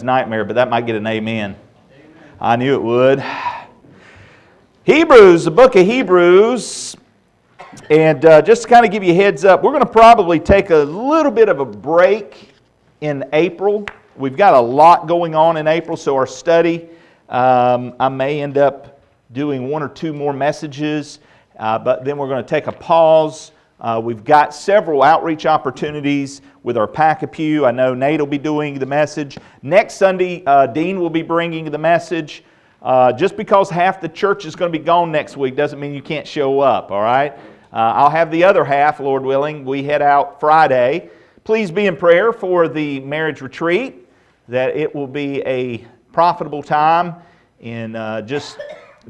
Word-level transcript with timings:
nightmare, 0.00 0.44
but 0.44 0.54
that 0.54 0.70
might 0.70 0.86
get 0.86 0.94
an 0.94 1.08
amen. 1.08 1.56
I 2.40 2.54
knew 2.54 2.74
it 2.74 2.82
would. 2.82 3.24
Hebrews, 4.84 5.44
the 5.44 5.50
book 5.50 5.74
of 5.74 5.84
Hebrews, 5.84 6.96
and 7.90 8.24
uh, 8.24 8.42
just 8.42 8.62
to 8.62 8.68
kind 8.68 8.86
of 8.86 8.92
give 8.92 9.02
you 9.02 9.14
heads 9.14 9.44
up, 9.44 9.64
we're 9.64 9.72
going 9.72 9.84
to 9.84 9.90
probably 9.90 10.38
take 10.38 10.70
a 10.70 10.76
little 10.76 11.32
bit 11.32 11.48
of 11.48 11.58
a 11.58 11.64
break 11.64 12.50
in 13.00 13.24
April. 13.32 13.84
We've 14.16 14.36
got 14.36 14.54
a 14.54 14.60
lot 14.60 15.08
going 15.08 15.34
on 15.34 15.56
in 15.56 15.66
April, 15.66 15.96
so 15.96 16.16
our 16.16 16.26
study, 16.26 16.88
um, 17.28 17.94
I 17.98 18.08
may 18.08 18.40
end 18.40 18.58
up 18.58 19.00
doing 19.32 19.68
one 19.68 19.82
or 19.82 19.88
two 19.88 20.12
more 20.12 20.32
messages, 20.32 21.18
uh, 21.58 21.78
but 21.78 22.04
then 22.04 22.18
we're 22.18 22.28
going 22.28 22.44
to 22.44 22.48
take 22.48 22.66
a 22.66 22.72
pause. 22.72 23.52
Uh, 23.80 24.00
we've 24.02 24.24
got 24.24 24.54
several 24.54 25.02
outreach 25.02 25.44
opportunities 25.44 26.40
with 26.62 26.76
our 26.76 26.86
pack 26.86 27.22
a 27.22 27.26
pew. 27.26 27.66
I 27.66 27.70
know 27.70 27.94
Nate 27.94 28.20
will 28.20 28.26
be 28.26 28.38
doing 28.38 28.78
the 28.78 28.86
message. 28.86 29.38
Next 29.62 29.94
Sunday, 29.94 30.44
uh, 30.46 30.66
Dean 30.66 31.00
will 31.00 31.10
be 31.10 31.22
bringing 31.22 31.70
the 31.70 31.78
message. 31.78 32.44
Uh, 32.80 33.12
just 33.12 33.36
because 33.36 33.70
half 33.70 34.00
the 34.00 34.08
church 34.08 34.44
is 34.44 34.56
going 34.56 34.72
to 34.72 34.78
be 34.78 34.84
gone 34.84 35.12
next 35.12 35.36
week 35.36 35.54
doesn't 35.56 35.78
mean 35.78 35.94
you 35.94 36.02
can't 36.02 36.26
show 36.26 36.60
up, 36.60 36.90
all 36.90 37.02
right? 37.02 37.32
Uh, 37.72 37.76
I'll 37.76 38.10
have 38.10 38.30
the 38.30 38.44
other 38.44 38.64
half, 38.64 39.00
Lord 39.00 39.22
willing. 39.22 39.64
We 39.64 39.82
head 39.82 40.02
out 40.02 40.40
Friday. 40.40 41.10
Please 41.44 41.70
be 41.70 41.86
in 41.86 41.96
prayer 41.96 42.32
for 42.32 42.68
the 42.68 43.00
marriage 43.00 43.40
retreat, 43.40 44.08
that 44.48 44.76
it 44.76 44.94
will 44.94 45.06
be 45.06 45.40
a 45.42 45.86
profitable 46.12 46.62
time 46.62 47.14
in 47.60 47.96
uh, 47.96 48.20
just 48.22 48.58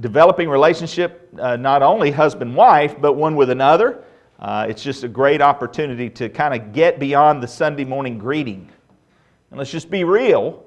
developing 0.00 0.48
relationship, 0.48 1.28
uh, 1.38 1.56
not 1.56 1.82
only 1.82 2.10
husband 2.10 2.54
wife, 2.54 2.94
but 3.00 3.14
one 3.14 3.36
with 3.36 3.50
another. 3.50 4.04
Uh, 4.42 4.66
it's 4.68 4.82
just 4.82 5.04
a 5.04 5.08
great 5.08 5.40
opportunity 5.40 6.10
to 6.10 6.28
kind 6.28 6.52
of 6.52 6.72
get 6.72 6.98
beyond 6.98 7.40
the 7.40 7.46
Sunday 7.46 7.84
morning 7.84 8.18
greeting. 8.18 8.68
And 9.50 9.58
let's 9.58 9.70
just 9.70 9.88
be 9.88 10.02
real. 10.02 10.64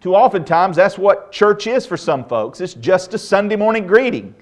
Too 0.00 0.14
oftentimes, 0.14 0.76
that's 0.76 0.96
what 0.96 1.32
church 1.32 1.66
is 1.66 1.84
for 1.84 1.96
some 1.96 2.24
folks. 2.24 2.60
It's 2.60 2.74
just 2.74 3.12
a 3.12 3.18
Sunday 3.18 3.56
morning 3.56 3.88
greeting. 3.88 4.36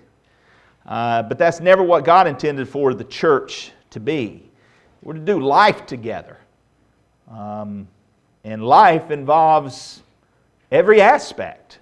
Uh, 0.84 1.22
but 1.22 1.38
that's 1.38 1.60
never 1.60 1.82
what 1.82 2.04
God 2.04 2.26
intended 2.26 2.68
for 2.68 2.92
the 2.92 3.04
church 3.04 3.72
to 3.88 3.98
be. 3.98 4.50
We're 5.02 5.14
to 5.14 5.20
do 5.20 5.40
life 5.40 5.86
together. 5.86 6.36
Um, 7.30 7.88
and 8.44 8.62
life 8.62 9.10
involves 9.10 10.02
every 10.70 11.00
aspect. 11.00 11.78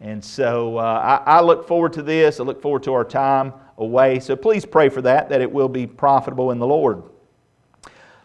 And 0.00 0.24
so 0.24 0.78
uh, 0.78 1.20
I, 1.26 1.36
I, 1.36 1.40
look 1.42 1.68
forward 1.68 1.92
to 1.94 2.02
this. 2.02 2.40
I 2.40 2.42
look 2.42 2.62
forward 2.62 2.82
to 2.84 2.94
our 2.94 3.04
time 3.04 3.52
away. 3.78 4.20
So 4.20 4.36
please 4.36 4.64
pray 4.64 4.88
for 4.88 5.02
that, 5.02 5.28
that 5.28 5.40
it 5.40 5.50
will 5.50 5.68
be 5.68 5.86
profitable 5.86 6.50
in 6.50 6.58
the 6.58 6.66
Lord. 6.66 7.02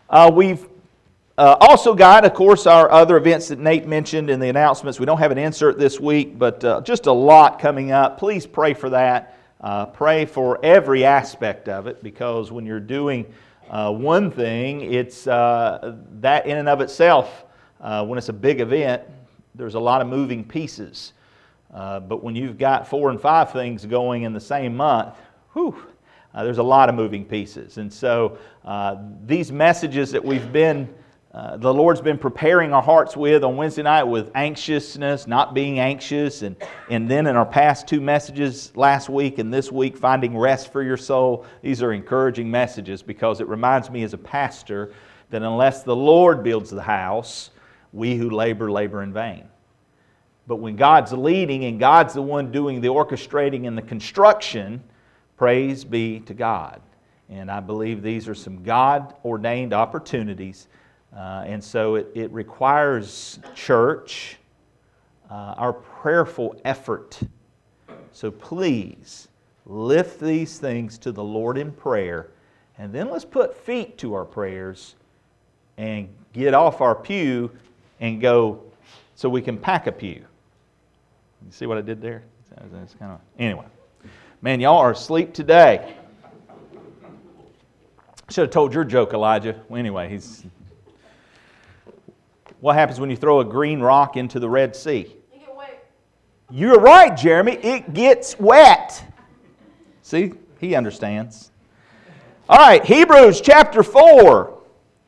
Uh, 0.09 0.31
we've 0.33 0.65
uh, 1.37 1.55
also 1.61 1.93
got, 1.93 2.25
of 2.25 2.33
course, 2.33 2.67
our 2.67 2.91
other 2.91 3.15
events 3.15 3.47
that 3.47 3.59
Nate 3.59 3.87
mentioned 3.87 4.29
in 4.29 4.39
the 4.39 4.49
announcements. 4.49 4.99
We 4.99 5.05
don't 5.05 5.19
have 5.19 5.31
an 5.31 5.37
insert 5.37 5.79
this 5.79 5.99
week, 5.99 6.37
but 6.37 6.63
uh, 6.65 6.81
just 6.81 7.05
a 7.05 7.11
lot 7.11 7.59
coming 7.59 7.91
up. 7.91 8.17
Please 8.17 8.45
pray 8.45 8.73
for 8.73 8.89
that. 8.89 9.37
Uh, 9.61 9.85
pray 9.85 10.25
for 10.25 10.59
every 10.63 11.05
aspect 11.05 11.69
of 11.69 11.87
it 11.87 12.01
because 12.03 12.51
when 12.51 12.65
you're 12.65 12.79
doing 12.79 13.25
uh, 13.69 13.91
one 13.91 14.31
thing, 14.31 14.81
it's 14.81 15.27
uh, 15.27 15.95
that 16.19 16.45
in 16.45 16.57
and 16.57 16.67
of 16.67 16.81
itself, 16.81 17.45
when 17.79 18.17
it's 18.17 18.29
a 18.29 18.33
big 18.33 18.59
event, 18.59 19.03
there's 19.55 19.75
a 19.75 19.79
lot 19.79 20.01
of 20.01 20.07
moving 20.07 20.43
pieces. 20.43 21.13
but 21.71 22.23
when 22.23 22.35
you've 22.35 22.57
got 22.57 22.87
four 22.87 23.11
and 23.11 23.21
five 23.21 23.51
things 23.51 23.85
going 23.85 24.23
in 24.23 24.33
the 24.33 24.41
same 24.41 24.75
month, 24.75 25.15
whew, 25.59 25.75
there's 26.35 26.57
a 26.57 26.63
lot 26.63 26.89
of 26.89 26.95
moving 26.95 27.25
pieces. 27.25 27.77
And 27.77 27.91
so 27.91 28.37
these 29.25 29.51
messages 29.51 30.11
that 30.11 30.23
we've 30.23 30.51
been 30.51 30.87
uh, 31.31 31.57
the 31.57 31.71
Lord's 31.71 32.01
been 32.01 32.17
preparing 32.17 32.73
our 32.73 32.81
hearts 32.81 33.15
with 33.15 33.43
on 33.43 33.55
Wednesday 33.55 33.83
night 33.83 34.03
with 34.03 34.31
anxiousness, 34.33 35.27
not 35.27 35.53
being 35.53 35.77
anxious, 35.77 36.41
and, 36.41 36.55
and 36.89 37.09
then 37.09 37.27
in 37.27 37.35
our 37.35 37.45
past 37.45 37.87
two 37.87 38.01
messages 38.01 38.75
last 38.75 39.09
week 39.09 39.37
and 39.37 39.53
this 39.53 39.71
week, 39.71 39.95
finding 39.95 40.35
rest 40.35 40.71
for 40.71 40.81
your 40.81 40.97
soul. 40.97 41.45
These 41.61 41.83
are 41.83 41.93
encouraging 41.93 42.49
messages 42.49 43.03
because 43.03 43.41
it 43.41 43.47
reminds 43.47 43.91
me 43.91 44.01
as 44.01 44.13
a 44.13 44.17
pastor 44.17 44.91
that 45.29 45.43
unless 45.43 45.83
the 45.83 45.95
Lord 45.95 46.43
builds 46.43 46.71
the 46.71 46.81
house, 46.81 47.51
we 47.93 48.15
who 48.15 48.31
labor, 48.31 48.71
labor 48.71 49.03
in 49.03 49.13
vain. 49.13 49.47
But 50.47 50.55
when 50.55 50.75
God's 50.75 51.13
leading 51.13 51.65
and 51.65 51.79
God's 51.79 52.15
the 52.15 52.23
one 52.23 52.51
doing 52.51 52.81
the 52.81 52.87
orchestrating 52.87 53.67
and 53.67 53.77
the 53.77 53.83
construction, 53.83 54.81
praise 55.39 55.83
be 55.83 56.19
to 56.19 56.35
God. 56.35 56.79
And 57.29 57.49
I 57.49 57.59
believe 57.59 58.03
these 58.03 58.27
are 58.27 58.35
some 58.35 58.61
God 58.61 59.15
ordained 59.25 59.73
opportunities 59.73 60.67
uh, 61.15 61.43
and 61.45 61.63
so 61.63 61.95
it, 61.95 62.11
it 62.13 62.31
requires 62.31 63.39
church, 63.55 64.37
uh, 65.29 65.55
our 65.57 65.73
prayerful 65.73 66.59
effort. 66.65 67.19
So 68.11 68.29
please 68.29 69.27
lift 69.65 70.19
these 70.19 70.59
things 70.59 70.97
to 70.99 71.11
the 71.11 71.23
Lord 71.23 71.57
in 71.57 71.71
prayer, 71.71 72.27
and 72.77 72.93
then 72.93 73.09
let's 73.09 73.25
put 73.25 73.55
feet 73.55 73.97
to 73.99 74.13
our 74.13 74.25
prayers 74.25 74.95
and 75.77 76.09
get 76.33 76.53
off 76.53 76.81
our 76.81 76.95
pew 76.95 77.51
and 77.99 78.21
go 78.21 78.61
so 79.15 79.29
we 79.29 79.41
can 79.41 79.57
pack 79.57 79.87
a 79.87 79.91
pew. 79.91 80.25
You 81.45 81.51
see 81.51 81.65
what 81.65 81.77
I 81.77 81.81
did 81.81 82.01
there? 82.01 82.23
That's 82.71 82.93
kind 82.95 83.13
of 83.13 83.19
anyway. 83.37 83.65
Man, 84.41 84.61
y'all 84.61 84.77
are 84.77 84.91
asleep 84.91 85.33
today. 85.33 85.95
Should 88.29 88.43
have 88.43 88.51
told 88.51 88.73
your 88.73 88.85
joke, 88.85 89.13
Elijah. 89.13 89.59
Well, 89.67 89.79
anyway, 89.79 90.07
he's 90.07 90.45
what 92.61 92.75
happens 92.75 93.01
when 93.01 93.09
you 93.09 93.17
throw 93.17 93.41
a 93.41 93.45
green 93.45 93.81
rock 93.81 94.15
into 94.15 94.39
the 94.39 94.49
Red 94.49 94.75
Sea? 94.75 95.15
You're 96.49 96.79
right, 96.79 97.15
Jeremy. 97.15 97.53
It 97.53 97.93
gets 97.93 98.39
wet. 98.39 99.03
See, 100.01 100.33
he 100.59 100.73
understands. 100.73 101.51
All 102.47 102.57
right, 102.57 102.83
Hebrews 102.83 103.41
chapter 103.41 103.83
4. 103.83 104.57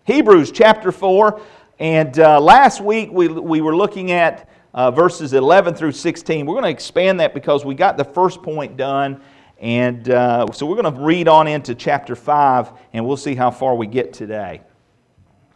Hebrews 0.03 0.52
chapter 0.52 0.92
4. 0.92 1.42
And 1.80 2.19
uh, 2.19 2.40
last 2.40 2.81
week 2.81 3.12
we, 3.12 3.28
we 3.30 3.62
were 3.62 3.75
looking 3.75 4.12
at 4.12 4.50
uh, 4.74 4.92
verses 4.92 5.34
11 5.34 5.76
through 5.76 5.92
16. 5.92 6.46
We're 6.46 6.54
going 6.54 6.64
to 6.64 6.70
expand 6.70 7.20
that 7.20 7.34
because 7.34 7.66
we 7.66 7.76
got 7.76 7.98
the 7.98 8.04
first 8.04 8.42
point 8.42 8.78
done. 8.78 9.22
And 9.59 10.09
uh, 10.09 10.48
so 10.54 10.66
we're 10.66 10.82
going 10.82 10.94
to 10.94 11.02
read 11.02 11.28
on 11.28 11.48
into 11.48 11.76
chapter 11.76 12.16
5, 12.16 12.72
and 12.94 13.06
we'll 13.06 13.18
see 13.18 13.36
how 13.36 13.52
far 13.52 13.76
we 13.76 13.86
get 13.86 14.12
today. 14.12 14.62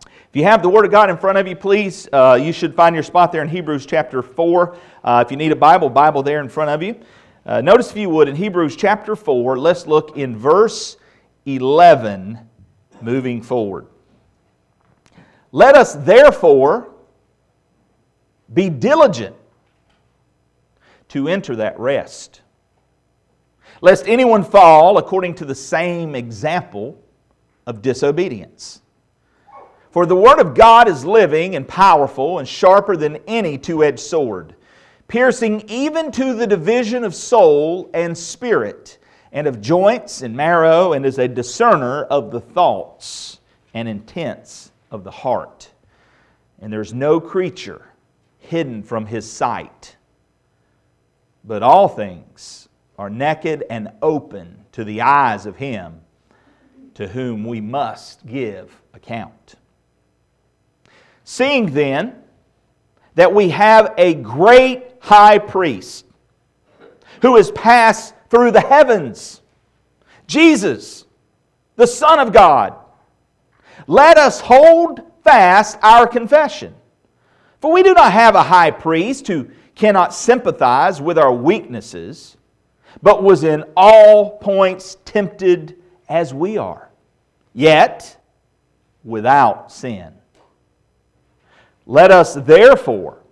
If 0.06 0.40
you 0.40 0.44
have 0.44 0.62
the 0.62 0.70
Word 0.70 0.86
of 0.86 0.92
God 0.92 1.09
in 1.09 1.18
front 1.18 1.38
of 1.38 1.48
you, 1.48 1.56
please, 1.56 2.08
uh, 2.12 2.38
you 2.40 2.52
should 2.52 2.75
find 2.75 2.94
your 2.94 3.04
spot 3.04 3.31
there 3.31 3.42
in 3.42 3.50
Hebrews 3.50 3.86
chapter 3.86 4.22
4. 4.22 4.78
Uh, 5.04 5.24
if 5.25 5.31
you 5.31 5.38
need 5.38 5.52
a 5.52 5.56
Bible, 5.56 5.90
Bible 5.90 6.22
there 6.22 6.42
in 6.42 6.50
front 6.50 6.70
of 6.70 6.84
you. 6.84 7.00
Uh, 7.46 7.62
notice, 7.62 7.90
if 7.90 7.98
you 7.98 8.09
would, 8.09 8.28
in 8.28 8.36
Hebrews 8.36 8.75
chapter 8.75 9.16
4, 9.16 9.58
let's 9.58 9.88
look 9.88 10.18
in 10.18 10.36
verse 10.38 10.98
11 11.46 12.40
moving 13.02 13.42
forward. 13.42 13.88
Let 15.52 15.75
us 15.75 15.94
therefore 15.94 16.94
be 18.53 18.69
diligent 18.69 19.35
to 21.09 21.28
enter 21.28 21.56
that 21.56 21.79
rest, 21.79 22.41
lest 23.81 24.07
anyone 24.07 24.44
fall 24.44 24.97
according 24.97 25.35
to 25.35 25.45
the 25.45 25.56
same 25.56 26.16
example 26.16 27.01
of 27.66 27.81
disobedience. 27.81 28.81
For 29.91 30.06
the 30.06 30.16
Word 30.16 30.39
of 30.39 30.56
God 30.56 30.88
is 30.89 31.06
living 31.06 31.56
and 31.56 31.67
powerful 31.67 32.39
and 32.39 32.47
sharper 32.47 32.97
than 32.97 33.17
any 33.28 33.57
two 33.57 33.83
edged 33.83 34.00
sword, 34.00 34.56
piercing 35.07 35.63
even 35.69 36.12
to 36.12 36.33
the 36.33 36.47
division 36.47 37.03
of 37.03 37.16
soul 37.16 37.89
and 37.94 38.17
spirit, 38.17 38.97
and 39.31 39.47
of 39.47 39.62
joints 39.62 40.22
and 40.22 40.35
marrow, 40.35 40.94
and 40.94 41.06
is 41.06 41.17
a 41.17 41.27
discerner 41.27 42.03
of 42.03 42.31
the 42.31 42.41
thoughts 42.41 43.39
and 43.73 43.88
intents 43.88 44.72
of 44.91 45.03
the 45.03 45.12
heart. 45.12 45.72
And 46.59 46.72
there's 46.72 46.94
no 46.94 47.19
creature 47.19 47.85
hidden 48.45 48.83
from 48.83 49.06
His 49.06 49.30
sight, 49.30 49.95
but 51.44 51.63
all 51.63 51.88
things 51.88 52.68
are 52.97 53.09
naked 53.09 53.63
and 53.69 53.92
open 54.01 54.65
to 54.71 54.83
the 54.83 55.01
eyes 55.01 55.45
of 55.45 55.57
Him 55.57 56.01
to 56.95 57.07
whom 57.07 57.44
we 57.44 57.62
must 57.62 58.25
give 58.25 58.81
account. 58.94 59.56
Seeing 61.24 61.74
then 61.74 62.15
that 63.15 63.33
we 63.33 63.50
have 63.50 63.94
a 63.97 64.13
great 64.13 64.83
high 65.00 65.38
priest 65.38 66.06
who 67.21 67.36
has 67.36 67.51
passed 67.51 68.13
through 68.30 68.51
the 68.51 68.62
heavens, 68.62 69.41
Jesus, 70.27 71.06
the 71.75 71.88
Son 71.88 72.19
of 72.19 72.31
God, 72.31 72.75
let 73.88 74.18
us 74.18 74.39
hold 74.39 75.01
fast 75.24 75.77
our 75.81 76.07
confession. 76.07 76.74
For 77.65 77.71
we 77.71 77.81
do 77.81 77.95
not 77.95 78.12
have 78.12 78.35
a 78.35 78.44
high 78.44 78.69
priest 78.69 79.25
who 79.25 79.50
cannot 79.73 80.13
sympathize 80.13 81.01
with 81.01 81.17
our 81.17 81.33
weaknesses, 81.33 82.38
but 83.01 83.23
was 83.23 83.44
in 83.44 83.63
all 83.75 84.38
points 84.38 84.97
tempted 85.03 85.75
as 86.07 86.31
we 86.31 86.59
are, 86.59 86.91
yet 87.53 88.21
without 89.03 89.71
sin. 89.71 90.13
Let 91.88 92.12
us 92.12 92.35
therefore 92.35 93.23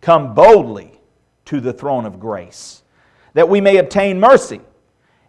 come 0.00 0.34
boldly 0.34 0.98
to 1.44 1.60
the 1.60 1.72
throne 1.72 2.06
of 2.06 2.18
grace, 2.18 2.82
that 3.34 3.48
we 3.48 3.60
may 3.60 3.76
obtain 3.76 4.18
mercy 4.18 4.62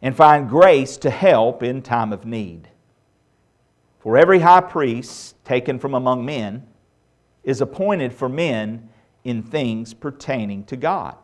and 0.02 0.16
find 0.16 0.50
grace 0.50 0.98
to 0.98 1.12
help 1.12 1.62
in 1.62 1.84
time 1.84 2.12
of 2.12 2.26
need. 2.26 2.70
For 4.00 4.18
every 4.18 4.40
high 4.40 4.62
priest 4.62 5.36
taken 5.46 5.78
from 5.78 5.94
among 5.94 6.26
men 6.26 6.66
is 7.44 7.62
appointed 7.62 8.14
for 8.14 8.28
men 8.30 8.90
in 9.24 9.44
things 9.44 9.94
pertaining 9.94 10.64
to 10.66 10.78
God, 10.78 11.18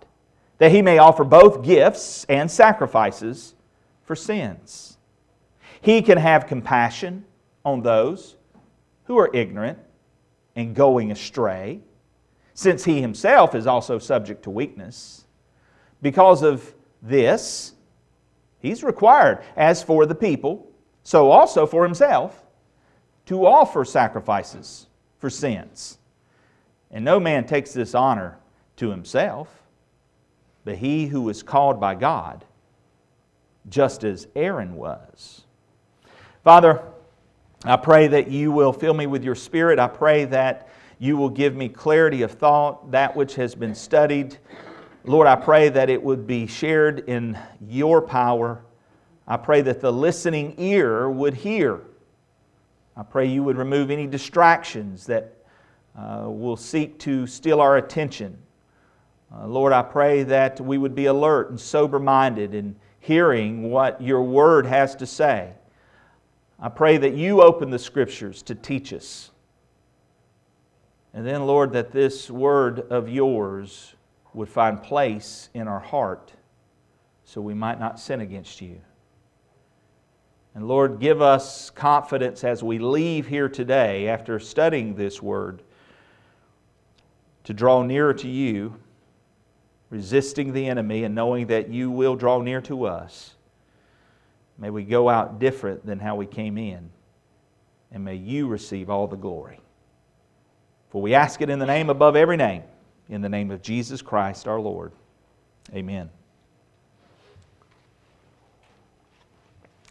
that 0.57 0.71
he 0.71 0.81
may 0.81 0.97
offer 0.97 1.23
both 1.23 1.63
gifts 1.63 2.25
and 2.25 2.49
sacrifices 2.49 3.55
for 4.03 4.15
sins. 4.15 4.97
He 5.81 6.01
can 6.01 6.17
have 6.17 6.47
compassion 6.47 7.25
on 7.65 7.81
those 7.81 8.35
who 9.05 9.17
are 9.17 9.29
ignorant 9.33 9.79
and 10.55 10.75
going 10.75 11.11
astray, 11.11 11.81
since 12.53 12.85
he 12.85 13.01
himself 13.01 13.55
is 13.55 13.67
also 13.67 13.99
subject 13.99 14.43
to 14.43 14.49
weakness. 14.49 15.25
Because 16.01 16.43
of 16.43 16.73
this, 17.01 17.73
he's 18.59 18.83
required, 18.83 19.43
as 19.57 19.81
for 19.81 20.05
the 20.05 20.15
people, 20.15 20.67
so 21.03 21.31
also 21.31 21.65
for 21.65 21.83
himself, 21.83 22.45
to 23.25 23.45
offer 23.45 23.83
sacrifices 23.83 24.87
for 25.17 25.29
sins. 25.29 25.97
And 26.93 27.03
no 27.03 27.19
man 27.19 27.45
takes 27.45 27.73
this 27.73 27.95
honor 27.95 28.37
to 28.77 28.91
himself, 28.91 29.49
but 30.63 30.77
he 30.77 31.07
who 31.07 31.27
is 31.27 31.41
called 31.43 31.79
by 31.79 31.95
God, 31.95 32.45
just 33.67 34.03
as 34.03 34.27
Aaron 34.35 34.75
was. 34.75 35.41
Father, 36.43 36.81
I 37.65 37.77
pray 37.77 38.07
that 38.07 38.29
you 38.29 38.51
will 38.51 38.71
fill 38.71 38.93
me 38.93 39.07
with 39.07 39.23
your 39.23 39.35
spirit. 39.35 39.79
I 39.79 39.87
pray 39.87 40.25
that 40.25 40.69
you 40.99 41.17
will 41.17 41.29
give 41.29 41.55
me 41.55 41.67
clarity 41.67 42.21
of 42.21 42.31
thought, 42.31 42.91
that 42.91 43.15
which 43.15 43.35
has 43.35 43.55
been 43.55 43.73
studied. 43.73 44.37
Lord, 45.03 45.27
I 45.27 45.35
pray 45.35 45.69
that 45.69 45.89
it 45.89 46.01
would 46.01 46.27
be 46.27 46.45
shared 46.45 47.09
in 47.09 47.37
your 47.67 48.01
power. 48.01 48.63
I 49.27 49.37
pray 49.37 49.61
that 49.61 49.81
the 49.81 49.91
listening 49.91 50.55
ear 50.57 51.09
would 51.09 51.33
hear. 51.33 51.81
I 52.95 53.03
pray 53.03 53.25
you 53.25 53.43
would 53.43 53.57
remove 53.57 53.89
any 53.89 54.05
distractions 54.05 55.07
that 55.07 55.42
uh, 55.97 56.25
will 56.27 56.57
seek 56.57 56.97
to 56.99 57.27
steal 57.27 57.61
our 57.61 57.77
attention. 57.77 58.37
Uh, 59.33 59.47
Lord, 59.47 59.73
I 59.73 59.81
pray 59.81 60.23
that 60.23 60.59
we 60.61 60.77
would 60.77 60.95
be 60.95 61.05
alert 61.05 61.49
and 61.49 61.59
sober 61.59 61.99
minded 61.99 62.53
in 62.53 62.75
hearing 62.99 63.69
what 63.69 64.01
your 64.01 64.23
word 64.23 64.65
has 64.65 64.95
to 64.95 65.05
say. 65.05 65.53
I 66.59 66.69
pray 66.69 66.97
that 66.97 67.13
you 67.13 67.41
open 67.41 67.69
the 67.69 67.79
scriptures 67.79 68.41
to 68.43 68.55
teach 68.55 68.93
us. 68.93 69.31
And 71.13 71.25
then, 71.27 71.45
Lord, 71.45 71.73
that 71.73 71.91
this 71.91 72.29
word 72.29 72.79
of 72.91 73.09
yours 73.09 73.93
would 74.33 74.49
find 74.49 74.81
place 74.81 75.49
in 75.53 75.67
our 75.67 75.79
heart 75.79 76.33
so 77.25 77.41
we 77.41 77.53
might 77.53 77.79
not 77.79 77.99
sin 77.99 78.21
against 78.21 78.61
you. 78.61 78.81
And 80.55 80.67
Lord, 80.67 80.99
give 80.99 81.21
us 81.21 81.69
confidence 81.71 82.43
as 82.43 82.63
we 82.63 82.77
leave 82.77 83.27
here 83.27 83.49
today 83.49 84.07
after 84.07 84.39
studying 84.39 84.95
this 84.95 85.21
word 85.21 85.63
to 87.45 87.53
draw 87.53 87.83
nearer 87.83 88.13
to 88.13 88.27
you, 88.27 88.75
resisting 89.89 90.53
the 90.53 90.67
enemy 90.67 91.03
and 91.03 91.13
knowing 91.13 91.47
that 91.47 91.69
you 91.69 91.91
will 91.91 92.15
draw 92.15 92.41
near 92.41 92.61
to 92.61 92.85
us. 92.85 93.35
May 94.57 94.69
we 94.69 94.83
go 94.83 95.09
out 95.09 95.39
different 95.39 95.85
than 95.85 95.99
how 95.99 96.15
we 96.15 96.25
came 96.25 96.57
in. 96.57 96.89
And 97.91 98.03
may 98.03 98.15
you 98.15 98.47
receive 98.47 98.89
all 98.89 99.07
the 99.07 99.15
glory. 99.15 99.59
For 100.89 101.01
we 101.01 101.13
ask 101.13 101.41
it 101.41 101.49
in 101.49 101.59
the 101.59 101.65
name 101.65 101.89
above 101.89 102.15
every 102.15 102.37
name, 102.37 102.63
in 103.09 103.21
the 103.21 103.29
name 103.29 103.51
of 103.51 103.61
Jesus 103.61 104.01
Christ 104.01 104.47
our 104.47 104.59
Lord. 104.59 104.91
Amen. 105.73 106.09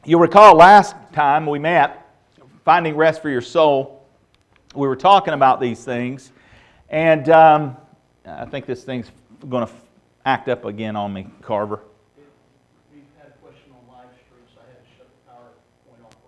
You'll 0.04 0.20
recall 0.20 0.56
last 0.56 0.96
time 1.12 1.46
we 1.46 1.60
met, 1.60 2.08
Finding 2.64 2.96
Rest 2.96 3.22
for 3.22 3.30
Your 3.30 3.40
Soul, 3.40 4.04
we 4.74 4.88
were 4.88 4.96
talking 4.96 5.34
about 5.34 5.60
these 5.60 5.84
things. 5.84 6.31
And 6.92 7.30
um, 7.30 7.76
I 8.26 8.44
think 8.44 8.66
this 8.66 8.84
thing's 8.84 9.10
going 9.48 9.66
to 9.66 9.72
act 10.26 10.48
up 10.48 10.66
again 10.66 10.94
on 10.94 11.12
me, 11.12 11.26
Carver. 11.40 11.80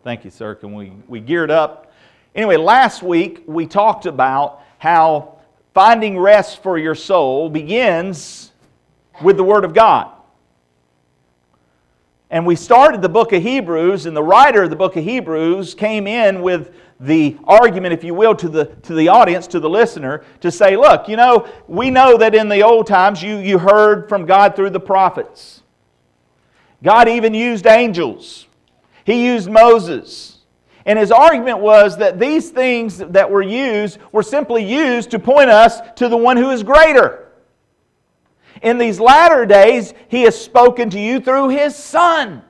Thank 0.03 0.25
you, 0.25 0.31
sir. 0.31 0.55
Can 0.55 0.75
we, 0.75 0.93
we 1.09 1.21
geared 1.21 1.51
up? 1.51 1.93
Anyway, 2.35 2.57
last 2.57 3.03
week 3.03 3.43
we 3.47 3.67
talked 3.67 4.05
about 4.05 4.63
how 4.77 5.39
finding 5.73 6.19
rest 6.19 6.63
for 6.63 6.77
your 6.77 6.95
soul 6.95 7.49
begins 7.49 8.53
with 9.23 9.39
the 9.39 9.45
Word 9.45 9.65
of 9.65 9.73
God. 9.73 10.14
And 12.35 12.45
we 12.45 12.57
started 12.57 13.01
the 13.01 13.09
book 13.09 13.33
of 13.33 13.45
Hebrews, 13.45 14.07
and 14.07 14.17
the 14.17 14.23
writer 14.25 14.65
of 14.65 14.71
the 14.71 14.75
book 14.75 14.97
of 14.97 15.05
Hebrews 15.05 15.73
came 15.73 16.09
in 16.09 16.43
with 16.43 16.75
the 16.99 17.37
argument, 17.45 17.95
if 17.95 18.03
you 18.03 18.13
will, 18.13 18.35
to 18.35 18.49
the, 18.49 18.65
to 18.83 18.95
the 18.95 19.07
audience, 19.07 19.47
to 19.47 19.61
the 19.61 19.71
listener, 19.71 20.25
to 20.41 20.51
say, 20.51 20.77
look, 20.77 21.09
you 21.09 21.15
know, 21.15 21.49
we 21.69 21.91
know 21.91 22.19
that 22.19 22.35
in 22.35 22.49
the 22.49 22.61
old 22.61 22.89
times 22.89 23.23
you, 23.23 23.37
you 23.37 23.57
heard 23.57 24.09
from 24.09 24.27
God 24.27 24.57
through 24.57 24.71
the 24.71 24.81
prophets. 24.81 25.63
God 26.83 27.09
even 27.09 27.35
used 27.35 27.69
angels. 27.69 28.49
He 29.05 29.27
used 29.27 29.49
Moses. 29.49 30.39
And 30.87 30.99
his 30.99 31.13
argument 31.13 31.61
was 31.61 31.99
that 31.99 32.19
these 32.19 32.51
things 32.51 32.99
that 32.99 33.31
were 33.31 33.43
used 33.43 33.99
were 34.11 34.25
simply 34.25 34.65
used 34.65 35.13
to 35.13 35.21
point 35.21 35.51
us 35.51 35.79
to 35.99 36.09
the 36.09 36.17
one 36.17 36.37
who 36.37 36.51
is 36.51 36.65
greater. 36.65 37.24
In 38.65 38.79
these 38.79 38.99
latter 38.99 39.47
days, 39.47 39.95
he 40.09 40.23
has 40.23 40.41
spoken 40.41 40.91
to 40.91 40.99
you 40.99 41.21
through 41.21 41.51
his 41.51 41.77
Son, 41.77 42.43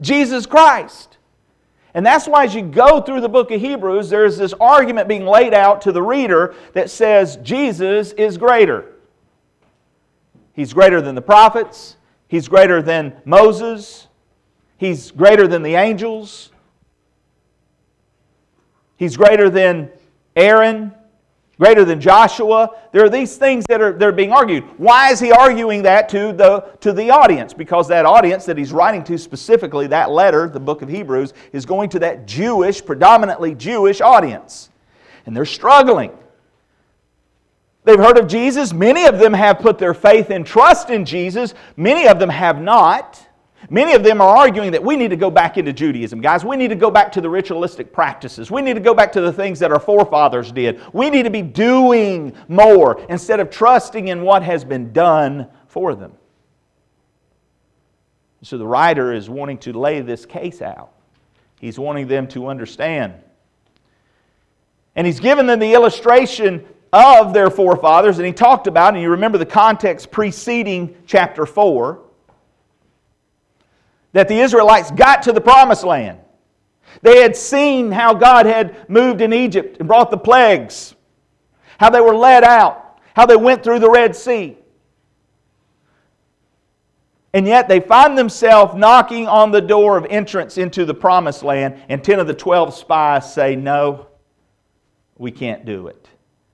Jesus 0.00 0.44
Christ. 0.44 1.16
And 1.94 2.04
that's 2.04 2.28
why, 2.28 2.44
as 2.44 2.54
you 2.54 2.62
go 2.62 3.00
through 3.00 3.22
the 3.22 3.28
book 3.28 3.50
of 3.50 3.60
Hebrews, 3.60 4.10
there's 4.10 4.36
this 4.36 4.52
argument 4.60 5.08
being 5.08 5.24
laid 5.24 5.54
out 5.54 5.80
to 5.82 5.92
the 5.92 6.02
reader 6.02 6.54
that 6.74 6.90
says 6.90 7.38
Jesus 7.42 8.12
is 8.12 8.36
greater. 8.36 8.92
He's 10.52 10.72
greater 10.72 11.00
than 11.00 11.14
the 11.14 11.22
prophets, 11.22 11.96
he's 12.28 12.46
greater 12.46 12.82
than 12.82 13.16
Moses, 13.24 14.08
He's 14.80 15.10
greater 15.10 15.46
than 15.46 15.62
the 15.62 15.74
angels. 15.74 16.50
He's 18.96 19.14
greater 19.14 19.50
than 19.50 19.90
Aaron, 20.34 20.94
greater 21.60 21.84
than 21.84 22.00
Joshua. 22.00 22.70
There 22.90 23.04
are 23.04 23.10
these 23.10 23.36
things 23.36 23.66
that 23.66 23.82
are, 23.82 23.92
that 23.92 24.08
are 24.08 24.12
being 24.12 24.32
argued. 24.32 24.64
Why 24.78 25.10
is 25.12 25.20
he 25.20 25.30
arguing 25.30 25.82
that 25.82 26.08
to 26.08 26.32
the, 26.32 26.60
to 26.80 26.90
the 26.90 27.10
audience? 27.10 27.52
Because 27.52 27.86
that 27.88 28.06
audience 28.06 28.46
that 28.46 28.56
he's 28.56 28.72
writing 28.72 29.04
to 29.04 29.18
specifically, 29.18 29.86
that 29.88 30.10
letter, 30.10 30.48
the 30.48 30.58
book 30.58 30.80
of 30.80 30.88
Hebrews, 30.88 31.34
is 31.52 31.66
going 31.66 31.90
to 31.90 31.98
that 31.98 32.26
Jewish, 32.26 32.82
predominantly 32.82 33.54
Jewish 33.54 34.00
audience. 34.00 34.70
And 35.26 35.36
they're 35.36 35.44
struggling. 35.44 36.12
They've 37.84 37.98
heard 37.98 38.16
of 38.16 38.26
Jesus. 38.26 38.72
Many 38.72 39.04
of 39.04 39.18
them 39.18 39.34
have 39.34 39.58
put 39.58 39.76
their 39.78 39.92
faith 39.92 40.30
and 40.30 40.46
trust 40.46 40.88
in 40.88 41.04
Jesus. 41.04 41.52
Many 41.76 42.08
of 42.08 42.18
them 42.18 42.30
have 42.30 42.58
not. 42.62 43.22
Many 43.72 43.92
of 43.92 44.02
them 44.02 44.20
are 44.20 44.36
arguing 44.36 44.72
that 44.72 44.82
we 44.82 44.96
need 44.96 45.10
to 45.10 45.16
go 45.16 45.30
back 45.30 45.56
into 45.56 45.72
Judaism, 45.72 46.20
guys. 46.20 46.44
We 46.44 46.56
need 46.56 46.68
to 46.68 46.74
go 46.74 46.90
back 46.90 47.12
to 47.12 47.20
the 47.20 47.30
ritualistic 47.30 47.92
practices. 47.92 48.50
We 48.50 48.62
need 48.62 48.74
to 48.74 48.80
go 48.80 48.94
back 48.94 49.12
to 49.12 49.20
the 49.20 49.32
things 49.32 49.60
that 49.60 49.70
our 49.70 49.78
forefathers 49.78 50.50
did. 50.50 50.80
We 50.92 51.08
need 51.08 51.22
to 51.22 51.30
be 51.30 51.42
doing 51.42 52.32
more 52.48 53.00
instead 53.08 53.38
of 53.38 53.48
trusting 53.48 54.08
in 54.08 54.22
what 54.22 54.42
has 54.42 54.64
been 54.64 54.92
done 54.92 55.46
for 55.68 55.94
them. 55.94 56.12
So 58.42 58.58
the 58.58 58.66
writer 58.66 59.12
is 59.12 59.30
wanting 59.30 59.58
to 59.58 59.72
lay 59.72 60.00
this 60.00 60.26
case 60.26 60.60
out. 60.62 60.90
He's 61.60 61.78
wanting 61.78 62.08
them 62.08 62.26
to 62.28 62.48
understand. 62.48 63.14
And 64.96 65.06
he's 65.06 65.20
given 65.20 65.46
them 65.46 65.60
the 65.60 65.74
illustration 65.74 66.66
of 66.92 67.32
their 67.32 67.50
forefathers, 67.50 68.18
and 68.18 68.26
he 68.26 68.32
talked 68.32 68.66
about, 68.66 68.94
and 68.94 69.02
you 69.02 69.10
remember 69.10 69.38
the 69.38 69.46
context 69.46 70.10
preceding 70.10 70.96
chapter 71.06 71.46
4 71.46 72.00
that 74.12 74.28
the 74.28 74.40
Israelites 74.40 74.90
got 74.90 75.22
to 75.22 75.32
the 75.32 75.40
promised 75.40 75.84
land. 75.84 76.18
They 77.02 77.22
had 77.22 77.36
seen 77.36 77.92
how 77.92 78.14
God 78.14 78.46
had 78.46 78.88
moved 78.88 79.20
in 79.20 79.32
Egypt 79.32 79.76
and 79.78 79.88
brought 79.88 80.10
the 80.10 80.18
plagues, 80.18 80.94
how 81.78 81.90
they 81.90 82.00
were 82.00 82.16
led 82.16 82.44
out, 82.44 82.98
how 83.14 83.26
they 83.26 83.36
went 83.36 83.62
through 83.62 83.78
the 83.78 83.90
Red 83.90 84.16
Sea. 84.16 84.56
And 87.32 87.46
yet 87.46 87.68
they 87.68 87.78
find 87.78 88.18
themselves 88.18 88.74
knocking 88.74 89.28
on 89.28 89.52
the 89.52 89.60
door 89.60 89.96
of 89.96 90.04
entrance 90.10 90.58
into 90.58 90.84
the 90.84 90.94
promised 90.94 91.44
land, 91.44 91.80
and 91.88 92.02
10 92.02 92.18
of 92.18 92.26
the 92.26 92.34
12 92.34 92.74
spies 92.74 93.32
say, 93.32 93.54
No, 93.54 94.08
we 95.16 95.30
can't 95.30 95.64
do 95.64 95.86
it. 95.86 96.08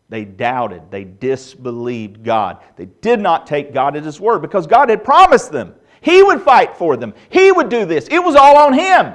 They 0.09 0.25
doubted, 0.25 0.91
they 0.91 1.05
disbelieved 1.05 2.23
God. 2.23 2.59
They 2.77 2.85
did 2.85 3.21
not 3.21 3.47
take 3.47 3.73
God 3.73 3.97
at 3.97 4.05
His 4.05 4.21
word 4.21 4.41
because 4.41 4.67
God 4.67 4.91
had 4.91 5.03
promised 5.03 5.51
them. 5.51 5.75
He 6.07 6.23
would 6.23 6.41
fight 6.43 6.77
for 6.77 6.97
them. 6.97 7.15
He 7.31 7.51
would 7.51 7.69
do 7.69 7.85
this. 7.85 8.07
It 8.07 8.23
was 8.23 8.37
all 8.37 8.57
on 8.59 8.75
him. 8.75 9.13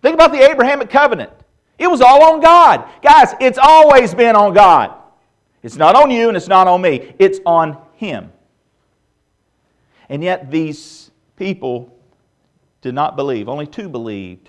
Think 0.00 0.14
about 0.14 0.32
the 0.32 0.50
Abrahamic 0.50 0.88
covenant. 0.88 1.30
It 1.78 1.88
was 1.88 2.00
all 2.00 2.22
on 2.32 2.40
God. 2.40 2.88
Guys, 3.02 3.34
it's 3.38 3.58
always 3.60 4.14
been 4.14 4.34
on 4.34 4.54
God. 4.54 4.94
It's 5.62 5.76
not 5.76 5.94
on 5.94 6.10
you 6.10 6.28
and 6.28 6.38
it's 6.38 6.48
not 6.48 6.66
on 6.66 6.80
me, 6.80 7.14
it's 7.18 7.38
on 7.44 7.76
him. 7.96 8.32
And 10.08 10.24
yet 10.24 10.50
these 10.50 11.10
people 11.36 11.94
did 12.80 12.94
not 12.94 13.14
believe. 13.14 13.46
Only 13.46 13.66
two 13.66 13.90
believed. 13.90 14.48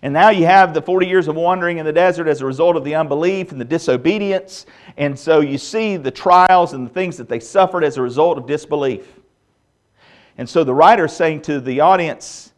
And 0.00 0.14
now 0.14 0.30
you 0.30 0.46
have 0.46 0.72
the 0.72 0.80
40 0.80 1.06
years 1.06 1.28
of 1.28 1.36
wandering 1.36 1.76
in 1.76 1.84
the 1.84 1.92
desert 1.92 2.28
as 2.28 2.40
a 2.40 2.46
result 2.46 2.76
of 2.76 2.84
the 2.84 2.94
unbelief 2.94 3.52
and 3.52 3.60
the 3.60 3.64
disobedience. 3.66 4.64
And 4.96 5.18
so 5.18 5.40
you 5.40 5.58
see 5.58 5.98
the 5.98 6.10
trials 6.10 6.72
and 6.72 6.86
the 6.86 6.94
things 6.94 7.18
that 7.18 7.28
they 7.28 7.40
suffered 7.40 7.84
as 7.84 7.98
a 7.98 8.02
result 8.02 8.38
of 8.38 8.46
disbelief. 8.46 9.17
And 10.38 10.48
so 10.48 10.62
the 10.64 10.74
writer 10.74 11.06
is 11.06 11.12
saying 11.12 11.42
to 11.42 11.60
the 11.60 11.80
audience 11.80 12.52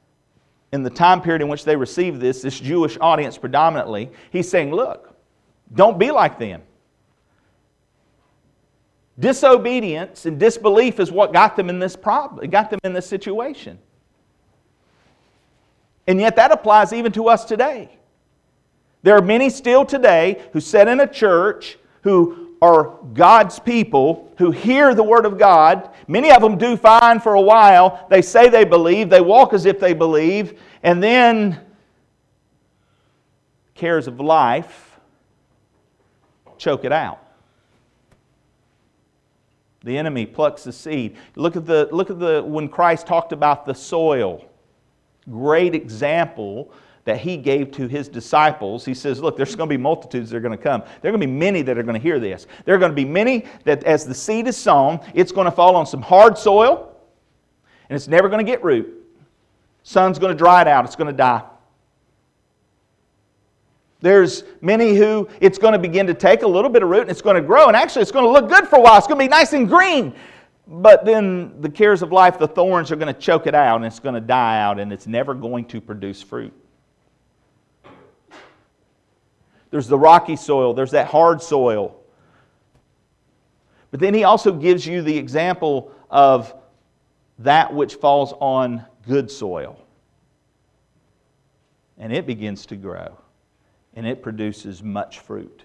in 0.73 0.83
the 0.83 0.91
time 0.91 1.21
period 1.21 1.43
in 1.43 1.49
which 1.49 1.65
they 1.65 1.75
received 1.75 2.21
this, 2.21 2.43
this 2.43 2.61
Jewish 2.61 2.97
audience 3.01 3.37
predominantly, 3.39 4.11
he's 4.31 4.49
saying, 4.49 4.71
look, 4.71 5.17
don't 5.75 5.99
be 5.99 6.11
like 6.11 6.39
them. 6.39 6.63
Disobedience 9.19 10.27
and 10.27 10.39
disbelief 10.39 11.01
is 11.01 11.11
what 11.11 11.33
got 11.33 11.57
them 11.57 11.69
in 11.69 11.79
this 11.79 11.97
problem, 11.97 12.49
got 12.51 12.71
them 12.71 12.79
in 12.85 12.93
this 12.93 13.07
situation. 13.07 13.79
And 16.07 16.21
yet 16.21 16.37
that 16.37 16.53
applies 16.53 16.93
even 16.93 17.13
to 17.13 17.29
us 17.29 17.45
today. 17.45 17.91
There 19.03 19.17
are 19.17 19.23
many 19.23 19.49
still 19.51 19.85
today 19.85 20.43
who 20.53 20.61
sit 20.61 20.89
in 20.89 21.01
a 21.01 21.07
church 21.07 21.79
who 22.03 22.57
are 22.63 22.99
God's 23.15 23.59
people 23.59 24.30
who 24.41 24.51
hear 24.51 24.95
the 24.95 25.03
Word 25.03 25.27
of 25.27 25.39
God. 25.39 25.91
Many 26.09 26.33
of 26.33 26.41
them 26.43 26.57
do 26.57 26.77
fine 26.77 27.21
for 27.21 27.35
a 27.35 27.41
while. 27.41 28.07
They 28.11 28.23
say 28.23 28.49
they 28.49 28.65
believe, 28.65 29.11
they 29.11 29.21
walk 29.21 29.53
as 29.53 29.67
if 29.67 29.79
they 29.79 29.93
believe, 29.93 30.59
and 30.83 31.03
then 31.03 31.61
cares 33.75 34.09
of 34.09 34.19
life 34.19 34.99
choke 36.57 36.85
it 36.85 36.93
out. 36.93 37.23
The 39.85 39.97
enemy 39.97 40.27
plucks 40.27 40.65
the 40.65 40.73
seed. 40.73 41.17
Look 41.37 41.57
at 41.57 41.67
the 41.67 41.89
look 41.93 42.11
at 42.11 42.19
the 42.19 42.43
when 42.43 42.69
Christ 42.69 43.07
talked 43.07 43.33
about 43.33 43.67
the 43.67 43.75
soil 43.75 44.45
great 45.29 45.75
example 45.75 46.73
that 47.04 47.19
he 47.19 47.37
gave 47.37 47.71
to 47.73 47.87
his 47.87 48.09
disciples. 48.09 48.85
He 48.85 48.95
says, 48.95 49.21
Look, 49.21 49.37
there's 49.37 49.54
going 49.57 49.69
to 49.69 49.75
be 49.75 49.80
multitudes 49.80 50.30
that 50.30 50.37
are 50.37 50.40
going 50.40 50.57
to 50.57 50.62
come. 50.62 50.83
There 51.00 51.11
are 51.11 51.16
going 51.16 51.21
to 51.21 51.26
be 51.26 51.33
many 51.33 51.62
that 51.62 51.78
are 51.78 51.83
going 51.83 51.95
to 51.95 52.02
hear 52.02 52.21
this. 52.21 52.47
There 52.64 52.75
are 52.75 52.78
going 52.78 52.92
to 52.92 52.97
be 52.97 53.04
many 53.04 53.47
that, 53.64 53.85
as 53.85 54.04
the 54.04 54.14
seed 54.14 54.47
is 54.47 54.57
sown, 54.57 55.00
it's 55.14 55.33
going 55.33 55.47
to 55.47 55.50
fall 55.50 55.76
on 55.76 55.87
some 55.87 56.02
hard 56.02 56.37
soil 56.37 56.90
and 57.90 57.97
it's 57.97 58.09
never 58.09 58.28
going 58.28 58.45
to 58.45 58.50
get 58.50 58.62
root. 58.62 58.97
Sun's 59.83 60.19
going 60.19 60.33
to 60.33 60.38
dry 60.38 60.62
it 60.62 60.69
out, 60.69 60.85
it's 60.85 60.97
going 60.97 61.11
to 61.11 61.16
die. 61.16 61.42
There's 64.00 64.45
many 64.62 64.97
who 64.97 65.28
it's 65.40 65.59
going 65.59 65.73
to 65.73 65.78
begin 65.78 66.07
to 66.07 66.14
take 66.14 66.42
a 66.42 66.47
little 66.47 66.71
bit 66.71 66.83
of 66.83 66.88
root 66.88 67.02
and 67.02 67.11
it's 67.11 67.21
going 67.21 67.37
to 67.37 67.42
grow, 67.42 67.66
and 67.66 67.76
actually 67.76 68.02
it's 68.02 68.12
going 68.12 68.25
to 68.25 68.30
look 68.30 68.49
good 68.49 68.69
for 68.69 68.76
a 68.76 68.80
while. 68.80 68.97
It's 68.97 69.07
going 69.07 69.19
to 69.19 69.25
be 69.25 69.28
nice 69.28 69.52
and 69.52 69.69
green. 69.69 70.14
But 70.66 71.04
then 71.04 71.61
the 71.61 71.69
cares 71.69 72.00
of 72.00 72.12
life, 72.12 72.38
the 72.38 72.47
thorns 72.47 72.92
are 72.92 72.97
going 72.97 73.12
to 73.12 73.21
choke 73.21 73.49
it 73.49 73.57
out 73.57 73.76
and 73.76 73.85
it's 73.85 73.99
going 73.99 74.14
to 74.14 74.21
die 74.21 74.61
out 74.61 74.78
and 74.78 74.92
it's 74.92 75.09
never 75.09 75.35
going 75.35 75.64
to 75.66 75.80
produce 75.80 76.23
fruit. 76.23 76.52
There's 79.71 79.87
the 79.87 79.99
rocky 79.99 80.37
soil, 80.37 80.75
there's 80.75 80.91
that 80.91 81.07
hard 81.07 81.43
soil. 81.43 81.97
But 83.91 84.00
then 84.00 84.15
he 84.15 84.25
also 84.25 84.53
gives 84.53 84.87
you 84.87 85.03
the 85.03 85.17
example 85.17 85.93
of 86.11 86.55
that 87.41 87.73
which 87.73 87.95
falls 87.95 88.33
on 88.41 88.85
good 89.07 89.31
soil. 89.31 89.81
And 91.99 92.12
it 92.12 92.27
begins 92.27 92.67
to 92.67 92.77
grow 92.77 93.17
and 93.95 94.07
it 94.07 94.23
produces 94.23 94.83
much 94.83 95.19
fruit. 95.19 95.62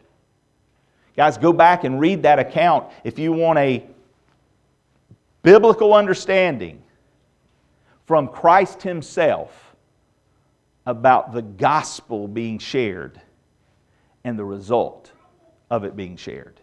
Guys, 1.15 1.38
go 1.38 1.53
back 1.53 1.83
and 1.83 2.00
read 2.00 2.24
that 2.24 2.39
account 2.39 2.91
if 3.03 3.19
you 3.19 3.31
want 3.31 3.59
a 3.59 3.85
biblical 5.43 5.93
understanding 5.93 6.81
from 8.05 8.27
Christ 8.27 8.81
Himself 8.81 9.75
about 10.85 11.31
the 11.31 11.41
gospel 11.41 12.27
being 12.27 12.59
shared 12.59 13.21
and 14.25 14.38
the 14.38 14.44
result 14.44 15.13
of 15.70 15.86
it 15.86 15.96
being 15.96 16.17
shared. 16.17 16.60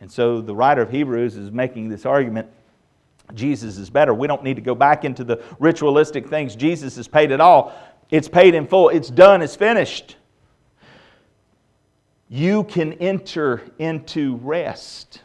And 0.00 0.10
so 0.10 0.42
the 0.42 0.54
writer 0.54 0.82
of 0.82 0.90
Hebrews 0.90 1.36
is 1.36 1.50
making 1.50 1.88
this 1.88 2.04
argument 2.04 2.48
Jesus 3.34 3.78
is 3.78 3.90
better. 3.90 4.12
We 4.12 4.26
don't 4.26 4.42
need 4.42 4.56
to 4.56 4.62
go 4.62 4.74
back 4.74 5.04
into 5.04 5.22
the 5.22 5.40
ritualistic 5.60 6.26
things. 6.28 6.56
Jesus 6.56 6.96
has 6.96 7.06
paid 7.06 7.30
it 7.30 7.40
all. 7.40 7.72
It's 8.10 8.28
paid 8.28 8.56
in 8.56 8.66
full. 8.66 8.88
It's 8.88 9.08
done. 9.08 9.40
It's 9.40 9.54
finished. 9.54 10.16
You 12.28 12.64
can 12.64 12.94
enter 12.94 13.62
into 13.78 14.36
rest. 14.36 15.22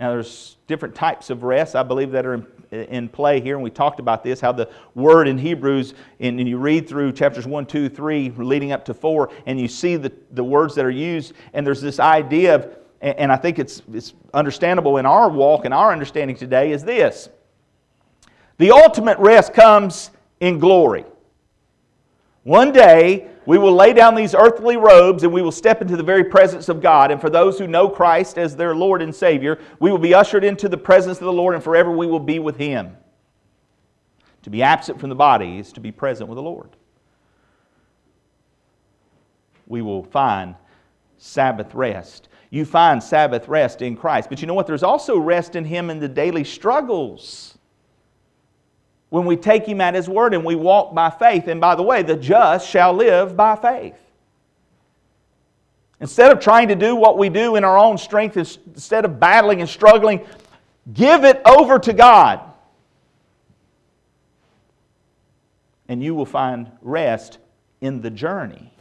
Now, 0.00 0.10
there's 0.10 0.56
different 0.66 0.96
types 0.96 1.30
of 1.30 1.44
rest, 1.44 1.76
I 1.76 1.84
believe, 1.84 2.10
that 2.10 2.26
are 2.26 2.44
in, 2.74 3.08
play 3.08 3.40
here, 3.40 3.54
and 3.54 3.62
we 3.62 3.70
talked 3.70 4.00
about 4.00 4.22
this 4.24 4.40
how 4.40 4.52
the 4.52 4.68
word 4.94 5.28
in 5.28 5.38
Hebrews, 5.38 5.94
and, 6.20 6.38
and, 6.38 6.48
you 6.48 6.58
read 6.58 6.88
through 6.88 7.12
chapters 7.12 7.46
1, 7.46 7.66
2, 7.66 7.88
3, 7.88 8.30
leading 8.30 8.72
up 8.72 8.84
to 8.86 8.94
4, 8.94 9.30
and 9.46 9.60
you 9.60 9.68
see 9.68 9.96
the, 9.96 10.12
the 10.32 10.44
words 10.44 10.74
that 10.74 10.84
are 10.84 10.90
used, 10.90 11.34
and 11.52 11.66
there's 11.66 11.80
this 11.80 12.00
idea 12.00 12.54
of, 12.54 12.76
and, 13.00 13.18
and 13.18 13.32
I 13.32 13.36
think 13.36 13.58
it's, 13.58 13.82
it's 13.92 14.14
understandable 14.32 14.98
in 14.98 15.06
our 15.06 15.28
walk 15.28 15.64
and 15.64 15.72
our 15.72 15.92
understanding 15.92 16.36
today, 16.36 16.72
is 16.72 16.84
this 16.84 17.28
the 18.58 18.70
ultimate 18.70 19.18
rest 19.18 19.52
comes 19.52 20.10
in 20.40 20.58
glory. 20.58 21.04
One 22.44 22.72
day, 22.72 23.28
we 23.46 23.58
will 23.58 23.74
lay 23.74 23.92
down 23.92 24.14
these 24.14 24.34
earthly 24.34 24.76
robes 24.76 25.22
and 25.22 25.32
we 25.32 25.42
will 25.42 25.52
step 25.52 25.82
into 25.82 25.96
the 25.96 26.02
very 26.02 26.24
presence 26.24 26.68
of 26.68 26.80
God. 26.80 27.10
And 27.10 27.20
for 27.20 27.28
those 27.28 27.58
who 27.58 27.66
know 27.66 27.88
Christ 27.88 28.38
as 28.38 28.56
their 28.56 28.74
Lord 28.74 29.02
and 29.02 29.14
Savior, 29.14 29.58
we 29.80 29.90
will 29.90 29.98
be 29.98 30.14
ushered 30.14 30.44
into 30.44 30.68
the 30.68 30.78
presence 30.78 31.18
of 31.18 31.24
the 31.24 31.32
Lord 31.32 31.54
and 31.54 31.62
forever 31.62 31.90
we 31.90 32.06
will 32.06 32.20
be 32.20 32.38
with 32.38 32.56
Him. 32.56 32.96
To 34.42 34.50
be 34.50 34.62
absent 34.62 35.00
from 35.00 35.08
the 35.08 35.14
body 35.14 35.58
is 35.58 35.72
to 35.72 35.80
be 35.80 35.92
present 35.92 36.28
with 36.28 36.36
the 36.36 36.42
Lord. 36.42 36.70
We 39.66 39.82
will 39.82 40.04
find 40.04 40.54
Sabbath 41.18 41.74
rest. 41.74 42.28
You 42.50 42.64
find 42.64 43.02
Sabbath 43.02 43.48
rest 43.48 43.82
in 43.82 43.96
Christ. 43.96 44.28
But 44.28 44.40
you 44.40 44.46
know 44.46 44.54
what? 44.54 44.66
There's 44.66 44.82
also 44.82 45.18
rest 45.18 45.56
in 45.56 45.64
Him 45.64 45.90
in 45.90 45.98
the 45.98 46.08
daily 46.08 46.44
struggles 46.44 47.53
when 49.14 49.26
we 49.26 49.36
take 49.36 49.64
Him 49.64 49.80
at 49.80 49.94
His 49.94 50.08
word 50.08 50.34
and 50.34 50.44
we 50.44 50.56
walk 50.56 50.92
by 50.92 51.08
faith. 51.08 51.46
And 51.46 51.60
by 51.60 51.76
the 51.76 51.84
way, 51.84 52.02
the 52.02 52.16
just 52.16 52.68
shall 52.68 52.92
live 52.92 53.36
by 53.36 53.54
faith. 53.54 53.94
Instead 56.00 56.32
of 56.32 56.40
trying 56.40 56.66
to 56.66 56.74
do 56.74 56.96
what 56.96 57.16
we 57.16 57.28
do 57.28 57.54
in 57.54 57.62
our 57.62 57.78
own 57.78 57.96
strength, 57.96 58.36
instead 58.36 59.04
of 59.04 59.20
battling 59.20 59.60
and 59.60 59.70
struggling, 59.70 60.26
give 60.92 61.22
it 61.22 61.40
over 61.46 61.78
to 61.78 61.92
God. 61.92 62.40
And 65.86 66.02
you 66.02 66.16
will 66.16 66.26
find 66.26 66.72
rest 66.82 67.38
in 67.80 68.00
the 68.00 68.10
journey. 68.10 68.72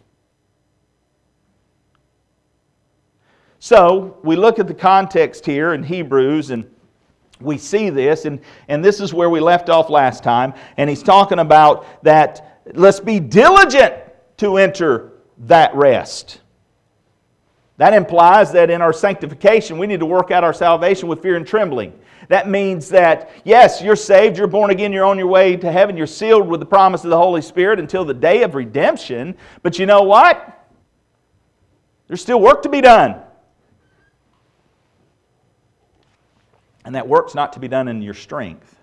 So, 3.60 4.18
we 4.24 4.36
look 4.36 4.58
at 4.58 4.66
the 4.66 4.74
context 4.74 5.46
here 5.46 5.76
in 5.76 5.84
Hebrews, 5.84 6.50
and 6.50 6.73
we 7.44 7.58
see 7.58 7.90
this, 7.90 8.26
and, 8.26 8.40
and 8.68 8.84
this 8.84 9.00
is 9.00 9.14
where 9.14 9.30
we 9.30 9.40
left 9.40 9.70
off 9.70 9.90
last 9.90 10.24
time. 10.24 10.54
And 10.78 10.90
he's 10.90 11.04
talking 11.04 11.40
about 11.40 12.04
that 12.04 12.62
let's 12.74 13.00
be 13.00 13.20
diligent 13.20 13.96
to 14.38 14.58
enter 14.58 15.14
that 15.40 15.74
rest. 15.76 16.40
That 17.78 17.94
implies 17.94 18.52
that 18.52 18.70
in 18.70 18.82
our 18.82 18.94
sanctification, 18.94 19.78
we 19.78 19.88
need 19.88 20.00
to 20.00 20.06
work 20.06 20.32
out 20.32 20.44
our 20.44 20.54
salvation 20.54 21.08
with 21.08 21.22
fear 21.22 21.36
and 21.36 21.46
trembling. 21.46 22.00
That 22.30 22.48
means 22.48 22.88
that, 22.90 23.32
yes, 23.44 23.82
you're 23.82 23.96
saved, 23.96 24.38
you're 24.38 24.48
born 24.48 24.72
again, 24.72 24.94
you're 24.94 25.06
on 25.06 25.18
your 25.18 25.28
way 25.28 25.58
to 25.58 25.72
heaven, 25.72 25.98
you're 25.98 26.08
sealed 26.08 26.48
with 26.48 26.60
the 26.60 26.66
promise 26.66 27.04
of 27.04 27.10
the 27.10 27.18
Holy 27.18 27.42
Spirit 27.42 27.80
until 27.80 28.06
the 28.06 28.14
day 28.14 28.44
of 28.44 28.56
redemption. 28.56 29.36
But 29.62 29.80
you 29.80 29.86
know 29.86 30.04
what? 30.04 30.68
There's 32.08 32.22
still 32.22 32.40
work 32.40 32.62
to 32.62 32.70
be 32.70 32.80
done. 32.80 33.22
And 36.86 36.96
that 36.96 37.08
work's 37.08 37.36
not 37.36 37.54
to 37.54 37.60
be 37.60 37.68
done 37.68 37.88
in 37.88 38.02
your 38.02 38.14
strength, 38.14 38.76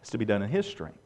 it's 0.00 0.10
to 0.10 0.18
be 0.18 0.24
done 0.24 0.42
in 0.42 0.50
His 0.50 0.66
strength. 0.66 0.98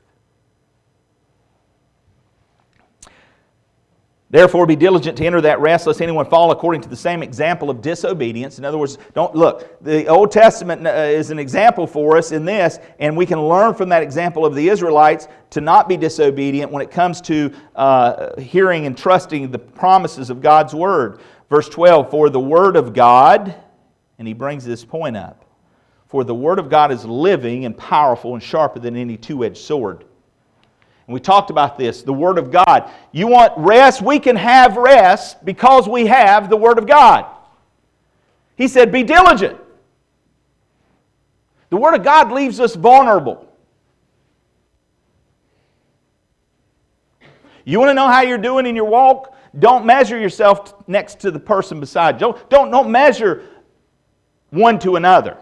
Therefore, 4.34 4.66
be 4.66 4.74
diligent 4.74 5.16
to 5.18 5.24
enter 5.24 5.40
that 5.42 5.60
rest, 5.60 5.86
lest 5.86 6.02
anyone 6.02 6.26
fall 6.26 6.50
according 6.50 6.80
to 6.80 6.88
the 6.88 6.96
same 6.96 7.22
example 7.22 7.70
of 7.70 7.80
disobedience. 7.80 8.58
In 8.58 8.64
other 8.64 8.78
words, 8.78 8.98
don't 9.14 9.32
look. 9.36 9.80
The 9.80 10.08
Old 10.08 10.32
Testament 10.32 10.84
uh, 10.84 10.90
is 10.90 11.30
an 11.30 11.38
example 11.38 11.86
for 11.86 12.16
us 12.16 12.32
in 12.32 12.44
this, 12.44 12.80
and 12.98 13.16
we 13.16 13.26
can 13.26 13.40
learn 13.40 13.74
from 13.74 13.90
that 13.90 14.02
example 14.02 14.44
of 14.44 14.56
the 14.56 14.68
Israelites 14.68 15.28
to 15.50 15.60
not 15.60 15.88
be 15.88 15.96
disobedient 15.96 16.72
when 16.72 16.82
it 16.82 16.90
comes 16.90 17.20
to 17.20 17.52
uh, 17.76 18.40
hearing 18.40 18.86
and 18.86 18.98
trusting 18.98 19.52
the 19.52 19.58
promises 19.60 20.30
of 20.30 20.40
God's 20.40 20.74
Word. 20.74 21.20
Verse 21.48 21.68
12 21.68 22.10
For 22.10 22.28
the 22.28 22.40
Word 22.40 22.74
of 22.74 22.92
God, 22.92 23.54
and 24.18 24.26
he 24.26 24.34
brings 24.34 24.64
this 24.64 24.84
point 24.84 25.16
up 25.16 25.43
for 26.14 26.23
the 26.23 26.33
Word 26.33 26.61
of 26.61 26.68
God 26.71 26.92
is 26.92 27.04
living 27.04 27.64
and 27.64 27.76
powerful 27.76 28.35
and 28.35 28.40
sharper 28.40 28.78
than 28.78 28.94
any 28.94 29.16
two 29.16 29.44
edged 29.44 29.56
sword. 29.56 30.04
And 31.09 31.12
we 31.12 31.18
talked 31.18 31.50
about 31.50 31.76
this 31.76 32.02
the 32.02 32.12
Word 32.12 32.38
of 32.38 32.52
God. 32.52 32.88
You 33.11 33.26
want 33.26 33.52
rest? 33.56 34.00
We 34.00 34.21
can 34.21 34.37
have 34.37 34.76
rest 34.76 35.44
because 35.44 35.88
we 35.88 36.06
have 36.06 36.49
the 36.49 36.56
Word 36.56 36.78
of 36.78 36.87
God. 36.87 37.26
He 38.54 38.68
said, 38.68 38.92
Be 38.92 39.02
diligent. 39.02 39.59
The 41.71 41.78
Word 41.78 41.94
of 41.94 42.04
God 42.04 42.30
leaves 42.30 42.61
us 42.61 42.76
vulnerable. 42.76 43.52
You 47.64 47.80
want 47.80 47.90
to 47.90 47.94
know 47.94 48.06
how 48.06 48.21
you're 48.21 48.38
doing 48.38 48.66
in 48.66 48.76
your 48.76 48.85
walk? 48.85 49.35
Don't 49.59 49.85
measure 49.85 50.16
yourself 50.16 50.75
next 50.87 51.18
to 51.23 51.33
the 51.33 51.40
person 51.40 51.80
beside 51.80 52.14
you. 52.14 52.21
Don't, 52.21 52.50
don't, 52.50 52.71
don't 52.71 52.92
measure 52.92 53.49
one 54.50 54.78
to 54.78 54.94
another. 54.94 55.38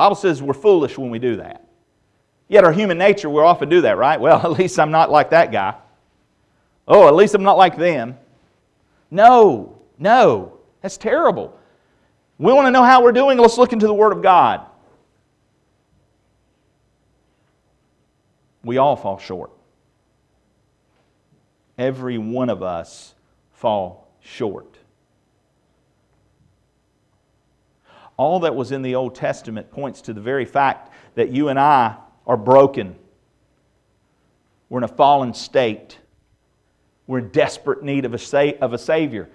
Bible 0.00 0.16
says 0.16 0.40
we're 0.40 0.54
foolish 0.54 0.96
when 0.96 1.10
we 1.10 1.18
do 1.18 1.36
that. 1.36 1.62
Yet 2.48 2.64
our 2.64 2.72
human 2.72 2.96
nature, 2.96 3.28
we 3.28 3.42
often 3.42 3.68
do 3.68 3.82
that, 3.82 3.98
right? 3.98 4.18
Well, 4.18 4.40
at 4.44 4.52
least 4.52 4.80
I'm 4.80 4.90
not 4.90 5.10
like 5.10 5.28
that 5.28 5.52
guy. 5.52 5.74
Oh, 6.88 7.06
at 7.06 7.14
least 7.14 7.34
I'm 7.34 7.42
not 7.42 7.58
like 7.58 7.76
them. 7.76 8.16
No, 9.10 9.78
no, 9.98 10.56
that's 10.80 10.96
terrible. 10.96 11.54
We 12.38 12.50
want 12.50 12.66
to 12.66 12.70
know 12.70 12.82
how 12.82 13.02
we're 13.02 13.12
doing. 13.12 13.36
Let's 13.36 13.58
look 13.58 13.74
into 13.74 13.86
the 13.86 13.92
Word 13.92 14.12
of 14.12 14.22
God. 14.22 14.62
We 18.64 18.78
all 18.78 18.96
fall 18.96 19.18
short. 19.18 19.50
Every 21.76 22.16
one 22.16 22.48
of 22.48 22.62
us 22.62 23.14
fall 23.52 24.08
short. 24.20 24.78
All 28.20 28.40
that 28.40 28.54
was 28.54 28.70
in 28.70 28.82
the 28.82 28.96
Old 28.96 29.14
Testament 29.14 29.70
points 29.70 30.02
to 30.02 30.12
the 30.12 30.20
very 30.20 30.44
fact 30.44 30.92
that 31.14 31.30
you 31.30 31.48
and 31.48 31.58
I 31.58 31.96
are 32.26 32.36
broken. 32.36 32.94
We're 34.68 34.80
in 34.80 34.84
a 34.84 34.88
fallen 34.88 35.32
state. 35.32 35.98
We're 37.06 37.20
in 37.20 37.30
desperate 37.30 37.82
need 37.82 38.04
of 38.04 38.12
a, 38.12 38.18
sa- 38.18 38.52
of 38.60 38.74
a 38.74 38.78
Savior. 38.78 39.30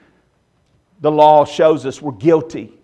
The 1.01 1.09
law 1.09 1.45
shows 1.45 1.83
us 1.87 1.99
we're 1.99 2.11
guilty. 2.11 2.77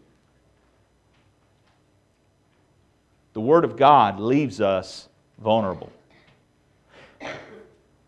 The 3.33 3.41
Word 3.41 3.63
of 3.63 3.77
God 3.77 4.19
leaves 4.19 4.59
us 4.59 5.07
vulnerable. 5.37 5.91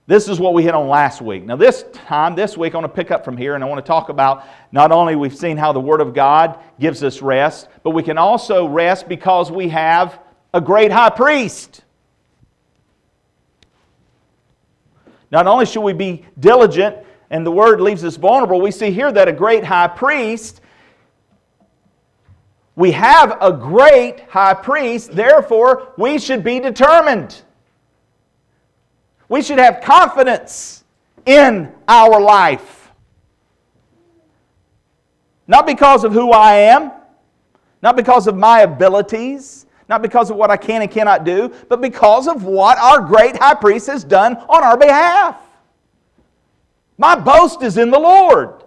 This 0.05 0.27
is 0.27 0.37
what 0.37 0.53
we 0.53 0.63
hit 0.63 0.75
on 0.75 0.89
last 0.89 1.21
week. 1.21 1.45
Now, 1.45 1.55
this 1.55 1.85
time, 1.93 2.35
this 2.35 2.57
week, 2.57 2.75
I 2.75 2.77
want 2.77 2.93
to 2.93 2.95
pick 2.95 3.09
up 3.09 3.23
from 3.23 3.37
here 3.37 3.55
and 3.55 3.63
I 3.63 3.67
want 3.67 3.83
to 3.83 3.87
talk 3.87 4.09
about 4.09 4.43
not 4.73 4.91
only 4.91 5.15
we've 5.15 5.35
seen 5.35 5.55
how 5.55 5.71
the 5.71 5.79
Word 5.79 6.01
of 6.01 6.13
God 6.13 6.59
gives 6.77 7.03
us 7.03 7.21
rest, 7.21 7.69
but 7.83 7.91
we 7.91 8.03
can 8.03 8.17
also 8.17 8.67
rest 8.67 9.07
because 9.07 9.49
we 9.49 9.69
have 9.69 10.19
a 10.53 10.59
great 10.59 10.91
high 10.91 11.09
priest. 11.09 11.83
Not 15.31 15.47
only 15.47 15.65
should 15.65 15.81
we 15.81 15.93
be 15.93 16.25
diligent 16.37 16.97
and 17.29 17.45
the 17.45 17.51
Word 17.51 17.79
leaves 17.79 18.03
us 18.03 18.17
vulnerable, 18.17 18.59
we 18.59 18.71
see 18.71 18.91
here 18.91 19.11
that 19.11 19.29
a 19.29 19.33
great 19.33 19.63
high 19.63 19.87
priest, 19.87 20.59
we 22.75 22.91
have 22.91 23.37
a 23.39 23.53
great 23.53 24.19
high 24.27 24.53
priest, 24.53 25.15
therefore, 25.15 25.93
we 25.97 26.19
should 26.19 26.43
be 26.43 26.59
determined. 26.59 27.41
We 29.29 29.41
should 29.41 29.59
have 29.59 29.81
confidence 29.81 30.83
in 31.25 31.71
our 31.87 32.19
life. 32.19 32.91
Not 35.47 35.65
because 35.65 36.03
of 36.03 36.13
who 36.13 36.31
I 36.31 36.53
am, 36.53 36.91
not 37.81 37.95
because 37.95 38.27
of 38.27 38.37
my 38.37 38.61
abilities, 38.61 39.65
not 39.89 40.01
because 40.01 40.29
of 40.29 40.37
what 40.37 40.49
I 40.49 40.57
can 40.57 40.81
and 40.81 40.89
cannot 40.89 41.25
do, 41.25 41.53
but 41.67 41.81
because 41.81 42.27
of 42.27 42.43
what 42.45 42.77
our 42.77 43.01
great 43.01 43.37
high 43.37 43.55
priest 43.55 43.87
has 43.87 44.03
done 44.03 44.37
on 44.37 44.63
our 44.63 44.77
behalf. 44.77 45.37
My 46.97 47.15
boast 47.15 47.61
is 47.61 47.77
in 47.77 47.91
the 47.91 47.99
Lord. 47.99 48.63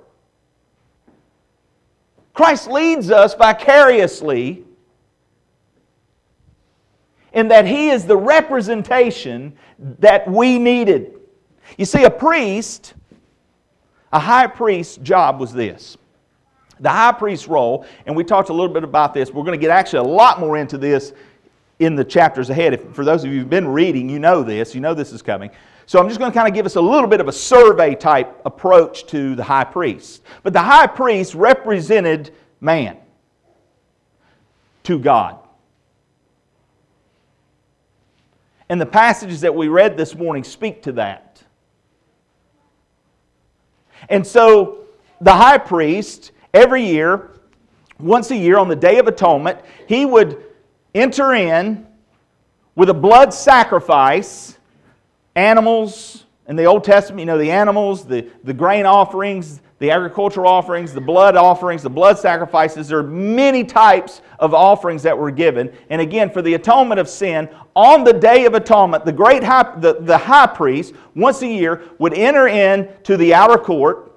Christ 2.34 2.68
leads 2.68 3.10
us 3.10 3.34
vicariously 3.34 4.65
in 7.36 7.48
that 7.48 7.66
he 7.66 7.90
is 7.90 8.06
the 8.06 8.16
representation 8.16 9.52
that 9.98 10.26
we 10.26 10.58
needed. 10.58 11.20
You 11.76 11.84
see, 11.84 12.04
a 12.04 12.10
priest, 12.10 12.94
a 14.10 14.18
high 14.18 14.46
priest's 14.46 14.96
job 14.96 15.38
was 15.38 15.52
this. 15.52 15.98
The 16.80 16.88
high 16.88 17.12
priest's 17.12 17.46
role, 17.46 17.84
and 18.06 18.16
we 18.16 18.24
talked 18.24 18.48
a 18.48 18.54
little 18.54 18.72
bit 18.72 18.84
about 18.84 19.12
this, 19.12 19.30
we're 19.30 19.44
going 19.44 19.58
to 19.58 19.62
get 19.62 19.70
actually 19.70 20.08
a 20.08 20.10
lot 20.14 20.40
more 20.40 20.56
into 20.56 20.78
this 20.78 21.12
in 21.78 21.94
the 21.94 22.04
chapters 22.04 22.48
ahead. 22.48 22.72
If, 22.72 22.94
for 22.94 23.04
those 23.04 23.22
of 23.22 23.30
you 23.30 23.40
who've 23.40 23.50
been 23.50 23.68
reading, 23.68 24.08
you 24.08 24.18
know 24.18 24.42
this, 24.42 24.74
you 24.74 24.80
know 24.80 24.94
this 24.94 25.12
is 25.12 25.20
coming. 25.20 25.50
So 25.84 26.00
I'm 26.00 26.08
just 26.08 26.18
going 26.18 26.32
to 26.32 26.34
kind 26.34 26.48
of 26.48 26.54
give 26.54 26.64
us 26.64 26.76
a 26.76 26.80
little 26.80 27.06
bit 27.06 27.20
of 27.20 27.28
a 27.28 27.32
survey 27.32 27.94
type 27.94 28.40
approach 28.46 29.06
to 29.08 29.34
the 29.34 29.44
high 29.44 29.64
priest. 29.64 30.22
But 30.42 30.54
the 30.54 30.62
high 30.62 30.86
priest 30.86 31.34
represented 31.34 32.32
man 32.62 32.96
to 34.84 34.98
God. 34.98 35.45
And 38.68 38.80
the 38.80 38.86
passages 38.86 39.40
that 39.42 39.54
we 39.54 39.68
read 39.68 39.96
this 39.96 40.14
morning 40.14 40.44
speak 40.44 40.82
to 40.82 40.92
that. 40.92 41.42
And 44.08 44.26
so 44.26 44.86
the 45.20 45.32
high 45.32 45.58
priest, 45.58 46.32
every 46.52 46.84
year, 46.84 47.30
once 47.98 48.30
a 48.30 48.36
year 48.36 48.58
on 48.58 48.68
the 48.68 48.76
Day 48.76 48.98
of 48.98 49.06
Atonement, 49.06 49.60
he 49.88 50.04
would 50.04 50.44
enter 50.94 51.34
in 51.34 51.86
with 52.74 52.90
a 52.90 52.94
blood 52.94 53.32
sacrifice, 53.32 54.58
animals, 55.34 56.24
in 56.48 56.56
the 56.56 56.64
Old 56.64 56.84
Testament, 56.84 57.20
you 57.20 57.26
know, 57.26 57.38
the 57.38 57.50
animals, 57.50 58.04
the, 58.04 58.30
the 58.44 58.54
grain 58.54 58.86
offerings, 58.86 59.60
the 59.78 59.90
agricultural 59.90 60.48
offerings, 60.48 60.94
the 60.94 61.00
blood 61.00 61.36
offerings, 61.36 61.82
the 61.82 61.90
blood 61.90 62.18
sacrifices. 62.18 62.88
There 62.88 62.98
are 62.98 63.02
many 63.02 63.62
types 63.62 64.22
of 64.38 64.54
offerings 64.54 65.02
that 65.02 65.16
were 65.16 65.30
given. 65.30 65.70
And 65.90 66.00
again, 66.00 66.30
for 66.30 66.40
the 66.40 66.54
atonement 66.54 66.98
of 66.98 67.08
sin, 67.08 67.48
on 67.74 68.02
the 68.02 68.12
Day 68.12 68.46
of 68.46 68.54
Atonement, 68.54 69.04
the 69.04 69.12
great 69.12 69.44
high, 69.44 69.74
the, 69.78 69.98
the 70.00 70.16
high 70.16 70.46
priest, 70.46 70.94
once 71.14 71.42
a 71.42 71.46
year, 71.46 71.82
would 71.98 72.14
enter 72.14 72.48
into 72.48 73.18
the 73.18 73.34
outer 73.34 73.58
court. 73.58 74.12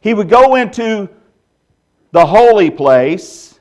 He 0.00 0.12
would 0.12 0.28
go 0.28 0.56
into 0.56 1.08
the 2.10 2.26
holy 2.26 2.70
place. 2.70 3.60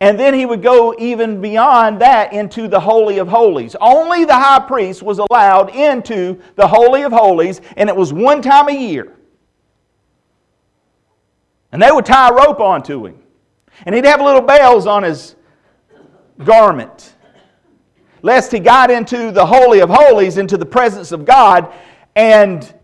And 0.00 0.18
then 0.18 0.34
he 0.34 0.44
would 0.44 0.62
go 0.62 0.94
even 0.98 1.40
beyond 1.40 2.00
that 2.02 2.32
into 2.32 2.68
the 2.68 2.80
Holy 2.80 3.18
of 3.18 3.28
Holies. 3.28 3.74
Only 3.80 4.24
the 4.26 4.34
high 4.34 4.58
priest 4.58 5.02
was 5.02 5.18
allowed 5.18 5.74
into 5.74 6.38
the 6.56 6.66
Holy 6.66 7.02
of 7.02 7.12
Holies, 7.12 7.62
and 7.76 7.88
it 7.88 7.96
was 7.96 8.12
one 8.12 8.42
time 8.42 8.68
a 8.68 8.76
year. 8.76 9.15
And 11.72 11.82
they 11.82 11.90
would 11.90 12.06
tie 12.06 12.28
a 12.28 12.32
rope 12.32 12.60
onto 12.60 13.06
him. 13.06 13.18
And 13.84 13.94
he'd 13.94 14.04
have 14.04 14.20
little 14.20 14.40
bells 14.40 14.86
on 14.86 15.02
his 15.02 15.36
garment, 16.44 17.14
lest 18.22 18.52
he 18.52 18.58
got 18.58 18.90
into 18.90 19.30
the 19.30 19.44
Holy 19.44 19.80
of 19.80 19.90
Holies, 19.90 20.38
into 20.38 20.56
the 20.56 20.66
presence 20.66 21.12
of 21.12 21.24
God, 21.24 21.72
and 22.14 22.74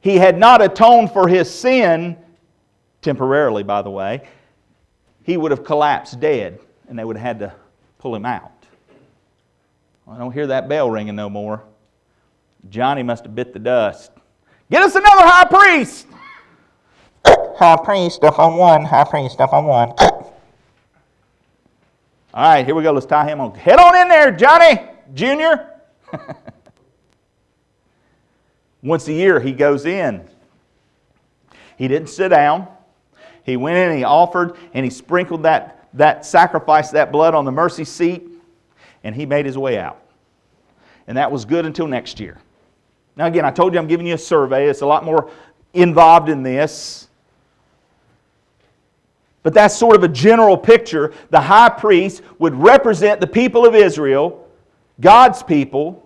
he 0.00 0.16
had 0.16 0.38
not 0.38 0.60
atoned 0.60 1.12
for 1.12 1.28
his 1.28 1.52
sin, 1.52 2.16
temporarily, 3.00 3.62
by 3.62 3.82
the 3.82 3.90
way, 3.90 4.26
he 5.22 5.36
would 5.36 5.50
have 5.50 5.64
collapsed 5.64 6.20
dead, 6.20 6.58
and 6.88 6.98
they 6.98 7.04
would 7.04 7.16
have 7.16 7.24
had 7.24 7.38
to 7.38 7.54
pull 7.98 8.14
him 8.14 8.26
out. 8.26 8.52
I 10.06 10.18
don't 10.18 10.32
hear 10.32 10.48
that 10.48 10.68
bell 10.68 10.90
ringing 10.90 11.16
no 11.16 11.30
more. 11.30 11.62
Johnny 12.68 13.02
must 13.02 13.24
have 13.24 13.34
bit 13.34 13.52
the 13.52 13.58
dust. 13.58 14.10
Get 14.70 14.82
us 14.82 14.94
another 14.94 15.22
high 15.22 15.44
priest! 15.44 16.06
High 17.56 17.76
priest, 17.84 18.16
stuff 18.16 18.38
on 18.38 18.56
one. 18.56 18.84
High 18.84 19.04
priest, 19.04 19.34
stuff 19.34 19.52
on 19.52 19.64
one. 19.64 19.88
All 19.98 20.32
right, 22.34 22.66
here 22.66 22.74
we 22.74 22.82
go. 22.82 22.90
Let's 22.90 23.06
tie 23.06 23.26
him 23.26 23.40
on. 23.40 23.54
Head 23.54 23.78
on 23.78 23.94
in 23.96 24.08
there, 24.08 24.32
Johnny 24.32 24.80
Jr. 25.14 25.70
Once 28.82 29.06
a 29.08 29.12
year, 29.12 29.38
he 29.38 29.52
goes 29.52 29.86
in. 29.86 30.28
He 31.76 31.88
didn't 31.88 32.08
sit 32.08 32.28
down. 32.28 32.68
He 33.44 33.56
went 33.56 33.76
in 33.76 33.90
and 33.90 33.98
he 33.98 34.04
offered 34.04 34.56
and 34.72 34.84
he 34.84 34.90
sprinkled 34.90 35.44
that, 35.44 35.88
that 35.94 36.26
sacrifice, 36.26 36.90
that 36.90 37.12
blood 37.12 37.34
on 37.34 37.44
the 37.44 37.52
mercy 37.52 37.84
seat, 37.84 38.26
and 39.04 39.14
he 39.14 39.26
made 39.26 39.46
his 39.46 39.56
way 39.56 39.78
out. 39.78 40.02
And 41.06 41.16
that 41.16 41.30
was 41.30 41.44
good 41.44 41.66
until 41.66 41.86
next 41.86 42.18
year. 42.18 42.38
Now, 43.16 43.26
again, 43.26 43.44
I 43.44 43.50
told 43.50 43.74
you 43.74 43.78
I'm 43.78 43.86
giving 43.86 44.06
you 44.06 44.14
a 44.14 44.18
survey. 44.18 44.68
It's 44.68 44.80
a 44.80 44.86
lot 44.86 45.04
more 45.04 45.30
involved 45.72 46.28
in 46.28 46.42
this. 46.42 47.03
But 49.44 49.54
that's 49.54 49.76
sort 49.76 49.94
of 49.94 50.02
a 50.02 50.08
general 50.08 50.56
picture. 50.56 51.12
The 51.30 51.40
high 51.40 51.68
priest 51.68 52.22
would 52.40 52.54
represent 52.56 53.20
the 53.20 53.28
people 53.28 53.64
of 53.64 53.76
Israel, 53.76 54.48
God's 55.00 55.44
people, 55.44 56.00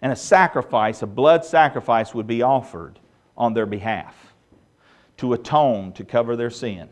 and 0.00 0.10
a 0.10 0.16
sacrifice, 0.16 1.02
a 1.02 1.06
blood 1.06 1.44
sacrifice, 1.44 2.14
would 2.14 2.26
be 2.26 2.40
offered 2.40 2.98
on 3.36 3.52
their 3.52 3.66
behalf 3.66 4.16
to 5.18 5.34
atone, 5.34 5.92
to 5.92 6.04
cover 6.04 6.34
their 6.36 6.48
sin. 6.48 6.88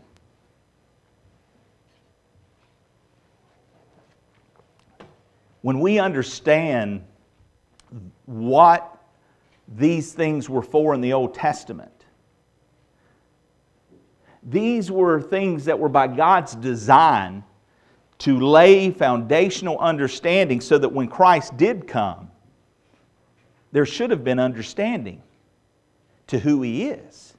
when 5.62 5.80
we 5.80 5.98
understand 5.98 7.04
what 8.26 8.97
these 9.76 10.12
things 10.12 10.48
were 10.48 10.62
for 10.62 10.94
in 10.94 11.00
the 11.00 11.12
Old 11.12 11.34
Testament, 11.34 11.92
these 14.42 14.90
were 14.90 15.20
things 15.20 15.66
that 15.66 15.78
were 15.78 15.88
by 15.88 16.06
God's 16.06 16.54
design 16.54 17.44
to 18.18 18.40
lay 18.40 18.90
foundational 18.90 19.78
understanding 19.78 20.60
so 20.60 20.78
that 20.78 20.88
when 20.88 21.08
Christ 21.08 21.56
did 21.56 21.86
come, 21.86 22.30
there 23.72 23.86
should 23.86 24.10
have 24.10 24.24
been 24.24 24.38
understanding 24.38 25.22
to 26.28 26.38
who 26.38 26.62
he 26.62 26.88
is. 26.88 27.34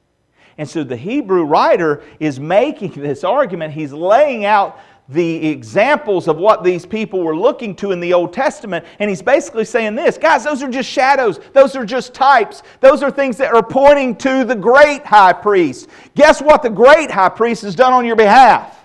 And 0.58 0.70
so 0.70 0.84
the 0.84 0.98
Hebrew 0.98 1.44
writer 1.44 2.04
is 2.20 2.40
making 2.40 2.92
this 2.92 3.24
argument. 3.24 3.74
He's 3.74 3.94
laying 3.94 4.46
out 4.46 4.80
the 5.10 5.48
examples 5.48 6.28
of 6.28 6.38
what 6.38 6.64
these 6.64 6.86
people 6.86 7.22
were 7.22 7.36
looking 7.36 7.76
to 7.76 7.92
in 7.92 8.00
the 8.00 8.14
Old 8.14 8.32
Testament. 8.32 8.86
And 9.00 9.10
he's 9.10 9.24
basically 9.24 9.66
saying 9.66 9.96
this 9.96 10.18
guys, 10.18 10.44
those 10.44 10.62
are 10.62 10.70
just 10.70 10.90
shadows, 10.90 11.40
those 11.52 11.76
are 11.76 11.86
just 11.86 12.14
types, 12.14 12.62
those 12.80 13.02
are 13.02 13.10
things 13.10 13.38
that 13.38 13.54
are 13.54 13.64
pointing 13.64 14.16
to 14.18 14.44
the 14.44 14.56
great 14.56 15.04
high 15.06 15.34
priest. 15.34 15.90
Guess 16.16 16.42
what 16.42 16.62
the 16.62 16.70
great 16.70 17.10
high 17.10 17.30
priest 17.30 17.64
has 17.64 17.76
done 17.76 17.92
on 17.92 18.06
your 18.06 18.16
behalf? 18.16 18.78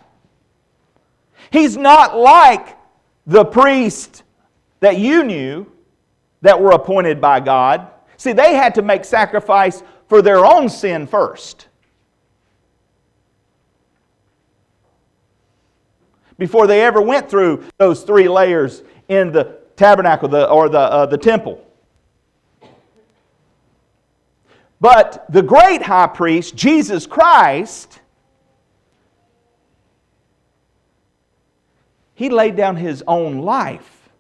He's 1.50 1.76
not 1.76 2.16
like 2.16 2.76
the 3.26 3.44
priest 3.44 4.22
that 4.80 4.98
you 4.98 5.24
knew 5.24 5.70
that 6.40 6.60
were 6.60 6.72
appointed 6.72 7.20
by 7.20 7.40
God. 7.40 7.88
See, 8.16 8.32
they 8.32 8.54
had 8.54 8.74
to 8.76 8.82
make 8.82 9.04
sacrifice 9.04 9.82
for 10.08 10.22
their 10.22 10.44
own 10.44 10.68
sin 10.68 11.06
first. 11.06 11.68
Before 16.38 16.66
they 16.66 16.82
ever 16.82 17.00
went 17.00 17.30
through 17.30 17.64
those 17.78 18.02
three 18.02 18.28
layers 18.28 18.82
in 19.08 19.32
the 19.32 19.58
tabernacle 19.76 20.28
the, 20.28 20.48
or 20.48 20.68
the, 20.68 20.78
uh, 20.78 21.06
the 21.06 21.18
temple. 21.18 21.64
But 24.80 25.24
the 25.30 25.42
great 25.42 25.82
high 25.82 26.08
priest, 26.08 26.54
Jesus 26.56 27.06
Christ, 27.06 28.00
he 32.14 32.28
laid 32.28 32.56
down 32.56 32.76
his 32.76 33.02
own 33.06 33.38
life. 33.38 34.10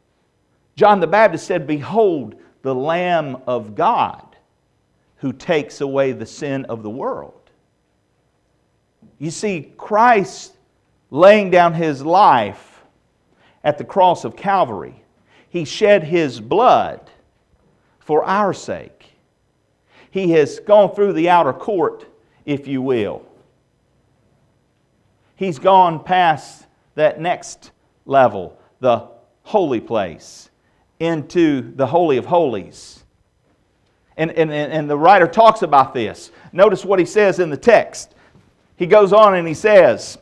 John 0.76 1.00
the 1.00 1.06
Baptist 1.06 1.46
said, 1.46 1.66
Behold, 1.66 2.36
the 2.62 2.74
Lamb 2.74 3.42
of 3.46 3.74
God 3.74 4.36
who 5.16 5.32
takes 5.32 5.80
away 5.80 6.12
the 6.12 6.26
sin 6.26 6.64
of 6.66 6.82
the 6.82 6.90
world. 6.90 7.50
You 9.18 9.30
see, 9.30 9.72
Christ 9.76 10.53
laying 11.14 11.48
down 11.48 11.74
his 11.74 12.04
life 12.04 12.82
at 13.62 13.78
the 13.78 13.84
cross 13.84 14.24
of 14.24 14.34
Calvary, 14.34 15.04
he 15.48 15.64
shed 15.64 16.02
his 16.02 16.40
blood 16.40 17.08
for 18.00 18.24
our 18.24 18.52
sake. 18.52 19.12
He 20.10 20.32
has 20.32 20.58
gone 20.58 20.92
through 20.92 21.12
the 21.12 21.28
outer 21.28 21.52
court, 21.52 22.06
if 22.44 22.66
you 22.66 22.82
will. 22.82 23.24
He's 25.36 25.60
gone 25.60 26.02
past 26.02 26.66
that 26.96 27.20
next 27.20 27.70
level, 28.06 28.58
the 28.80 29.08
holy 29.44 29.80
place, 29.80 30.50
into 30.98 31.74
the 31.76 31.86
Holy 31.86 32.16
of 32.16 32.26
Holies 32.26 33.04
and, 34.16 34.30
and, 34.32 34.50
and 34.50 34.88
the 34.88 34.96
writer 34.96 35.26
talks 35.26 35.62
about 35.62 35.94
this. 35.94 36.30
Notice 36.52 36.84
what 36.84 36.98
he 36.98 37.04
says 37.04 37.40
in 37.40 37.50
the 37.50 37.56
text. 37.56 38.14
He 38.76 38.86
goes 38.86 39.12
on 39.12 39.34
and 39.34 39.46
he 39.46 39.54
says, 39.54 40.18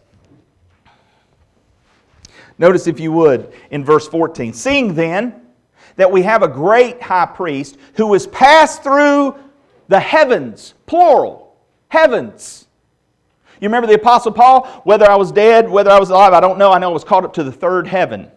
Notice, 2.62 2.86
if 2.86 3.00
you 3.00 3.10
would, 3.10 3.52
in 3.72 3.84
verse 3.84 4.06
14. 4.06 4.52
Seeing 4.52 4.94
then 4.94 5.34
that 5.96 6.12
we 6.12 6.22
have 6.22 6.44
a 6.44 6.48
great 6.48 7.02
high 7.02 7.26
priest 7.26 7.76
who 7.94 8.12
has 8.12 8.28
passed 8.28 8.84
through 8.84 9.34
the 9.88 9.98
heavens, 9.98 10.74
plural, 10.86 11.56
heavens. 11.88 12.68
You 13.60 13.66
remember 13.66 13.88
the 13.88 13.94
Apostle 13.94 14.30
Paul? 14.30 14.66
Whether 14.84 15.10
I 15.10 15.16
was 15.16 15.32
dead, 15.32 15.68
whether 15.68 15.90
I 15.90 15.98
was 15.98 16.10
alive, 16.10 16.32
I 16.32 16.38
don't 16.38 16.56
know. 16.56 16.70
I 16.70 16.78
know 16.78 16.90
I 16.90 16.92
was 16.92 17.02
caught 17.02 17.24
up 17.24 17.32
to 17.32 17.42
the 17.42 17.50
third 17.50 17.88
heaven. 17.88 18.30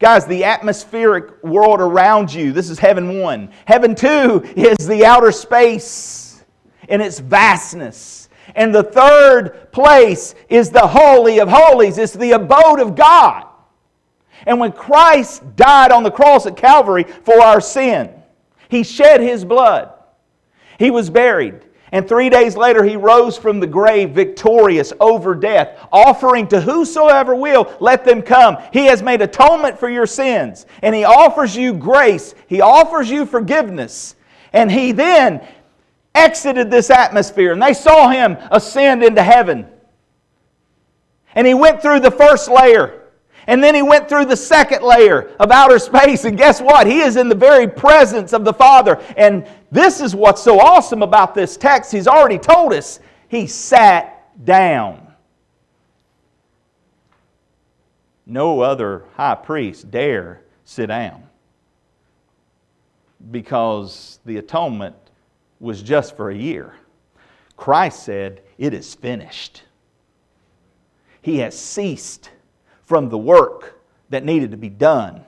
Guys, 0.00 0.26
the 0.26 0.42
atmospheric 0.42 1.40
world 1.44 1.80
around 1.80 2.34
you, 2.34 2.52
this 2.52 2.70
is 2.70 2.78
heaven 2.80 3.20
one. 3.20 3.52
Heaven 3.66 3.94
two 3.94 4.42
is 4.56 4.84
the 4.88 5.06
outer 5.06 5.30
space 5.30 6.42
in 6.88 7.00
its 7.00 7.20
vastness. 7.20 8.30
And 8.56 8.74
the 8.74 8.82
third 8.82 9.70
place 9.70 10.34
is 10.48 10.70
the 10.70 10.88
Holy 10.88 11.38
of 11.38 11.48
Holies, 11.48 11.98
it's 11.98 12.14
the 12.14 12.32
abode 12.32 12.80
of 12.80 12.96
God. 12.96 13.46
And 14.46 14.58
when 14.58 14.72
Christ 14.72 15.42
died 15.56 15.92
on 15.92 16.02
the 16.02 16.10
cross 16.10 16.46
at 16.46 16.56
Calvary 16.56 17.04
for 17.04 17.40
our 17.40 17.60
sin, 17.60 18.10
He 18.68 18.82
shed 18.82 19.20
His 19.20 19.44
blood. 19.44 19.92
He 20.78 20.90
was 20.90 21.10
buried. 21.10 21.62
And 21.92 22.08
three 22.08 22.30
days 22.30 22.56
later, 22.56 22.84
he 22.84 22.96
rose 22.96 23.36
from 23.36 23.58
the 23.58 23.66
grave 23.66 24.10
victorious 24.10 24.92
over 25.00 25.34
death, 25.34 25.76
offering 25.92 26.46
to 26.48 26.60
whosoever 26.60 27.34
will, 27.34 27.74
let 27.80 28.04
them 28.04 28.22
come. 28.22 28.58
He 28.72 28.86
has 28.86 29.02
made 29.02 29.20
atonement 29.22 29.78
for 29.78 29.88
your 29.88 30.06
sins, 30.06 30.66
and 30.82 30.94
he 30.94 31.04
offers 31.04 31.56
you 31.56 31.72
grace, 31.72 32.34
he 32.46 32.60
offers 32.60 33.10
you 33.10 33.26
forgiveness. 33.26 34.14
And 34.52 34.70
he 34.70 34.92
then 34.92 35.46
exited 36.14 36.70
this 36.70 36.90
atmosphere, 36.90 37.52
and 37.52 37.62
they 37.62 37.74
saw 37.74 38.08
him 38.08 38.36
ascend 38.50 39.02
into 39.02 39.22
heaven. 39.22 39.66
And 41.34 41.46
he 41.46 41.54
went 41.54 41.82
through 41.82 42.00
the 42.00 42.10
first 42.10 42.48
layer. 42.48 42.99
And 43.50 43.60
then 43.60 43.74
he 43.74 43.82
went 43.82 44.08
through 44.08 44.26
the 44.26 44.36
second 44.36 44.84
layer 44.84 45.32
of 45.40 45.50
outer 45.50 45.80
space, 45.80 46.24
and 46.24 46.38
guess 46.38 46.60
what? 46.60 46.86
He 46.86 47.00
is 47.00 47.16
in 47.16 47.28
the 47.28 47.34
very 47.34 47.66
presence 47.66 48.32
of 48.32 48.44
the 48.44 48.52
Father. 48.52 49.02
And 49.16 49.44
this 49.72 50.00
is 50.00 50.14
what's 50.14 50.40
so 50.40 50.60
awesome 50.60 51.02
about 51.02 51.34
this 51.34 51.56
text. 51.56 51.90
He's 51.90 52.06
already 52.06 52.38
told 52.38 52.72
us 52.72 53.00
he 53.26 53.48
sat 53.48 54.24
down. 54.44 55.04
No 58.24 58.60
other 58.60 59.06
high 59.16 59.34
priest 59.34 59.90
dare 59.90 60.42
sit 60.64 60.86
down 60.86 61.24
because 63.32 64.20
the 64.24 64.36
atonement 64.36 64.94
was 65.58 65.82
just 65.82 66.16
for 66.16 66.30
a 66.30 66.36
year. 66.36 66.76
Christ 67.56 68.04
said, 68.04 68.42
It 68.58 68.74
is 68.74 68.94
finished. 68.94 69.64
He 71.20 71.38
has 71.38 71.58
ceased 71.58 72.30
from 72.90 73.08
the 73.08 73.16
work 73.16 73.80
that 74.08 74.24
needed 74.24 74.50
to 74.50 74.56
be 74.56 74.68
done. 74.68 75.24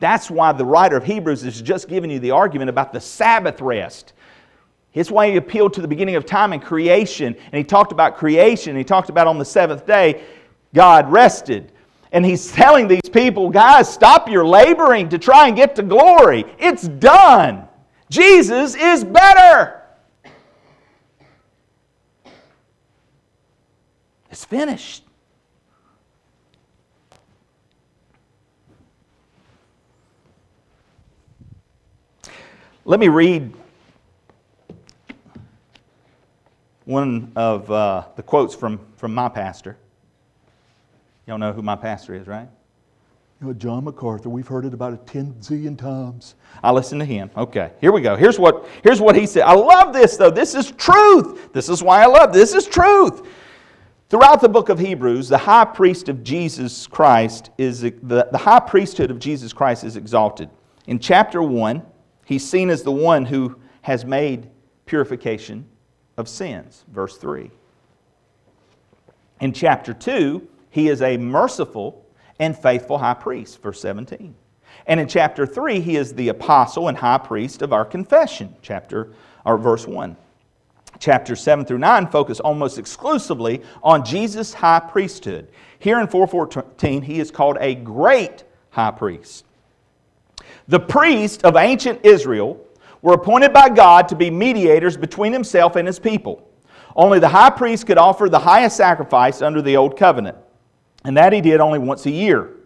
That's 0.00 0.28
why 0.28 0.50
the 0.50 0.64
writer 0.64 0.96
of 0.96 1.04
Hebrews 1.04 1.44
is 1.44 1.62
just 1.62 1.86
giving 1.86 2.10
you 2.10 2.18
the 2.18 2.32
argument 2.32 2.70
about 2.70 2.92
the 2.92 3.00
Sabbath 3.00 3.60
rest. 3.60 4.14
It's 4.92 5.12
why 5.12 5.30
he 5.30 5.36
appealed 5.36 5.74
to 5.74 5.80
the 5.80 5.86
beginning 5.86 6.16
of 6.16 6.26
time 6.26 6.52
and 6.52 6.60
creation, 6.60 7.36
and 7.36 7.54
he 7.54 7.62
talked 7.62 7.92
about 7.92 8.16
creation, 8.16 8.70
and 8.70 8.78
he 8.78 8.82
talked 8.82 9.10
about 9.10 9.28
on 9.28 9.38
the 9.38 9.44
seventh 9.44 9.86
day, 9.86 10.24
God 10.74 11.12
rested. 11.12 11.70
And 12.10 12.26
he's 12.26 12.50
telling 12.50 12.88
these 12.88 13.08
people, 13.12 13.48
guys, 13.48 13.88
stop 13.88 14.28
your 14.28 14.44
laboring 14.44 15.08
to 15.10 15.18
try 15.18 15.46
and 15.46 15.56
get 15.56 15.76
to 15.76 15.84
glory. 15.84 16.44
It's 16.58 16.88
done. 16.88 17.68
Jesus 18.08 18.74
is 18.74 19.04
better. 19.04 19.82
It's 24.32 24.44
finished. 24.44 25.04
Let 32.86 32.98
me 32.98 33.08
read 33.08 33.52
one 36.86 37.30
of 37.36 37.70
uh, 37.70 38.04
the 38.16 38.22
quotes 38.22 38.54
from, 38.54 38.80
from 38.96 39.12
my 39.12 39.28
pastor. 39.28 39.76
Y'all 41.26 41.36
know 41.36 41.52
who 41.52 41.60
my 41.60 41.76
pastor 41.76 42.14
is, 42.14 42.26
right? 42.26 42.48
You 43.40 43.48
know, 43.48 43.52
John 43.52 43.84
MacArthur, 43.84 44.30
we've 44.30 44.48
heard 44.48 44.64
it 44.64 44.72
about 44.72 44.94
a 44.94 44.96
10 44.96 45.34
zillion 45.40 45.76
times. 45.76 46.36
I 46.62 46.72
listen 46.72 46.98
to 46.98 47.04
him. 47.04 47.30
Okay, 47.36 47.70
here 47.82 47.92
we 47.92 48.00
go. 48.00 48.16
Here's 48.16 48.38
what, 48.38 48.66
here's 48.82 49.00
what 49.00 49.14
he 49.14 49.26
said. 49.26 49.42
I 49.42 49.54
love 49.54 49.92
this, 49.92 50.16
though. 50.16 50.30
This 50.30 50.54
is 50.54 50.70
truth. 50.72 51.52
This 51.52 51.68
is 51.68 51.82
why 51.82 52.02
I 52.02 52.06
love 52.06 52.32
this. 52.32 52.52
This 52.52 52.66
is 52.66 52.72
truth. 52.72 53.26
Throughout 54.08 54.40
the 54.40 54.48
book 54.48 54.70
of 54.70 54.78
Hebrews, 54.78 55.28
the 55.28 55.38
high 55.38 55.66
priest 55.66 56.08
of 56.08 56.24
Jesus 56.24 56.86
Christ 56.86 57.50
is 57.58 57.82
the, 57.82 58.28
the 58.32 58.38
high 58.38 58.60
priesthood 58.60 59.10
of 59.10 59.18
Jesus 59.18 59.52
Christ 59.52 59.84
is 59.84 59.96
exalted. 59.96 60.48
In 60.86 60.98
chapter 60.98 61.42
1, 61.42 61.82
He's 62.30 62.48
seen 62.48 62.70
as 62.70 62.84
the 62.84 62.92
one 62.92 63.24
who 63.24 63.56
has 63.82 64.04
made 64.04 64.48
purification 64.86 65.66
of 66.16 66.28
sins. 66.28 66.84
Verse 66.86 67.16
3. 67.16 67.50
In 69.40 69.52
chapter 69.52 69.92
2, 69.92 70.46
he 70.70 70.88
is 70.88 71.02
a 71.02 71.16
merciful 71.16 72.06
and 72.38 72.56
faithful 72.56 72.98
high 72.98 73.14
priest. 73.14 73.60
Verse 73.60 73.80
17. 73.80 74.32
And 74.86 75.00
in 75.00 75.08
chapter 75.08 75.44
3, 75.44 75.80
he 75.80 75.96
is 75.96 76.14
the 76.14 76.28
apostle 76.28 76.86
and 76.86 76.96
high 76.96 77.18
priest 77.18 77.62
of 77.62 77.72
our 77.72 77.84
confession. 77.84 78.54
Chapter 78.62 79.12
or 79.44 79.58
verse 79.58 79.88
1. 79.88 80.16
Chapter 81.00 81.34
7 81.34 81.64
through 81.64 81.78
9 81.78 82.06
focus 82.12 82.38
almost 82.38 82.78
exclusively 82.78 83.60
on 83.82 84.04
Jesus' 84.04 84.54
high 84.54 84.78
priesthood. 84.78 85.48
Here 85.80 85.98
in 85.98 86.06
414, 86.06 87.02
he 87.02 87.18
is 87.18 87.32
called 87.32 87.56
a 87.58 87.74
great 87.74 88.44
high 88.70 88.92
priest. 88.92 89.46
The 90.68 90.80
priests 90.80 91.42
of 91.44 91.56
ancient 91.56 92.04
Israel 92.04 92.58
were 93.02 93.14
appointed 93.14 93.52
by 93.52 93.68
God 93.68 94.08
to 94.08 94.14
be 94.14 94.30
mediators 94.30 94.96
between 94.96 95.32
himself 95.32 95.76
and 95.76 95.86
his 95.86 95.98
people. 95.98 96.46
Only 96.94 97.18
the 97.18 97.28
high 97.28 97.50
priest 97.50 97.86
could 97.86 97.98
offer 97.98 98.28
the 98.28 98.38
highest 98.38 98.76
sacrifice 98.76 99.42
under 99.42 99.62
the 99.62 99.76
old 99.76 99.96
covenant, 99.96 100.36
and 101.04 101.16
that 101.16 101.32
he 101.32 101.40
did 101.40 101.60
only 101.60 101.78
once 101.78 102.04
a 102.06 102.10
year, 102.10 102.56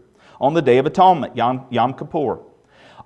on 0.41 0.55
the 0.55 0.63
Day 0.63 0.79
of 0.79 0.87
Atonement, 0.87 1.37
Yom, 1.37 1.67
Yom 1.71 1.95
Kippur. 1.95 2.41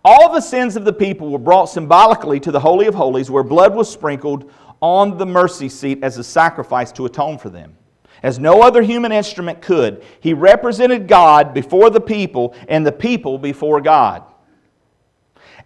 All 0.04 0.32
the 0.32 0.40
sins 0.40 0.76
of 0.76 0.84
the 0.84 0.92
people 0.92 1.30
were 1.30 1.38
brought 1.38 1.66
symbolically 1.66 2.40
to 2.40 2.52
the 2.52 2.60
Holy 2.60 2.86
of 2.86 2.94
Holies, 2.94 3.30
where 3.30 3.42
blood 3.42 3.74
was 3.74 3.90
sprinkled 3.90 4.50
on 4.80 5.18
the 5.18 5.26
mercy 5.26 5.68
seat 5.68 6.02
as 6.02 6.18
a 6.18 6.24
sacrifice 6.24 6.92
to 6.92 7.04
atone 7.04 7.36
for 7.36 7.50
them. 7.50 7.76
As 8.22 8.38
no 8.38 8.62
other 8.62 8.82
human 8.82 9.12
instrument 9.12 9.60
could, 9.60 10.04
he 10.20 10.34
represented 10.34 11.08
God 11.08 11.52
before 11.52 11.90
the 11.90 12.00
people 12.00 12.54
and 12.68 12.86
the 12.86 12.92
people 12.92 13.38
before 13.38 13.80
God. 13.80 14.22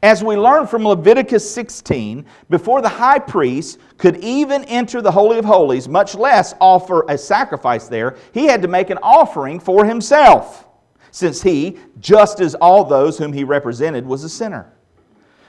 As 0.02 0.24
we 0.24 0.36
learn 0.36 0.66
from 0.66 0.84
Leviticus 0.84 1.48
16, 1.54 2.26
before 2.50 2.82
the 2.82 2.88
high 2.88 3.20
priest 3.20 3.78
could 3.98 4.16
even 4.16 4.64
enter 4.64 5.00
the 5.00 5.12
Holy 5.12 5.38
of 5.38 5.44
Holies, 5.44 5.88
much 5.88 6.16
less 6.16 6.54
offer 6.60 7.04
a 7.08 7.16
sacrifice 7.16 7.86
there, 7.86 8.16
he 8.34 8.46
had 8.46 8.62
to 8.62 8.68
make 8.68 8.90
an 8.90 8.98
offering 9.00 9.60
for 9.60 9.84
himself, 9.84 10.66
since 11.12 11.40
he, 11.40 11.78
just 12.00 12.40
as 12.40 12.56
all 12.56 12.84
those 12.84 13.16
whom 13.16 13.32
he 13.32 13.44
represented, 13.44 14.04
was 14.04 14.24
a 14.24 14.28
sinner. 14.28 14.72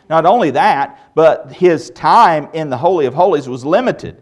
Not 0.07 0.27
only 0.27 0.51
that, 0.51 0.99
but 1.15 1.51
his 1.51 1.89
time 1.89 2.47
in 2.53 2.69
the 2.69 2.77
Holy 2.77 3.07
of 3.07 3.15
Holies 3.15 3.49
was 3.49 3.65
limited. 3.65 4.21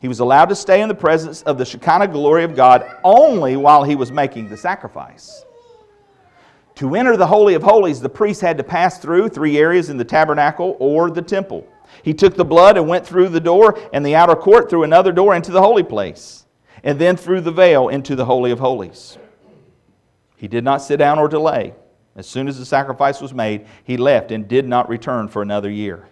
He 0.00 0.08
was 0.08 0.20
allowed 0.20 0.48
to 0.48 0.54
stay 0.54 0.80
in 0.80 0.88
the 0.88 0.94
presence 0.94 1.42
of 1.42 1.58
the 1.58 1.66
Shekinah 1.66 2.08
glory 2.08 2.44
of 2.44 2.56
God 2.56 2.90
only 3.04 3.56
while 3.56 3.82
he 3.84 3.96
was 3.96 4.10
making 4.10 4.48
the 4.48 4.56
sacrifice. 4.56 5.44
To 6.78 6.94
enter 6.94 7.16
the 7.16 7.26
Holy 7.26 7.54
of 7.54 7.64
Holies, 7.64 8.00
the 8.00 8.08
priest 8.08 8.40
had 8.40 8.56
to 8.58 8.62
pass 8.62 9.00
through 9.00 9.30
three 9.30 9.58
areas 9.58 9.90
in 9.90 9.96
the 9.96 10.04
tabernacle 10.04 10.76
or 10.78 11.10
the 11.10 11.20
temple. 11.20 11.66
He 12.04 12.14
took 12.14 12.36
the 12.36 12.44
blood 12.44 12.76
and 12.76 12.86
went 12.86 13.04
through 13.04 13.30
the 13.30 13.40
door 13.40 13.76
and 13.92 14.06
the 14.06 14.14
outer 14.14 14.36
court 14.36 14.70
through 14.70 14.84
another 14.84 15.10
door 15.10 15.34
into 15.34 15.50
the 15.50 15.60
holy 15.60 15.82
place, 15.82 16.46
and 16.84 16.96
then 16.96 17.16
through 17.16 17.40
the 17.40 17.50
veil 17.50 17.88
into 17.88 18.14
the 18.14 18.26
Holy 18.26 18.52
of 18.52 18.60
Holies. 18.60 19.18
He 20.36 20.46
did 20.46 20.62
not 20.62 20.80
sit 20.80 20.98
down 20.98 21.18
or 21.18 21.26
delay. 21.26 21.74
As 22.14 22.28
soon 22.28 22.46
as 22.46 22.60
the 22.60 22.64
sacrifice 22.64 23.20
was 23.20 23.34
made, 23.34 23.66
he 23.82 23.96
left 23.96 24.30
and 24.30 24.46
did 24.46 24.64
not 24.64 24.88
return 24.88 25.26
for 25.26 25.42
another 25.42 25.70
year. 25.70 26.06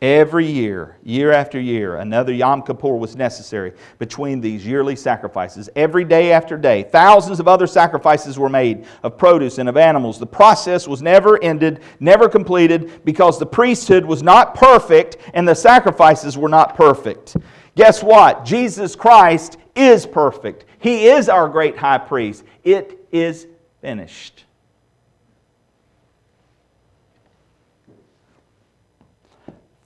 Every 0.00 0.46
year, 0.46 0.96
year 1.02 1.32
after 1.32 1.58
year, 1.58 1.96
another 1.96 2.32
Yom 2.32 2.62
Kippur 2.62 2.94
was 2.94 3.16
necessary 3.16 3.72
between 3.98 4.40
these 4.40 4.64
yearly 4.64 4.94
sacrifices. 4.94 5.68
Every 5.74 6.04
day 6.04 6.30
after 6.30 6.56
day, 6.56 6.84
thousands 6.84 7.40
of 7.40 7.48
other 7.48 7.66
sacrifices 7.66 8.38
were 8.38 8.48
made 8.48 8.86
of 9.02 9.18
produce 9.18 9.58
and 9.58 9.68
of 9.68 9.76
animals. 9.76 10.20
The 10.20 10.26
process 10.26 10.86
was 10.86 11.02
never 11.02 11.42
ended, 11.42 11.80
never 11.98 12.28
completed, 12.28 13.04
because 13.04 13.40
the 13.40 13.46
priesthood 13.46 14.04
was 14.04 14.22
not 14.22 14.54
perfect 14.54 15.16
and 15.34 15.48
the 15.48 15.54
sacrifices 15.54 16.38
were 16.38 16.48
not 16.48 16.76
perfect. 16.76 17.36
Guess 17.74 18.00
what? 18.00 18.44
Jesus 18.44 18.94
Christ 18.94 19.58
is 19.74 20.06
perfect. 20.06 20.64
He 20.78 21.06
is 21.06 21.28
our 21.28 21.48
great 21.48 21.76
high 21.76 21.98
priest. 21.98 22.44
It 22.62 23.04
is 23.10 23.48
finished. 23.80 24.44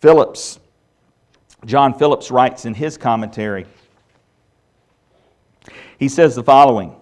Phillips, 0.02 0.58
John 1.64 1.94
Phillips 1.94 2.32
writes 2.32 2.64
in 2.64 2.74
his 2.74 2.98
commentary, 2.98 3.66
he 5.96 6.08
says 6.08 6.34
the 6.34 6.42
following. 6.42 6.96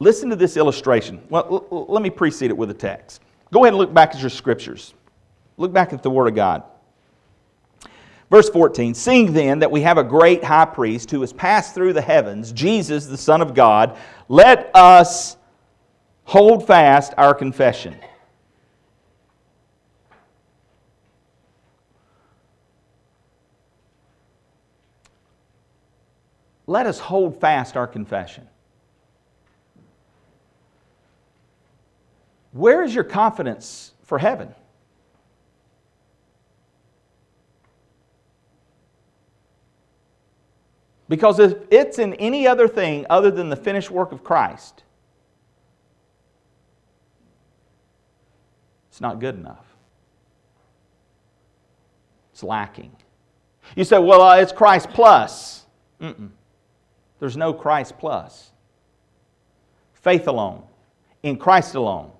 Listen 0.00 0.28
to 0.30 0.34
this 0.34 0.56
illustration. 0.56 1.22
Well, 1.28 1.86
let 1.88 2.02
me 2.02 2.10
precede 2.10 2.50
it 2.50 2.56
with 2.56 2.68
a 2.68 2.74
text. 2.74 3.22
Go 3.52 3.62
ahead 3.62 3.74
and 3.74 3.78
look 3.78 3.94
back 3.94 4.12
at 4.12 4.20
your 4.20 4.30
scriptures. 4.30 4.92
Look 5.56 5.72
back 5.72 5.92
at 5.92 6.02
the 6.02 6.10
Word 6.10 6.26
of 6.26 6.34
God. 6.34 6.64
Verse 8.28 8.50
14 8.50 8.94
Seeing 8.94 9.32
then 9.32 9.60
that 9.60 9.70
we 9.70 9.82
have 9.82 9.98
a 9.98 10.04
great 10.04 10.42
high 10.42 10.64
priest 10.64 11.12
who 11.12 11.20
has 11.20 11.32
passed 11.32 11.76
through 11.76 11.92
the 11.92 12.02
heavens, 12.02 12.50
Jesus, 12.50 13.06
the 13.06 13.16
Son 13.16 13.40
of 13.40 13.54
God, 13.54 13.96
let 14.28 14.74
us 14.74 15.36
hold 16.24 16.66
fast 16.66 17.14
our 17.16 17.34
confession. 17.34 17.94
Let 26.70 26.86
us 26.86 27.00
hold 27.00 27.40
fast 27.40 27.76
our 27.76 27.88
confession. 27.88 28.46
Where 32.52 32.84
is 32.84 32.94
your 32.94 33.02
confidence 33.02 33.92
for 34.04 34.18
heaven? 34.18 34.54
Because 41.08 41.40
if 41.40 41.56
it's 41.72 41.98
in 41.98 42.14
any 42.14 42.46
other 42.46 42.68
thing 42.68 43.04
other 43.10 43.32
than 43.32 43.48
the 43.48 43.56
finished 43.56 43.90
work 43.90 44.12
of 44.12 44.22
Christ, 44.22 44.84
it's 48.90 49.00
not 49.00 49.18
good 49.18 49.34
enough. 49.34 49.66
It's 52.32 52.44
lacking. 52.44 52.94
You 53.74 53.82
say, 53.82 53.98
well, 53.98 54.22
uh, 54.22 54.36
it's 54.36 54.52
Christ 54.52 54.90
plus. 54.90 55.66
Mm-mm. 56.00 56.30
There's 57.20 57.36
no 57.36 57.52
Christ 57.52 57.98
plus. 57.98 58.50
Faith 59.92 60.26
alone, 60.26 60.62
in 61.22 61.36
Christ 61.36 61.74
alone. 61.74 62.10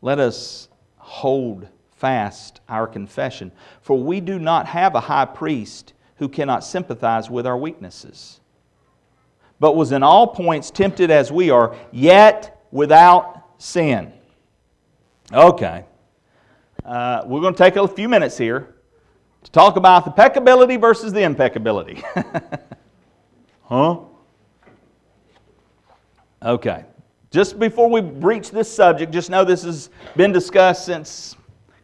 Let 0.00 0.18
us 0.18 0.68
hold 0.98 1.66
fast 1.96 2.60
our 2.68 2.86
confession, 2.86 3.50
for 3.80 3.98
we 3.98 4.20
do 4.20 4.38
not 4.38 4.66
have 4.66 4.94
a 4.94 5.00
high 5.00 5.24
priest 5.24 5.94
who 6.16 6.28
cannot 6.28 6.62
sympathize 6.62 7.28
with 7.28 7.46
our 7.46 7.56
weaknesses, 7.56 8.40
but 9.58 9.74
was 9.74 9.92
in 9.92 10.02
all 10.02 10.28
points 10.28 10.70
tempted 10.70 11.10
as 11.10 11.32
we 11.32 11.50
are, 11.50 11.74
yet 11.90 12.64
without 12.70 13.44
sin. 13.58 14.12
Okay. 15.32 15.84
Uh, 16.84 17.22
we're 17.24 17.40
going 17.40 17.54
to 17.54 17.58
take 17.58 17.76
a 17.76 17.88
few 17.88 18.08
minutes 18.08 18.36
here 18.36 18.74
to 19.42 19.50
talk 19.50 19.76
about 19.76 20.04
the 20.04 20.10
peccability 20.10 20.78
versus 20.78 21.12
the 21.12 21.22
impeccability. 21.22 22.02
huh? 23.62 24.00
Okay. 26.42 26.84
Just 27.30 27.58
before 27.58 27.88
we 27.88 28.00
breach 28.00 28.50
this 28.50 28.70
subject, 28.72 29.12
just 29.12 29.30
know 29.30 29.44
this 29.44 29.62
has 29.62 29.88
been 30.14 30.30
discussed 30.30 30.84
since 30.84 31.36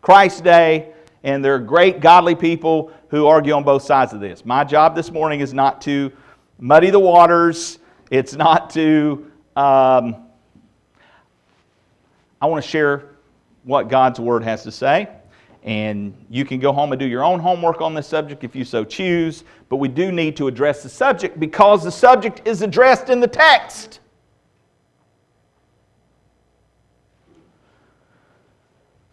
Christ's 0.02 0.42
day, 0.42 0.92
and 1.24 1.44
there 1.44 1.54
are 1.54 1.58
great 1.58 2.00
godly 2.00 2.34
people 2.34 2.92
who 3.08 3.26
argue 3.26 3.54
on 3.54 3.64
both 3.64 3.82
sides 3.82 4.12
of 4.12 4.20
this. 4.20 4.44
My 4.44 4.64
job 4.64 4.94
this 4.94 5.10
morning 5.10 5.40
is 5.40 5.54
not 5.54 5.80
to 5.82 6.12
muddy 6.58 6.90
the 6.90 7.00
waters, 7.00 7.78
it's 8.10 8.34
not 8.34 8.70
to. 8.70 9.30
Um, 9.56 10.26
I 12.40 12.46
want 12.46 12.62
to 12.64 12.70
share 12.70 13.09
what 13.64 13.88
God's 13.88 14.20
Word 14.20 14.42
has 14.42 14.62
to 14.64 14.72
say. 14.72 15.08
And 15.62 16.14
you 16.30 16.44
can 16.44 16.58
go 16.58 16.72
home 16.72 16.92
and 16.92 16.98
do 16.98 17.06
your 17.06 17.22
own 17.22 17.38
homework 17.38 17.82
on 17.82 17.94
this 17.94 18.06
subject 18.06 18.44
if 18.44 18.56
you 18.56 18.64
so 18.64 18.84
choose. 18.84 19.44
But 19.68 19.76
we 19.76 19.88
do 19.88 20.10
need 20.10 20.36
to 20.36 20.48
address 20.48 20.82
the 20.82 20.88
subject 20.88 21.38
because 21.38 21.84
the 21.84 21.90
subject 21.90 22.46
is 22.46 22.62
addressed 22.62 23.10
in 23.10 23.20
the 23.20 23.28
text. 23.28 24.00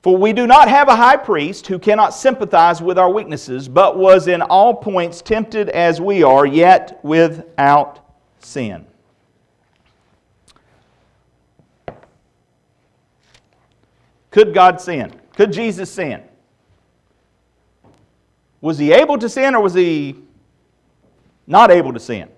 For 0.07 0.15
we 0.15 0.31
do 0.31 0.47
not 0.47 0.69
have 0.69 0.87
a 0.87 0.95
high 0.95 1.17
priest 1.17 1.67
who 1.67 1.77
cannot 1.77 2.13
sympathize 2.13 2.81
with 2.81 2.97
our 2.97 3.11
weaknesses, 3.11 3.67
but 3.67 3.97
was 3.97 4.29
in 4.29 4.41
all 4.41 4.73
points 4.73 5.21
tempted 5.21 5.67
as 5.69 5.99
we 5.99 6.23
are, 6.23 6.45
yet 6.45 7.03
without 7.03 7.99
sin. 8.39 8.85
Could 14.31 14.53
God 14.53 14.81
sin? 14.81 15.13
Could 15.35 15.51
Jesus 15.53 15.89
sin? 15.91 16.23
Was 18.61 18.77
he 18.77 18.91
able 18.91 19.17
to 19.17 19.29
sin 19.29 19.55
or 19.55 19.61
was 19.61 19.73
he 19.73 20.15
not 21.45 21.71
able 21.71 21.93
to 21.93 21.99
sin? 21.99 22.29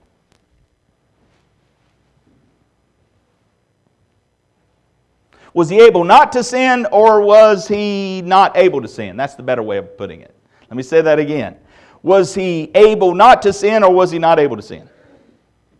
Was 5.53 5.69
he 5.69 5.81
able 5.81 6.03
not 6.03 6.31
to 6.33 6.43
sin 6.43 6.85
or 6.91 7.21
was 7.21 7.67
he 7.67 8.21
not 8.23 8.55
able 8.55 8.81
to 8.81 8.87
sin? 8.87 9.17
That's 9.17 9.35
the 9.35 9.43
better 9.43 9.63
way 9.63 9.77
of 9.77 9.97
putting 9.97 10.21
it. 10.21 10.35
Let 10.69 10.77
me 10.77 10.83
say 10.83 11.01
that 11.01 11.17
again. 11.17 11.57
Was 12.03 12.35
he 12.35 12.71
able 12.75 13.15
not 13.15 13.41
to 13.41 13.51
sin 13.51 13.83
or 13.83 13.91
was 13.91 14.11
he 14.11 14.19
not 14.19 14.39
able 14.39 14.55
to 14.55 14.61
sin? 14.61 14.87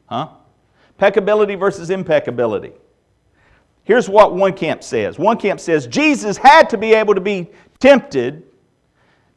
Huh? 0.07 0.29
Peccability 0.99 1.57
versus 1.57 1.91
impeccability. 1.91 2.73
Here's 3.89 4.07
what 4.07 4.33
one 4.33 4.53
camp 4.53 4.83
says 4.83 5.19
one 5.19 5.37
camp 5.37 5.59
says 5.59 5.85
Jesus 5.85 6.37
had 6.37 6.69
to 6.69 6.77
be 6.77 6.93
able 6.93 7.15
to 7.15 7.21
be 7.21 7.49
tempted 7.79 8.43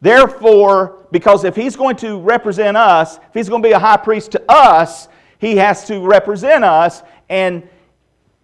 Therefore, 0.03 1.07
because 1.12 1.45
if 1.45 1.55
he's 1.55 1.77
going 1.77 1.95
to 1.99 2.19
represent 2.19 2.77
us, 2.77 3.19
if 3.19 3.35
he's 3.35 3.49
going 3.49 3.62
to 3.62 3.69
be 3.69 3.73
a 3.73 3.79
high 3.79 3.97
priest 3.97 4.33
to 4.33 4.43
us, 4.51 5.07
he 5.38 5.57
has 5.57 5.87
to 5.87 6.05
represent 6.05 6.65
us. 6.65 7.05
And 7.29 7.69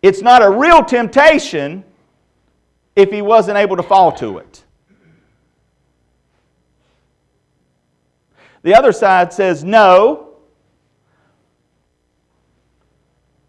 it's 0.00 0.22
not 0.22 0.40
a 0.40 0.48
real 0.48 0.84
temptation 0.84 1.82
if 2.94 3.10
he 3.10 3.22
wasn't 3.22 3.58
able 3.58 3.76
to 3.76 3.82
fall 3.82 4.12
to 4.12 4.38
it. 4.38 4.62
The 8.62 8.76
other 8.76 8.92
side 8.92 9.32
says, 9.32 9.64
no. 9.64 10.36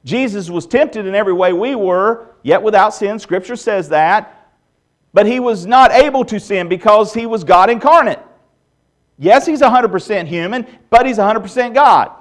Jesus 0.03 0.49
was 0.49 0.65
tempted 0.65 1.05
in 1.05 1.13
every 1.13 1.33
way 1.33 1.53
we 1.53 1.75
were, 1.75 2.28
yet 2.43 2.61
without 2.61 2.93
sin. 2.93 3.19
Scripture 3.19 3.55
says 3.55 3.89
that. 3.89 4.35
But 5.13 5.25
he 5.25 5.39
was 5.39 5.65
not 5.65 5.91
able 5.91 6.23
to 6.25 6.39
sin 6.39 6.67
because 6.69 7.13
he 7.13 7.25
was 7.25 7.43
God 7.43 7.69
incarnate. 7.69 8.19
Yes, 9.17 9.45
he's 9.45 9.61
100% 9.61 10.27
human, 10.27 10.65
but 10.89 11.05
he's 11.05 11.17
100% 11.17 11.73
God. 11.73 12.11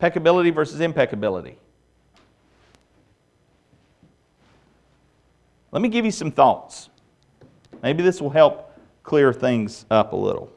Peccability 0.00 0.52
versus 0.52 0.80
impeccability. 0.80 1.56
Let 5.70 5.80
me 5.80 5.88
give 5.88 6.04
you 6.04 6.10
some 6.10 6.30
thoughts. 6.30 6.90
Maybe 7.82 8.02
this 8.02 8.20
will 8.20 8.30
help 8.30 8.78
clear 9.02 9.32
things 9.32 9.86
up 9.90 10.12
a 10.12 10.16
little. 10.16 10.52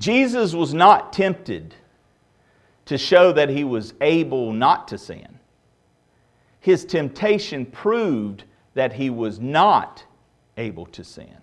Jesus 0.00 0.54
was 0.54 0.72
not 0.72 1.12
tempted 1.12 1.74
to 2.86 2.96
show 2.96 3.32
that 3.32 3.50
he 3.50 3.62
was 3.62 3.92
able 4.00 4.52
not 4.52 4.88
to 4.88 4.98
sin. 4.98 5.38
His 6.58 6.84
temptation 6.84 7.66
proved 7.66 8.44
that 8.74 8.94
he 8.94 9.10
was 9.10 9.38
not 9.38 10.04
able 10.56 10.86
to 10.86 11.04
sin. 11.04 11.36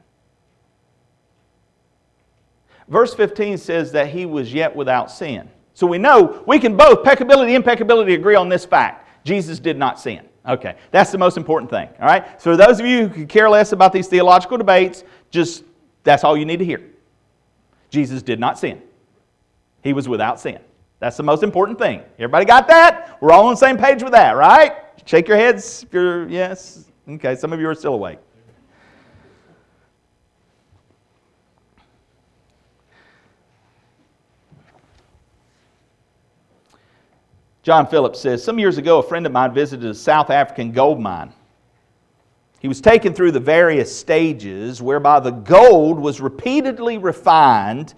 Verse 2.88 3.14
15 3.14 3.58
says 3.60 3.92
that 3.92 4.10
he 4.10 4.26
was 4.26 4.52
yet 4.52 4.76
without 4.76 5.12
sin. 5.12 5.50
So 5.74 5.86
we 5.86 6.00
know 6.00 6.44
we 6.48 6.58
can 6.58 6.76
both, 6.76 7.04
peccability 7.04 7.48
and 7.48 7.58
impeccability, 7.58 8.16
agree 8.16 8.36
on 8.36 8.50
this 8.50 8.66
fact. 8.66 9.08
Jesus 9.24 9.60
did 9.60 9.78
not 9.78 10.00
sin. 10.00 10.28
Okay, 10.48 10.76
that's 10.92 11.12
the 11.12 11.18
most 11.18 11.38
important 11.38 11.70
thing. 11.70 11.90
All 12.00 12.08
right? 12.08 12.42
So, 12.42 12.52
for 12.52 12.58
those 12.58 12.80
of 12.80 12.86
you 12.86 13.10
who 13.10 13.26
care 13.26 13.50
less 13.50 13.74
about 13.74 13.92
these 13.92 14.08
theological 14.08 14.58
debates, 14.58 15.04
just 15.30 15.64
that's 16.04 16.24
all 16.24 16.38
you 16.38 16.46
need 16.46 16.58
to 16.58 16.66
hear. 16.66 16.82
Jesus 17.98 18.22
did 18.22 18.40
not 18.40 18.60
sin, 18.60 18.80
he 19.82 19.92
was 19.92 20.08
without 20.08 20.40
sin. 20.40 20.60
That's 21.00 21.18
the 21.18 21.24
most 21.24 21.42
important 21.42 21.80
thing. 21.80 22.04
Everybody 22.20 22.46
got 22.46 22.68
that? 22.68 23.18
We're 23.20 23.32
all 23.32 23.46
on 23.46 23.54
the 23.54 23.58
same 23.58 23.76
page 23.76 24.04
with 24.04 24.12
that, 24.12 24.34
right? 24.34 24.74
Shake 25.06 25.28
your 25.28 25.36
heads 25.36 25.82
if 25.82 25.92
you're, 25.92 26.30
yes. 26.30 26.86
Okay, 27.10 27.36
some 27.36 27.52
of 27.54 27.60
you 27.60 27.68
are 27.68 27.74
still 27.74 27.96
awake. 27.96 28.20
John 37.64 37.88
Phillips 37.88 38.20
says 38.20 38.44
Some 38.44 38.60
years 38.60 38.78
ago, 38.78 39.00
a 39.00 39.04
friend 39.04 39.26
of 39.26 39.32
mine 39.32 39.56
visited 39.56 39.90
a 39.90 39.96
South 39.96 40.30
African 40.30 40.72
gold 40.72 41.00
mine. 41.00 41.34
He 42.68 42.70
was 42.70 42.82
taken 42.82 43.14
through 43.14 43.32
the 43.32 43.40
various 43.40 43.98
stages 43.98 44.82
whereby 44.82 45.22
the 45.22 45.32
gold 45.32 45.98
was 45.98 46.20
repeatedly 46.20 46.98
refined, 46.98 47.94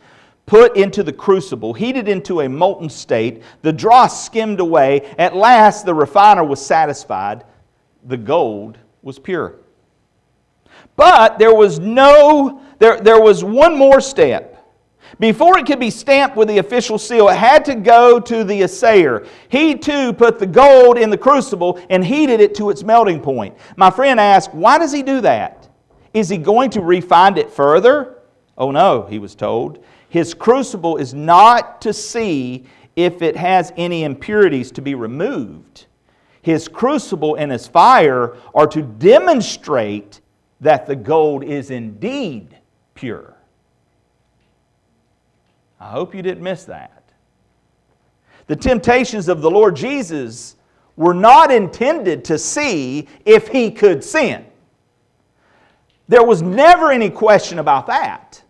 put 0.45 0.77
into 0.77 1.01
the 1.01 1.12
crucible, 1.12 1.73
heated 1.73 2.08
into 2.08 2.41
a 2.41 2.47
molten 2.47 2.88
state. 2.88 3.41
The 3.63 3.73
dross 3.73 4.23
skimmed 4.23 4.60
away. 4.60 5.12
At 5.17 5.36
last, 5.36 5.88
the 5.88 5.95
refiner 5.95 6.43
was 6.43 6.63
satisfied. 6.63 7.45
The 8.05 8.17
gold 8.17 8.77
was 9.01 9.17
pure. 9.17 9.55
But 10.95 11.39
there 11.39 11.55
was 11.55 11.79
no, 11.79 12.62
there, 12.77 12.99
there 13.01 13.19
was 13.19 13.43
one 13.43 13.75
more 13.75 13.99
step. 13.99 14.58
Before 15.17 15.57
it 15.57 15.65
could 15.65 15.79
be 15.79 15.89
stamped 15.89 16.35
with 16.37 16.47
the 16.47 16.59
official 16.59 16.97
seal, 16.97 17.29
it 17.29 17.37
had 17.37 17.65
to 17.65 17.75
go 17.75 18.19
to 18.19 18.43
the 18.43 18.61
assayer. 18.61 19.25
He 19.49 19.75
too 19.75 20.13
put 20.13 20.37
the 20.37 20.45
gold 20.45 20.97
in 20.97 21.09
the 21.09 21.17
crucible 21.17 21.79
and 21.89 22.05
heated 22.05 22.39
it 22.39 22.53
to 22.55 22.69
its 22.69 22.83
melting 22.83 23.21
point. 23.21 23.57
My 23.75 23.89
friend 23.89 24.19
asked, 24.19 24.53
Why 24.53 24.77
does 24.77 24.91
he 24.91 25.01
do 25.01 25.21
that? 25.21 25.67
Is 26.13 26.29
he 26.29 26.37
going 26.37 26.69
to 26.71 26.81
refine 26.81 27.37
it 27.37 27.51
further? 27.51 28.17
Oh 28.57 28.71
no, 28.71 29.03
he 29.09 29.19
was 29.19 29.35
told. 29.35 29.83
His 30.09 30.33
crucible 30.33 30.97
is 30.97 31.13
not 31.13 31.81
to 31.81 31.93
see 31.93 32.65
if 32.95 33.21
it 33.21 33.35
has 33.35 33.71
any 33.77 34.03
impurities 34.03 34.71
to 34.73 34.81
be 34.81 34.95
removed. 34.95 35.85
His 36.41 36.67
crucible 36.67 37.35
and 37.35 37.51
his 37.51 37.67
fire 37.67 38.35
are 38.53 38.67
to 38.67 38.81
demonstrate 38.81 40.21
that 40.61 40.85
the 40.85 40.95
gold 40.95 41.43
is 41.43 41.69
indeed 41.69 42.57
pure. 42.95 43.38
I 45.79 45.89
hope 45.89 46.13
you 46.13 46.21
didn't 46.21 46.43
miss 46.43 46.65
that. 46.65 47.03
The 48.47 48.55
temptations 48.55 49.27
of 49.27 49.41
the 49.41 49.51
Lord 49.51 49.75
Jesus 49.75 50.55
were 50.95 51.13
not 51.13 51.51
intended 51.51 52.25
to 52.25 52.37
see 52.37 53.07
if 53.25 53.47
he 53.47 53.71
could 53.71 54.03
sin. 54.03 54.45
There 56.07 56.23
was 56.23 56.41
never 56.41 56.91
any 56.91 57.09
question 57.09 57.59
about 57.59 57.87
that. 57.87 58.41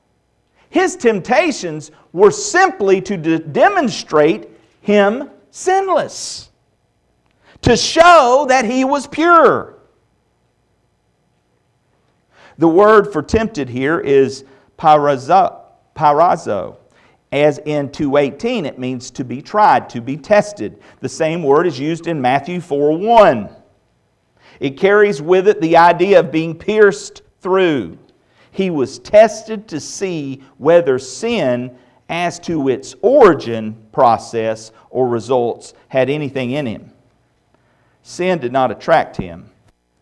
His 0.70 0.96
temptations 0.96 1.92
were 2.14 2.32
simply 2.32 3.02
to 3.02 3.18
de- 3.18 3.40
demonstrate 3.40 4.48
him 4.82 5.30
sinless, 5.52 6.50
to 7.62 7.76
show 7.76 8.46
that 8.48 8.66
he 8.66 8.86
was 8.86 9.06
pure. 9.06 9.76
The 12.58 12.68
word 12.68 13.12
for 13.12 13.22
tempted 13.22 13.70
here 13.70 14.00
is 14.00 14.44
peirazo. 14.78 15.62
peirazo. 15.96 16.78
As 17.32 17.60
in 17.60 17.92
218, 17.92 18.66
it 18.66 18.80
means 18.80 19.12
to 19.12 19.24
be 19.24 19.42
tried, 19.42 19.90
to 19.92 20.02
be 20.02 20.18
tested. 20.18 20.82
The 21.00 21.10
same 21.10 21.44
word 21.44 21.68
is 21.68 21.78
used 21.78 22.08
in 22.08 22.20
Matthew 22.22 22.60
4 22.60 22.98
1. 22.98 23.50
It 24.60 24.72
carries 24.72 25.22
with 25.22 25.48
it 25.48 25.62
the 25.62 25.78
idea 25.78 26.20
of 26.20 26.32
being 26.32 26.58
pierced 26.58 27.22
through. 27.40 27.98
He 28.52 28.72
was 28.72 29.00
tested 29.00 29.68
to 29.68 29.80
see 29.80 30.44
whether 30.58 30.98
sin, 30.98 31.78
as 32.10 32.40
to 32.40 32.68
its 32.70 32.96
origin, 33.04 33.78
process, 33.92 34.72
or 34.90 35.08
results, 35.08 35.76
had 35.88 36.10
anything 36.10 36.52
in 36.52 36.66
him. 36.66 36.92
Sin 38.02 38.40
did 38.40 38.52
not 38.52 38.72
attract 38.72 39.16
him, 39.16 39.50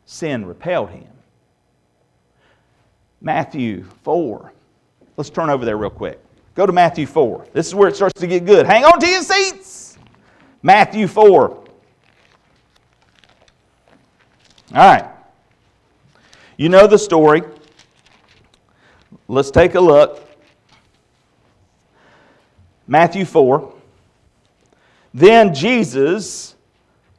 sin 0.05 0.45
repelled 0.45 0.91
him. 0.91 1.07
Matthew 3.19 3.83
4. 4.03 4.53
Let's 5.17 5.29
turn 5.29 5.49
over 5.49 5.65
there 5.65 5.77
real 5.77 5.89
quick. 5.89 6.23
Go 6.57 6.65
to 6.65 6.73
Matthew 6.73 7.05
4. 7.05 7.45
This 7.53 7.67
is 7.67 7.75
where 7.75 7.87
it 7.87 7.95
starts 7.95 8.19
to 8.19 8.25
get 8.25 8.43
good. 8.43 8.65
Hang 8.65 8.83
on 8.83 8.99
to 8.99 9.05
your 9.05 9.21
seats. 9.21 9.99
Matthew 10.63 11.05
4. 11.05 11.51
All 11.51 11.65
right. 14.73 15.07
You 16.57 16.69
know 16.69 16.87
the 16.87 16.97
story. 16.97 17.43
Let's 19.27 19.51
take 19.51 19.75
a 19.75 19.79
look. 19.79 20.27
Matthew 22.87 23.25
4. 23.25 23.75
Then 25.13 25.53
Jesus 25.53 26.55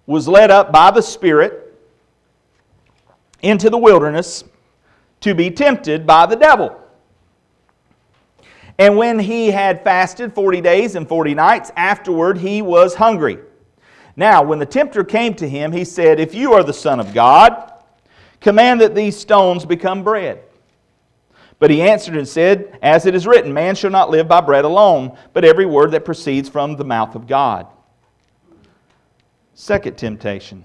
was 0.05 0.27
led 0.27 0.51
up 0.51 0.73
by 0.73 0.91
the 0.91 1.01
Spirit 1.01 1.79
into 3.43 3.71
the 3.71 3.79
wilderness 3.79 4.43
to 5.21 5.33
be 5.33 5.49
tempted 5.49 6.09
by 6.09 6.27
the 6.27 6.35
devil. 6.35 6.77
And 8.79 8.97
when 8.97 9.19
he 9.19 9.51
had 9.51 9.83
fasted 9.83 10.33
40 10.33 10.61
days 10.61 10.95
and 10.95 11.09
40 11.09 11.35
nights, 11.35 11.73
afterward 11.77 12.39
he 12.39 12.63
was 12.63 12.95
hungry. 12.95 13.39
Now, 14.17 14.43
when 14.43 14.59
the 14.59 14.67
tempter 14.67 15.05
came 15.05 15.35
to 15.35 15.49
him, 15.49 15.73
he 15.73 15.85
said, 15.85 16.21
If 16.21 16.35
you 16.35 16.53
are 16.53 16.63
the 16.63 16.73
Son 16.73 17.01
of 17.01 17.13
God, 17.13 17.73
command 18.41 18.81
that 18.81 18.95
these 18.95 19.17
stones 19.17 19.65
become 19.65 20.05
bread. 20.05 20.43
But 21.59 21.71
he 21.71 21.83
answered 21.83 22.17
and 22.17 22.27
said, 22.27 22.79
As 22.83 23.05
it 23.05 23.15
is 23.17 23.27
written, 23.27 23.53
man 23.53 23.75
shall 23.75 23.91
not 23.91 24.11
live 24.11 24.29
by 24.29 24.41
bread 24.41 24.65
alone, 24.65 25.17
but 25.33 25.45
every 25.45 25.67
word 25.67 25.91
that 25.91 26.05
proceeds 26.05 26.49
from 26.49 26.77
the 26.77 26.85
mouth 26.85 27.17
of 27.17 27.27
God. 27.27 27.67
Second 29.55 29.99
temptation. 29.99 30.65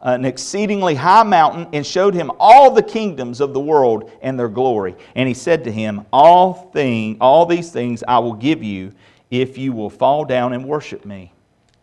an 0.00 0.24
exceedingly 0.24 0.94
high 0.94 1.24
mountain 1.24 1.66
and 1.72 1.84
showed 1.84 2.14
him 2.14 2.30
all 2.38 2.70
the 2.70 2.82
kingdoms 2.82 3.40
of 3.40 3.52
the 3.52 3.60
world 3.60 4.10
and 4.22 4.38
their 4.38 4.48
glory. 4.48 4.94
And 5.14 5.26
he 5.26 5.34
said 5.34 5.64
to 5.64 5.72
him, 5.72 6.06
All 6.12 6.54
thing, 6.72 7.16
all 7.20 7.46
these 7.46 7.70
things 7.70 8.04
I 8.06 8.18
will 8.18 8.34
give 8.34 8.62
you 8.62 8.92
if 9.30 9.58
you 9.58 9.72
will 9.72 9.90
fall 9.90 10.24
down 10.24 10.52
and 10.52 10.64
worship 10.64 11.04
me. 11.04 11.32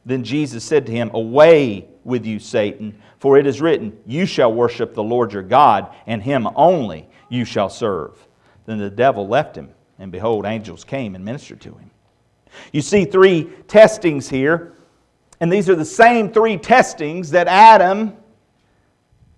Then 0.05 0.23
Jesus 0.23 0.63
said 0.63 0.85
to 0.85 0.91
him, 0.91 1.11
Away 1.13 1.87
with 2.03 2.25
you, 2.25 2.39
Satan, 2.39 3.01
for 3.19 3.37
it 3.37 3.47
is 3.47 3.59
written, 3.59 3.97
You 4.05 4.25
shall 4.25 4.53
worship 4.53 4.93
the 4.93 5.03
Lord 5.03 5.33
your 5.33 5.43
God, 5.43 5.93
and 6.07 6.21
him 6.21 6.47
only 6.55 7.07
you 7.29 7.43
shall 7.43 7.69
serve. 7.69 8.25
Then 8.65 8.77
the 8.77 8.89
devil 8.89 9.27
left 9.27 9.55
him, 9.55 9.71
and 9.99 10.11
behold, 10.11 10.45
angels 10.45 10.83
came 10.83 11.15
and 11.15 11.25
ministered 11.25 11.61
to 11.61 11.69
him. 11.69 11.91
You 12.71 12.81
see 12.81 13.05
three 13.05 13.45
testings 13.67 14.29
here, 14.29 14.73
and 15.39 15.51
these 15.51 15.69
are 15.69 15.75
the 15.75 15.85
same 15.85 16.31
three 16.31 16.57
testings 16.57 17.31
that 17.31 17.47
Adam 17.47 18.15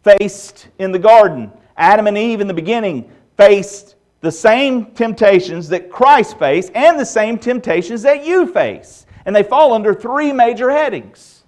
faced 0.03 0.67
in 0.79 0.91
the 0.91 0.99
garden. 0.99 1.51
Adam 1.75 2.07
and 2.07 2.17
Eve 2.17 2.41
in 2.41 2.47
the 2.47 2.53
beginning 2.53 3.11
faced 3.35 3.95
the 4.21 4.31
same 4.31 4.87
temptations 4.91 5.69
that 5.69 5.91
Christ 5.91 6.39
faced 6.39 6.71
and 6.75 6.99
the 6.99 7.05
same 7.05 7.37
temptations 7.37 8.01
that 8.03 8.25
you 8.25 8.51
face. 8.51 9.05
And 9.25 9.35
they 9.35 9.43
fall 9.43 9.73
under 9.73 9.93
three 9.93 10.31
major 10.31 10.69
headings 10.69 11.43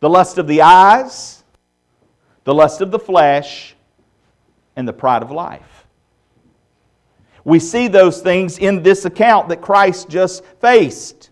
the 0.00 0.10
lust 0.10 0.36
of 0.36 0.48
the 0.48 0.62
eyes, 0.62 1.44
the 2.42 2.52
lust 2.52 2.80
of 2.80 2.90
the 2.90 2.98
flesh, 2.98 3.76
and 4.74 4.86
the 4.86 4.92
pride 4.92 5.22
of 5.22 5.30
life. 5.30 5.86
We 7.44 7.58
see 7.58 7.88
those 7.88 8.20
things 8.20 8.58
in 8.58 8.82
this 8.82 9.04
account 9.04 9.48
that 9.48 9.60
Christ 9.60 10.08
just 10.08 10.44
faced. 10.60 11.30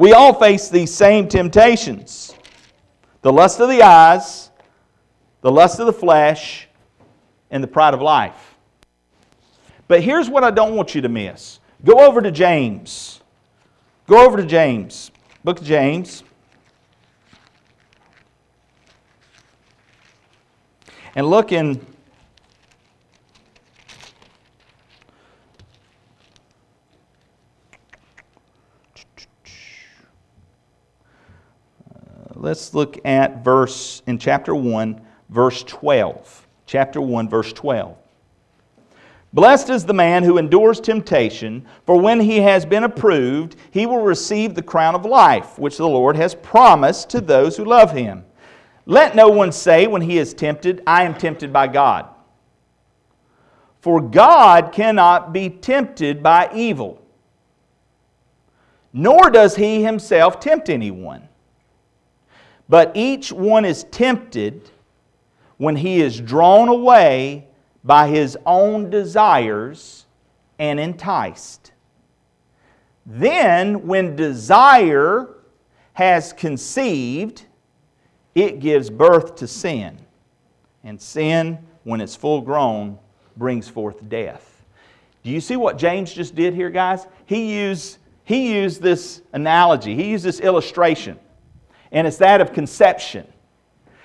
We 0.00 0.14
all 0.14 0.32
face 0.32 0.70
these 0.70 0.94
same 0.94 1.28
temptations 1.28 2.34
the 3.20 3.30
lust 3.30 3.60
of 3.60 3.68
the 3.68 3.82
eyes, 3.82 4.50
the 5.42 5.52
lust 5.52 5.78
of 5.78 5.84
the 5.84 5.92
flesh, 5.92 6.68
and 7.50 7.62
the 7.62 7.68
pride 7.68 7.92
of 7.92 8.00
life. 8.00 8.56
But 9.88 10.02
here's 10.02 10.30
what 10.30 10.42
I 10.42 10.52
don't 10.52 10.74
want 10.74 10.94
you 10.94 11.02
to 11.02 11.10
miss 11.10 11.60
go 11.84 11.98
over 12.00 12.22
to 12.22 12.30
James. 12.30 13.20
Go 14.06 14.24
over 14.24 14.38
to 14.38 14.46
James, 14.46 15.10
book 15.44 15.60
of 15.60 15.66
James. 15.66 16.24
And 21.14 21.28
look 21.28 21.52
in 21.52 21.84
let's 32.40 32.74
look 32.74 32.98
at 33.04 33.44
verse 33.44 34.02
in 34.06 34.18
chapter 34.18 34.54
1, 34.54 35.00
verse 35.28 35.62
12. 35.64 36.48
Chapter 36.66 37.00
1, 37.00 37.28
verse 37.28 37.52
12. 37.52 37.96
Blessed 39.32 39.70
is 39.70 39.84
the 39.84 39.94
man 39.94 40.24
who 40.24 40.38
endures 40.38 40.80
temptation, 40.80 41.64
for 41.86 42.00
when 42.00 42.18
he 42.18 42.38
has 42.38 42.66
been 42.66 42.82
approved, 42.82 43.54
he 43.70 43.86
will 43.86 44.02
receive 44.02 44.54
the 44.54 44.62
crown 44.62 44.96
of 44.96 45.04
life, 45.04 45.56
which 45.58 45.76
the 45.76 45.88
Lord 45.88 46.16
has 46.16 46.34
promised 46.34 47.10
to 47.10 47.20
those 47.20 47.56
who 47.56 47.64
love 47.64 47.92
him. 47.92 48.24
Let 48.86 49.14
no 49.14 49.28
one 49.28 49.52
say 49.52 49.86
when 49.86 50.02
he 50.02 50.18
is 50.18 50.34
tempted, 50.34 50.82
I 50.84 51.04
am 51.04 51.14
tempted 51.14 51.52
by 51.52 51.68
God. 51.68 52.08
For 53.80 54.00
God 54.00 54.72
cannot 54.72 55.32
be 55.32 55.48
tempted 55.48 56.22
by 56.22 56.50
evil, 56.52 57.00
nor 58.92 59.30
does 59.30 59.54
he 59.54 59.84
himself 59.84 60.40
tempt 60.40 60.68
anyone. 60.68 61.29
But 62.70 62.92
each 62.94 63.32
one 63.32 63.64
is 63.64 63.82
tempted 63.90 64.70
when 65.56 65.74
he 65.74 66.00
is 66.00 66.20
drawn 66.20 66.68
away 66.68 67.48
by 67.82 68.06
his 68.06 68.38
own 68.46 68.90
desires 68.90 70.06
and 70.56 70.78
enticed. 70.78 71.72
Then, 73.04 73.88
when 73.88 74.14
desire 74.14 75.30
has 75.94 76.32
conceived, 76.32 77.44
it 78.36 78.60
gives 78.60 78.88
birth 78.88 79.34
to 79.36 79.48
sin. 79.48 79.98
And 80.84 81.02
sin, 81.02 81.58
when 81.82 82.00
it's 82.00 82.14
full 82.14 82.40
grown, 82.40 83.00
brings 83.36 83.68
forth 83.68 84.08
death. 84.08 84.64
Do 85.24 85.30
you 85.30 85.40
see 85.40 85.56
what 85.56 85.76
James 85.76 86.12
just 86.12 86.36
did 86.36 86.54
here, 86.54 86.70
guys? 86.70 87.08
He 87.26 87.52
used, 87.52 87.98
he 88.22 88.54
used 88.54 88.80
this 88.80 89.22
analogy, 89.32 89.96
he 89.96 90.08
used 90.10 90.24
this 90.24 90.38
illustration 90.38 91.18
and 91.92 92.06
it's 92.06 92.18
that 92.18 92.40
of 92.40 92.52
conception. 92.52 93.26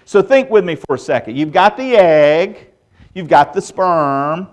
So 0.06 0.22
think 0.22 0.50
with 0.50 0.64
me 0.64 0.76
for 0.76 0.96
a 0.96 1.00
second. 1.00 1.38
You've 1.38 1.52
got 1.52 1.78
the 1.78 1.96
egg, 1.96 2.70
you've 3.14 3.28
got 3.28 3.54
the 3.54 3.62
sperm, 3.62 4.48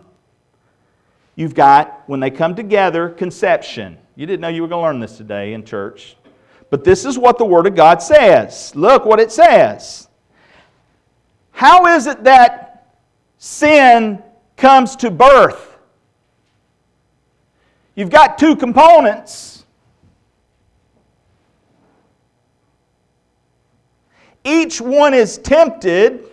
you've 1.37 1.55
got, 1.55 2.03
when 2.07 2.21
they 2.21 2.31
come 2.31 2.55
together, 2.55 3.11
conception. 3.11 3.99
You 4.17 4.27
didn't 4.27 4.41
know 4.41 4.49
you 4.49 4.63
were 4.63 4.69
going 4.69 4.83
to 4.83 4.87
learn 4.87 5.01
this 5.01 5.17
today 5.17 5.53
in 5.53 5.65
church. 5.65 6.17
But 6.71 6.85
this 6.85 7.05
is 7.05 7.19
what 7.19 7.37
the 7.37 7.45
Word 7.45 7.67
of 7.67 7.75
God 7.75 8.03
says. 8.03 8.75
Look 8.75 9.05
what 9.05 9.21
it 9.21 9.31
says. 9.31 10.09
How 11.51 11.87
is 11.87 12.07
it 12.07 12.25
that 12.25 12.97
sin 13.37 14.23
comes 14.57 14.97
to 14.97 15.11
birth? 15.11 15.77
You've 17.95 18.11
got 18.11 18.39
two 18.39 18.57
components 18.57 19.52
Each 24.45 24.81
one 24.81 25.15
is 25.15 25.39
tempted, 25.39 26.29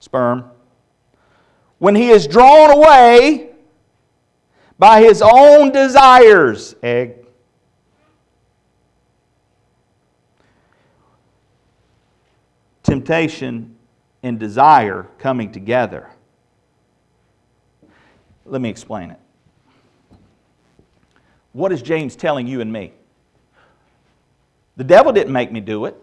sperm, 0.00 0.50
when 1.78 1.94
he 1.94 2.10
is 2.10 2.26
drawn 2.26 2.70
away 2.70 3.50
by 4.78 5.00
his 5.00 5.22
own 5.22 5.70
desires, 5.70 6.74
egg. 6.82 7.16
Temptation 12.82 13.76
and 14.24 14.40
desire 14.40 15.06
coming 15.18 15.52
together. 15.52 16.10
Let 18.44 18.60
me 18.60 18.68
explain 18.68 19.10
it. 19.10 19.20
What 21.52 21.70
is 21.70 21.80
James 21.80 22.16
telling 22.16 22.46
you 22.46 22.60
and 22.60 22.72
me? 22.72 22.92
The 24.76 24.84
devil 24.84 25.12
didn't 25.12 25.32
make 25.32 25.52
me 25.52 25.60
do 25.60 25.84
it. 25.84 25.96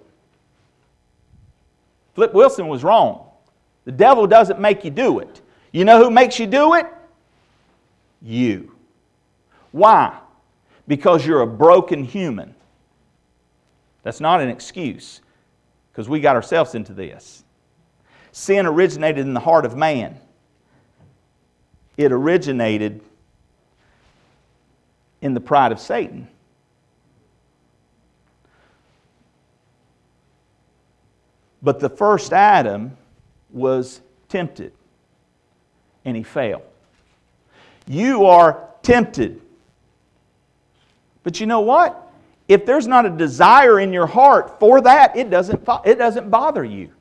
Flip 2.16 2.34
Wilson 2.34 2.68
was 2.68 2.84
wrong. 2.84 3.26
The 3.86 3.92
devil 3.92 4.28
doesn't 4.28 4.60
make 4.60 4.84
you 4.84 4.92
do 4.92 5.20
it. 5.20 5.42
You 5.72 5.86
know 5.86 6.04
who 6.04 6.12
makes 6.12 6.40
you 6.40 6.48
do 6.48 6.74
it? 6.76 6.86
You. 8.22 8.76
Why? 9.72 10.18
Because 10.88 11.26
you're 11.26 11.42
a 11.42 11.48
broken 11.48 12.04
human. 12.04 12.56
That's 14.04 14.20
not 14.20 14.42
an 14.42 14.50
excuse, 14.50 15.22
because 15.92 16.10
we 16.10 16.20
got 16.20 16.36
ourselves 16.36 16.74
into 16.74 16.94
this. 16.94 17.44
Sin 18.32 18.66
originated 18.66 19.26
in 19.26 19.34
the 19.34 19.40
heart 19.40 19.66
of 19.66 19.76
man, 19.76 20.18
it 21.98 22.12
originated 22.12 23.02
in 25.22 25.34
the 25.34 25.42
pride 25.42 25.72
of 25.72 25.80
Satan. 25.80 26.28
But 31.62 31.80
the 31.80 31.90
first 31.90 32.34
Adam 32.34 32.98
was 33.52 34.02
tempted 34.28 34.72
and 36.06 36.16
he 36.16 36.24
failed. 36.24 36.64
You 37.88 38.26
are 38.26 38.70
tempted. 38.82 39.42
But 41.24 41.40
you 41.40 41.46
know 41.46 41.62
what? 41.62 42.08
If 42.48 42.66
there's 42.66 42.88
not 42.88 43.06
a 43.06 43.10
desire 43.10 43.80
in 43.80 43.94
your 43.94 44.08
heart 44.08 44.60
for 44.60 44.82
that, 44.82 45.16
it 45.16 45.30
doesn't, 45.30 45.68
it 45.86 45.98
doesn't 45.98 46.30
bother 46.30 46.64
you. 46.64 46.92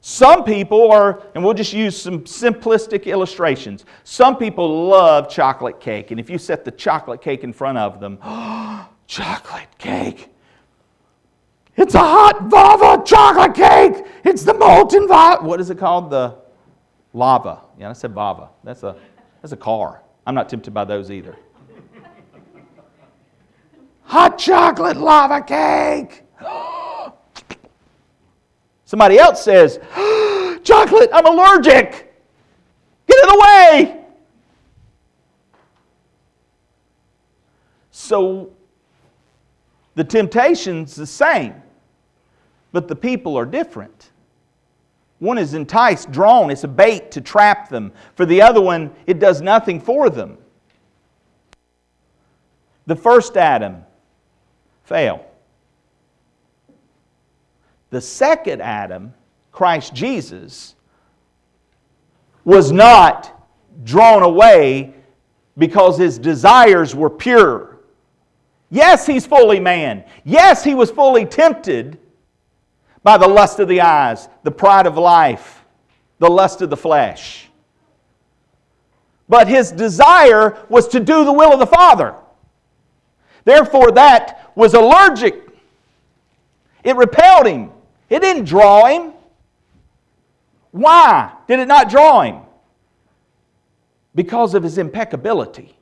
Some 0.00 0.44
people 0.44 0.90
are, 0.92 1.22
and 1.34 1.42
we'll 1.42 1.54
just 1.54 1.72
use 1.72 2.00
some 2.00 2.24
simplistic 2.24 3.04
illustrations. 3.04 3.86
Some 4.02 4.36
people 4.36 4.88
love 4.88 5.30
chocolate 5.30 5.80
cake, 5.80 6.10
and 6.10 6.20
if 6.20 6.28
you 6.28 6.36
set 6.36 6.64
the 6.64 6.70
chocolate 6.72 7.22
cake 7.22 7.42
in 7.42 7.54
front 7.54 7.78
of 7.78 8.00
them, 8.00 8.18
chocolate 9.06 9.78
cake, 9.78 10.33
it's 11.76 11.94
a 11.94 11.98
hot 11.98 12.44
Vava 12.44 13.02
chocolate 13.04 13.54
cake. 13.54 14.06
It's 14.24 14.44
the 14.44 14.54
molten 14.54 15.08
Vava. 15.08 15.44
What 15.44 15.60
is 15.60 15.70
it 15.70 15.78
called? 15.78 16.10
The 16.10 16.36
lava. 17.12 17.62
Yeah, 17.78 17.90
I 17.90 17.92
said 17.92 18.12
Vava. 18.12 18.50
That's 18.62 18.82
a, 18.82 18.96
that's 19.42 19.52
a 19.52 19.56
car. 19.56 20.02
I'm 20.26 20.34
not 20.34 20.48
tempted 20.48 20.72
by 20.72 20.84
those 20.84 21.10
either. 21.10 21.36
hot 24.02 24.38
chocolate 24.38 24.96
lava 24.96 25.42
cake. 25.42 26.22
Somebody 28.84 29.18
else 29.18 29.42
says, 29.42 29.80
Chocolate, 30.62 31.10
I'm 31.12 31.26
allergic. 31.26 32.14
Get 33.06 33.18
it 33.18 33.34
away. 33.34 34.00
So 37.90 38.52
the 39.94 40.04
temptation's 40.04 40.94
the 40.94 41.06
same 41.06 41.62
but 42.74 42.88
the 42.88 42.96
people 42.96 43.38
are 43.38 43.46
different. 43.46 44.10
One 45.20 45.38
is 45.38 45.54
enticed, 45.54 46.10
drawn, 46.10 46.50
it's 46.50 46.64
a 46.64 46.68
bait 46.68 47.12
to 47.12 47.20
trap 47.20 47.68
them. 47.68 47.92
For 48.16 48.26
the 48.26 48.42
other 48.42 48.60
one, 48.60 48.90
it 49.06 49.20
does 49.20 49.40
nothing 49.40 49.80
for 49.80 50.10
them. 50.10 50.36
The 52.86 52.96
first 52.96 53.36
Adam 53.36 53.84
fail. 54.82 55.24
The 57.90 58.00
second 58.00 58.60
Adam, 58.60 59.14
Christ 59.52 59.94
Jesus, 59.94 60.74
was 62.44 62.72
not 62.72 63.46
drawn 63.84 64.24
away 64.24 64.94
because 65.56 65.96
his 65.96 66.18
desires 66.18 66.92
were 66.92 67.08
pure. 67.08 67.78
Yes, 68.68 69.06
he's 69.06 69.24
fully 69.24 69.60
man. 69.60 70.02
Yes, 70.24 70.64
he 70.64 70.74
was 70.74 70.90
fully 70.90 71.24
tempted 71.24 72.00
by 73.04 73.18
the 73.18 73.28
lust 73.28 73.60
of 73.60 73.68
the 73.68 73.82
eyes, 73.82 74.28
the 74.42 74.50
pride 74.50 74.86
of 74.86 74.96
life, 74.96 75.64
the 76.18 76.28
lust 76.28 76.62
of 76.62 76.70
the 76.70 76.76
flesh. 76.76 77.48
But 79.28 79.46
his 79.46 79.70
desire 79.70 80.58
was 80.68 80.88
to 80.88 81.00
do 81.00 81.24
the 81.24 81.32
will 81.32 81.52
of 81.52 81.60
the 81.60 81.66
Father. 81.66 82.14
Therefore, 83.44 83.92
that 83.92 84.50
was 84.56 84.74
allergic. 84.74 85.46
It 86.82 86.96
repelled 86.96 87.46
him. 87.46 87.70
It 88.08 88.20
didn't 88.20 88.44
draw 88.44 88.86
him. 88.86 89.12
Why 90.70 91.32
did 91.46 91.60
it 91.60 91.68
not 91.68 91.90
draw 91.90 92.22
him? 92.22 92.40
Because 94.14 94.54
of 94.54 94.62
his 94.62 94.78
impeccability. 94.78 95.76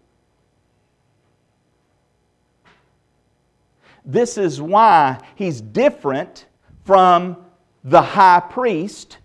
This 4.05 4.37
is 4.37 4.61
why 4.61 5.18
he's 5.37 5.61
different 5.61 6.47
from 6.85 7.37
the 7.85 8.03
high 8.03 8.41
priest 8.41 9.18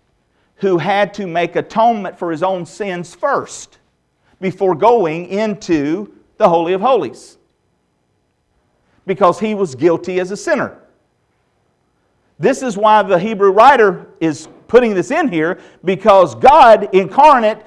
who 0.56 0.78
had 0.78 1.14
to 1.14 1.26
make 1.26 1.56
atonement 1.56 2.18
for 2.18 2.30
his 2.30 2.42
own 2.42 2.66
sins 2.66 3.14
first 3.14 3.78
before 4.40 4.74
going 4.74 5.26
into 5.26 6.12
the 6.36 6.48
Holy 6.48 6.72
of 6.72 6.80
Holies 6.80 7.38
because 9.06 9.40
he 9.40 9.54
was 9.54 9.74
guilty 9.74 10.20
as 10.20 10.30
a 10.30 10.36
sinner. 10.36 10.78
This 12.38 12.62
is 12.62 12.76
why 12.76 13.02
the 13.02 13.18
Hebrew 13.18 13.50
writer 13.50 14.06
is 14.20 14.48
putting 14.68 14.94
this 14.94 15.10
in 15.10 15.28
here 15.28 15.58
because 15.84 16.34
God 16.34 16.94
incarnate, 16.94 17.64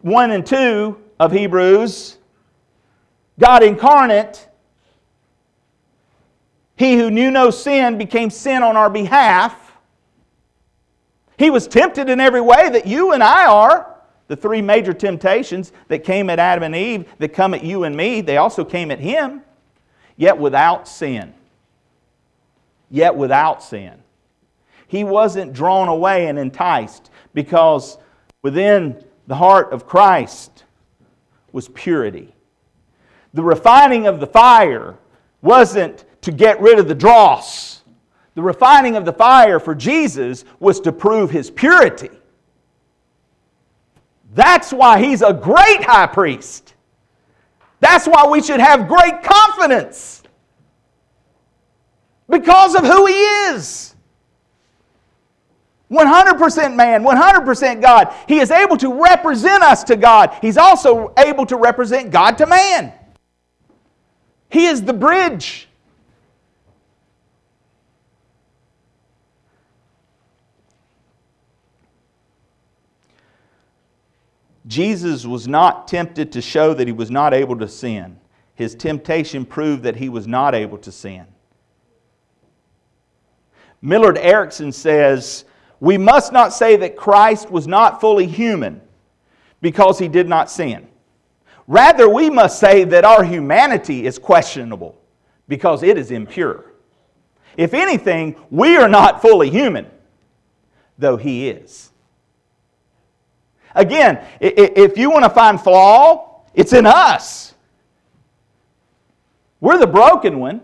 1 0.00 0.30
and 0.32 0.44
2 0.44 1.00
of 1.20 1.32
Hebrews, 1.32 2.18
God 3.38 3.62
incarnate, 3.62 4.48
he 6.82 6.96
who 6.96 7.10
knew 7.10 7.30
no 7.30 7.50
sin 7.50 7.96
became 7.96 8.28
sin 8.28 8.62
on 8.64 8.76
our 8.76 8.90
behalf. 8.90 9.72
He 11.38 11.48
was 11.48 11.68
tempted 11.68 12.08
in 12.08 12.18
every 12.18 12.40
way 12.40 12.70
that 12.70 12.86
you 12.86 13.12
and 13.12 13.22
I 13.22 13.46
are. 13.46 13.88
The 14.26 14.34
three 14.34 14.62
major 14.62 14.92
temptations 14.92 15.72
that 15.88 16.02
came 16.02 16.28
at 16.28 16.40
Adam 16.40 16.64
and 16.64 16.74
Eve, 16.74 17.06
that 17.18 17.28
come 17.28 17.54
at 17.54 17.62
you 17.62 17.84
and 17.84 17.96
me, 17.96 18.20
they 18.20 18.36
also 18.36 18.64
came 18.64 18.90
at 18.90 18.98
him, 18.98 19.42
yet 20.16 20.38
without 20.38 20.88
sin. 20.88 21.34
Yet 22.90 23.14
without 23.14 23.62
sin. 23.62 24.02
He 24.88 25.04
wasn't 25.04 25.52
drawn 25.52 25.88
away 25.88 26.26
and 26.26 26.38
enticed 26.38 27.10
because 27.32 27.96
within 28.42 29.04
the 29.28 29.36
heart 29.36 29.72
of 29.72 29.86
Christ 29.86 30.64
was 31.52 31.68
purity. 31.68 32.34
The 33.34 33.44
refining 33.44 34.06
of 34.06 34.18
the 34.18 34.26
fire 34.26 34.96
wasn't 35.42 36.04
to 36.22 36.32
get 36.32 36.60
rid 36.60 36.78
of 36.78 36.88
the 36.88 36.94
dross. 36.94 37.82
The 38.34 38.42
refining 38.42 38.96
of 38.96 39.04
the 39.04 39.12
fire 39.12 39.60
for 39.60 39.74
Jesus 39.74 40.44
was 40.58 40.80
to 40.80 40.92
prove 40.92 41.30
his 41.30 41.50
purity. 41.50 42.10
That's 44.34 44.72
why 44.72 44.98
he's 44.98 45.20
a 45.20 45.32
great 45.32 45.84
high 45.84 46.06
priest. 46.06 46.74
That's 47.80 48.06
why 48.06 48.26
we 48.26 48.40
should 48.42 48.60
have 48.60 48.88
great 48.88 49.22
confidence 49.22 50.22
because 52.28 52.74
of 52.74 52.84
who 52.84 53.06
he 53.06 53.14
is. 53.14 53.94
100% 55.90 56.74
man, 56.74 57.04
100% 57.04 57.82
God. 57.82 58.14
He 58.26 58.38
is 58.38 58.50
able 58.50 58.78
to 58.78 59.02
represent 59.02 59.62
us 59.62 59.84
to 59.84 59.96
God. 59.96 60.34
He's 60.40 60.56
also 60.56 61.12
able 61.18 61.44
to 61.46 61.56
represent 61.56 62.10
God 62.10 62.38
to 62.38 62.46
man. 62.46 62.94
He 64.48 64.66
is 64.66 64.82
the 64.82 64.94
bridge. 64.94 65.68
Jesus 74.72 75.26
was 75.26 75.46
not 75.46 75.86
tempted 75.86 76.32
to 76.32 76.40
show 76.40 76.72
that 76.72 76.86
he 76.86 76.94
was 76.94 77.10
not 77.10 77.34
able 77.34 77.58
to 77.58 77.68
sin. 77.68 78.18
His 78.54 78.74
temptation 78.74 79.44
proved 79.44 79.82
that 79.82 79.96
he 79.96 80.08
was 80.08 80.26
not 80.26 80.54
able 80.54 80.78
to 80.78 80.90
sin. 80.90 81.26
Millard 83.82 84.16
Erickson 84.16 84.72
says, 84.72 85.44
We 85.78 85.98
must 85.98 86.32
not 86.32 86.54
say 86.54 86.76
that 86.76 86.96
Christ 86.96 87.50
was 87.50 87.66
not 87.66 88.00
fully 88.00 88.26
human 88.26 88.80
because 89.60 89.98
he 89.98 90.08
did 90.08 90.26
not 90.26 90.50
sin. 90.50 90.88
Rather, 91.66 92.08
we 92.08 92.30
must 92.30 92.58
say 92.58 92.84
that 92.84 93.04
our 93.04 93.24
humanity 93.24 94.06
is 94.06 94.18
questionable 94.18 94.98
because 95.48 95.82
it 95.82 95.98
is 95.98 96.10
impure. 96.10 96.72
If 97.58 97.74
anything, 97.74 98.36
we 98.50 98.78
are 98.78 98.88
not 98.88 99.20
fully 99.20 99.50
human, 99.50 99.90
though 100.96 101.18
he 101.18 101.50
is. 101.50 101.91
Again, 103.74 104.24
if 104.40 104.98
you 104.98 105.10
want 105.10 105.24
to 105.24 105.30
find 105.30 105.60
flaw, 105.60 106.44
it's 106.54 106.72
in 106.72 106.86
us. 106.86 107.54
We're 109.60 109.78
the 109.78 109.86
broken 109.86 110.40
one. 110.40 110.60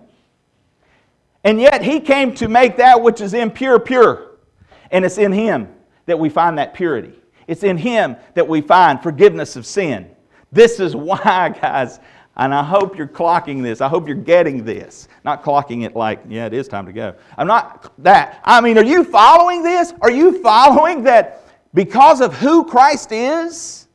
And 1.44 1.61
yet 1.61 1.82
he 1.82 2.00
came 2.00 2.34
to 2.34 2.48
make 2.48 2.76
that 2.76 3.00
which 3.00 3.20
is 3.20 3.32
impure 3.32 3.78
pure. 3.78 4.32
And 4.90 5.04
it's 5.04 5.18
in 5.18 5.32
him 5.32 5.68
that 6.06 6.18
we 6.18 6.28
find 6.28 6.59
that 6.59 6.74
purity. 6.74 7.12
It's 7.46 7.62
in 7.62 7.78
him 7.78 8.16
that 8.34 8.46
we 8.46 8.61
find 8.61 9.02
forgiveness 9.02 9.56
of 9.56 9.64
sin. 9.64 10.11
This 10.52 10.80
is 10.80 10.96
why, 10.96 11.54
guys, 11.61 12.00
and 12.36 12.54
I 12.54 12.62
hope 12.62 12.96
you're 12.96 13.09
clocking 13.09 13.62
this. 13.62 13.80
I 13.80 13.88
hope 13.88 14.06
you're 14.06 14.16
getting 14.16 14.64
this. 14.64 15.09
Not 15.24 15.42
clocking 15.42 15.84
it 15.84 15.96
like, 15.96 16.20
yeah, 16.28 16.46
it 16.46 16.52
is 16.52 16.68
time 16.68 16.86
to 16.86 16.92
go. 16.92 17.14
I'm 17.36 17.48
not 17.48 17.92
that. 18.02 18.40
I 18.44 18.61
mean, 18.61 18.78
are 18.78 18.84
you 18.84 19.02
following 19.02 19.62
this? 19.62 19.92
Are 20.00 20.11
you 20.11 20.40
following 20.40 21.02
that 21.02 21.47
because 21.74 22.20
of 22.20 22.34
who 22.34 22.64
Christ 22.64 23.12
is, 23.12 23.86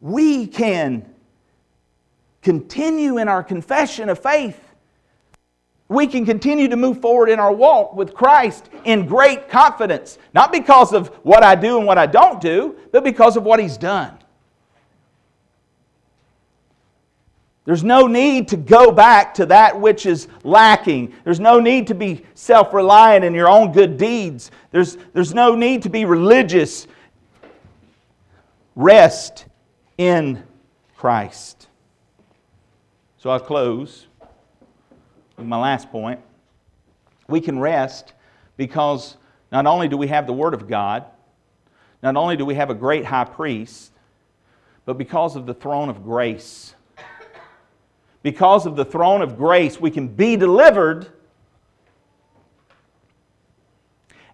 we 0.00 0.46
can 0.46 1.06
continue 2.42 3.18
in 3.18 3.28
our 3.28 3.42
confession 3.42 4.08
of 4.08 4.18
faith. 4.18 4.58
We 5.88 6.06
can 6.06 6.24
continue 6.24 6.68
to 6.68 6.76
move 6.76 7.00
forward 7.00 7.28
in 7.28 7.38
our 7.38 7.52
walk 7.52 7.94
with 7.94 8.14
Christ 8.14 8.70
in 8.84 9.06
great 9.06 9.48
confidence, 9.48 10.18
not 10.34 10.50
because 10.50 10.92
of 10.92 11.08
what 11.22 11.44
I 11.44 11.54
do 11.54 11.78
and 11.78 11.86
what 11.86 11.98
I 11.98 12.06
don't 12.06 12.40
do, 12.40 12.76
but 12.92 13.04
because 13.04 13.36
of 13.36 13.44
what 13.44 13.60
He's 13.60 13.76
done. 13.76 14.18
There's 17.64 17.84
no 17.84 18.06
need 18.08 18.48
to 18.48 18.56
go 18.56 18.90
back 18.90 19.34
to 19.34 19.46
that 19.46 19.78
which 19.78 20.04
is 20.04 20.26
lacking. 20.42 21.14
There's 21.22 21.38
no 21.38 21.60
need 21.60 21.86
to 21.88 21.94
be 21.94 22.24
self 22.34 22.74
reliant 22.74 23.24
in 23.24 23.34
your 23.34 23.48
own 23.48 23.70
good 23.70 23.96
deeds. 23.96 24.50
There's, 24.72 24.96
there's 25.12 25.32
no 25.32 25.54
need 25.54 25.82
to 25.82 25.88
be 25.88 26.04
religious. 26.04 26.88
Rest 28.74 29.46
in 29.96 30.42
Christ. 30.96 31.68
So 33.18 33.30
I'll 33.30 33.38
close 33.38 34.06
with 35.36 35.46
my 35.46 35.58
last 35.58 35.90
point. 35.90 36.18
We 37.28 37.40
can 37.40 37.60
rest 37.60 38.12
because 38.56 39.16
not 39.52 39.66
only 39.66 39.86
do 39.86 39.96
we 39.96 40.08
have 40.08 40.26
the 40.26 40.32
Word 40.32 40.54
of 40.54 40.66
God, 40.66 41.04
not 42.02 42.16
only 42.16 42.36
do 42.36 42.44
we 42.44 42.56
have 42.56 42.70
a 42.70 42.74
great 42.74 43.04
high 43.04 43.24
priest, 43.24 43.92
but 44.84 44.98
because 44.98 45.36
of 45.36 45.46
the 45.46 45.54
throne 45.54 45.88
of 45.88 46.02
grace 46.02 46.74
because 48.22 48.66
of 48.66 48.76
the 48.76 48.84
throne 48.84 49.22
of 49.22 49.36
grace, 49.36 49.80
we 49.80 49.90
can 49.90 50.08
be 50.08 50.36
delivered. 50.36 51.08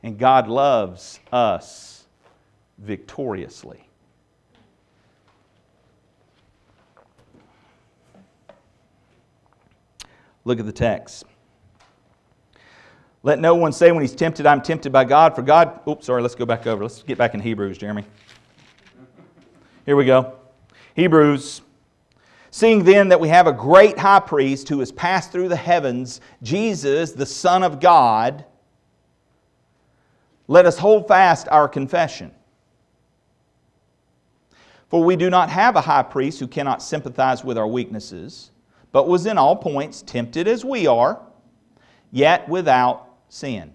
And 0.02 0.18
God 0.18 0.48
loves 0.48 1.20
us 1.32 2.04
victoriously. 2.78 3.84
Look 10.44 10.60
at 10.60 10.66
the 10.66 10.72
text. 10.72 11.24
Let 13.22 13.40
no 13.40 13.54
one 13.54 13.72
say 13.72 13.90
when 13.92 14.00
he's 14.00 14.14
tempted, 14.14 14.46
I'm 14.46 14.62
tempted 14.62 14.92
by 14.92 15.04
God. 15.04 15.34
For 15.34 15.42
God, 15.42 15.80
oops, 15.86 16.06
sorry, 16.06 16.22
let's 16.22 16.34
go 16.34 16.46
back 16.46 16.66
over. 16.66 16.84
Let's 16.84 17.02
get 17.02 17.18
back 17.18 17.34
in 17.34 17.40
Hebrews, 17.40 17.76
Jeremy. 17.76 18.04
Here 19.84 19.96
we 19.96 20.04
go. 20.04 20.34
Hebrews 20.94 21.62
Seeing 22.58 22.82
then 22.82 23.10
that 23.10 23.20
we 23.20 23.28
have 23.28 23.46
a 23.46 23.52
great 23.52 23.96
high 23.96 24.18
priest 24.18 24.68
who 24.68 24.80
has 24.80 24.90
passed 24.90 25.30
through 25.30 25.48
the 25.48 25.54
heavens, 25.54 26.20
Jesus, 26.42 27.12
the 27.12 27.24
Son 27.24 27.62
of 27.62 27.78
God, 27.78 28.44
let 30.48 30.66
us 30.66 30.76
hold 30.76 31.06
fast 31.06 31.46
our 31.52 31.68
confession. 31.68 32.32
For 34.88 35.04
we 35.04 35.14
do 35.14 35.30
not 35.30 35.50
have 35.50 35.76
a 35.76 35.80
high 35.80 36.02
priest 36.02 36.40
who 36.40 36.48
cannot 36.48 36.82
sympathize 36.82 37.44
with 37.44 37.56
our 37.56 37.68
weaknesses, 37.68 38.50
but 38.90 39.06
was 39.06 39.26
in 39.26 39.38
all 39.38 39.54
points 39.54 40.02
tempted 40.02 40.48
as 40.48 40.64
we 40.64 40.88
are, 40.88 41.22
yet 42.10 42.48
without 42.48 43.18
sin. 43.28 43.72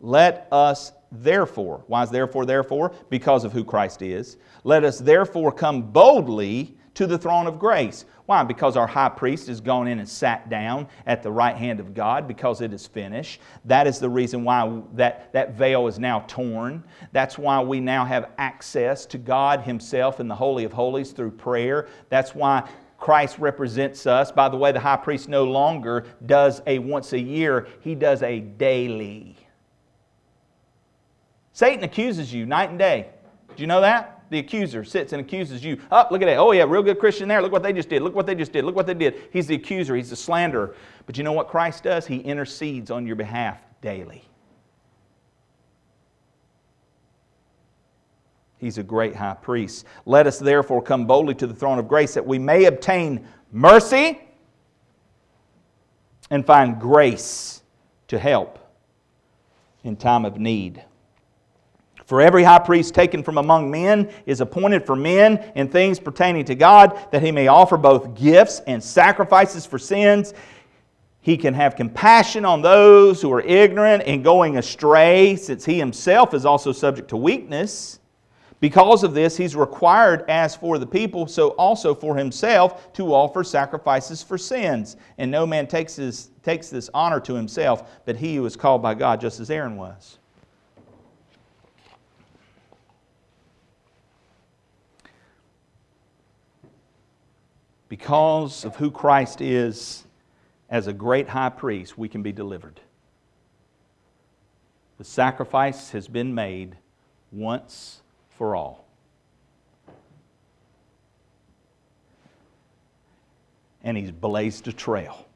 Let 0.00 0.46
us 0.52 0.92
therefore, 1.10 1.82
why 1.88 2.04
is 2.04 2.10
therefore, 2.10 2.46
therefore? 2.46 2.92
Because 3.08 3.44
of 3.44 3.52
who 3.52 3.64
Christ 3.64 4.02
is. 4.02 4.36
Let 4.62 4.84
us 4.84 5.00
therefore 5.00 5.50
come 5.50 5.82
boldly 5.82 6.76
to 7.00 7.06
the 7.06 7.16
throne 7.16 7.46
of 7.46 7.58
grace. 7.58 8.04
Why? 8.26 8.44
Because 8.44 8.76
our 8.76 8.86
high 8.86 9.08
priest 9.08 9.46
has 9.46 9.58
gone 9.58 9.88
in 9.88 10.00
and 10.00 10.06
sat 10.06 10.50
down 10.50 10.86
at 11.06 11.22
the 11.22 11.32
right 11.32 11.56
hand 11.56 11.80
of 11.80 11.94
God 11.94 12.28
because 12.28 12.60
it 12.60 12.74
is 12.74 12.86
finished. 12.86 13.40
That 13.64 13.86
is 13.86 13.98
the 13.98 14.10
reason 14.10 14.44
why 14.44 14.82
that, 14.92 15.32
that 15.32 15.54
veil 15.54 15.86
is 15.86 15.98
now 15.98 16.26
torn. 16.28 16.84
That's 17.12 17.38
why 17.38 17.62
we 17.62 17.80
now 17.80 18.04
have 18.04 18.32
access 18.36 19.06
to 19.06 19.16
God 19.16 19.62
Himself 19.62 20.20
in 20.20 20.28
the 20.28 20.34
Holy 20.34 20.64
of 20.64 20.74
Holies 20.74 21.12
through 21.12 21.30
prayer. 21.30 21.88
That's 22.10 22.34
why 22.34 22.68
Christ 22.98 23.38
represents 23.38 24.06
us. 24.06 24.30
By 24.30 24.50
the 24.50 24.58
way, 24.58 24.70
the 24.70 24.78
high 24.78 24.96
priest 24.96 25.26
no 25.26 25.44
longer 25.44 26.04
does 26.26 26.60
a 26.66 26.80
once 26.80 27.14
a 27.14 27.18
year, 27.18 27.66
he 27.80 27.94
does 27.94 28.22
a 28.22 28.40
daily. 28.40 29.38
Satan 31.54 31.82
accuses 31.82 32.30
you 32.30 32.44
night 32.44 32.68
and 32.68 32.78
day. 32.78 33.08
Do 33.56 33.62
you 33.62 33.68
know 33.68 33.80
that? 33.80 34.19
The 34.30 34.38
accuser 34.38 34.84
sits 34.84 35.12
and 35.12 35.20
accuses 35.20 35.64
you. 35.64 35.80
Up, 35.90 36.08
oh, 36.10 36.14
look 36.14 36.22
at 36.22 36.26
that. 36.26 36.36
Oh, 36.36 36.52
yeah, 36.52 36.64
real 36.66 36.84
good 36.84 37.00
Christian 37.00 37.28
there. 37.28 37.42
Look 37.42 37.50
what 37.50 37.64
they 37.64 37.72
just 37.72 37.88
did. 37.88 38.00
Look 38.02 38.14
what 38.14 38.26
they 38.26 38.36
just 38.36 38.52
did. 38.52 38.64
Look 38.64 38.76
what 38.76 38.86
they 38.86 38.94
did. 38.94 39.22
He's 39.32 39.48
the 39.48 39.56
accuser, 39.56 39.96
he's 39.96 40.10
the 40.10 40.16
slanderer. 40.16 40.76
But 41.06 41.18
you 41.18 41.24
know 41.24 41.32
what 41.32 41.48
Christ 41.48 41.82
does? 41.82 42.06
He 42.06 42.18
intercedes 42.18 42.92
on 42.92 43.06
your 43.06 43.16
behalf 43.16 43.58
daily. 43.82 44.24
He's 48.58 48.78
a 48.78 48.82
great 48.82 49.16
high 49.16 49.34
priest. 49.34 49.86
Let 50.06 50.26
us 50.26 50.38
therefore 50.38 50.82
come 50.82 51.06
boldly 51.06 51.34
to 51.36 51.46
the 51.46 51.54
throne 51.54 51.78
of 51.78 51.88
grace 51.88 52.14
that 52.14 52.26
we 52.26 52.38
may 52.38 52.66
obtain 52.66 53.26
mercy 53.50 54.20
and 56.28 56.46
find 56.46 56.78
grace 56.78 57.62
to 58.08 58.18
help 58.18 58.58
in 59.82 59.96
time 59.96 60.24
of 60.24 60.38
need. 60.38 60.84
For 62.10 62.20
every 62.20 62.42
high 62.42 62.58
priest 62.58 62.92
taken 62.92 63.22
from 63.22 63.38
among 63.38 63.70
men 63.70 64.10
is 64.26 64.40
appointed 64.40 64.84
for 64.84 64.96
men 64.96 65.52
in 65.54 65.68
things 65.68 66.00
pertaining 66.00 66.44
to 66.46 66.56
God, 66.56 66.98
that 67.12 67.22
he 67.22 67.30
may 67.30 67.46
offer 67.46 67.76
both 67.76 68.16
gifts 68.16 68.62
and 68.66 68.82
sacrifices 68.82 69.64
for 69.64 69.78
sins. 69.78 70.34
He 71.20 71.36
can 71.36 71.54
have 71.54 71.76
compassion 71.76 72.44
on 72.44 72.62
those 72.62 73.22
who 73.22 73.32
are 73.32 73.42
ignorant 73.42 74.02
and 74.06 74.24
going 74.24 74.58
astray, 74.58 75.36
since 75.36 75.64
he 75.64 75.78
himself 75.78 76.34
is 76.34 76.44
also 76.44 76.72
subject 76.72 77.10
to 77.10 77.16
weakness. 77.16 78.00
Because 78.58 79.04
of 79.04 79.14
this, 79.14 79.36
he's 79.36 79.54
required, 79.54 80.28
as 80.28 80.56
for 80.56 80.78
the 80.78 80.86
people, 80.88 81.28
so 81.28 81.50
also 81.50 81.94
for 81.94 82.16
himself, 82.16 82.92
to 82.94 83.14
offer 83.14 83.44
sacrifices 83.44 84.20
for 84.20 84.36
sins. 84.36 84.96
And 85.18 85.30
no 85.30 85.46
man 85.46 85.68
takes 85.68 85.94
this, 85.94 86.30
takes 86.42 86.70
this 86.70 86.90
honor 86.92 87.20
to 87.20 87.34
himself, 87.34 88.00
but 88.04 88.16
he 88.16 88.34
who 88.34 88.46
is 88.46 88.56
called 88.56 88.82
by 88.82 88.94
God, 88.94 89.20
just 89.20 89.38
as 89.38 89.48
Aaron 89.48 89.76
was. 89.76 90.16
Because 97.90 98.64
of 98.64 98.76
who 98.76 98.90
Christ 98.90 99.42
is 99.42 100.04
as 100.70 100.86
a 100.86 100.92
great 100.94 101.28
high 101.28 101.50
priest, 101.50 101.98
we 101.98 102.08
can 102.08 102.22
be 102.22 102.32
delivered. 102.32 102.80
The 104.96 105.04
sacrifice 105.04 105.90
has 105.90 106.08
been 106.08 106.34
made 106.34 106.76
once 107.32 108.00
for 108.38 108.56
all. 108.56 108.86
And 113.82 113.96
he's 113.96 114.10
blazed 114.10 114.68
a 114.68 114.72
trail. 114.72 115.26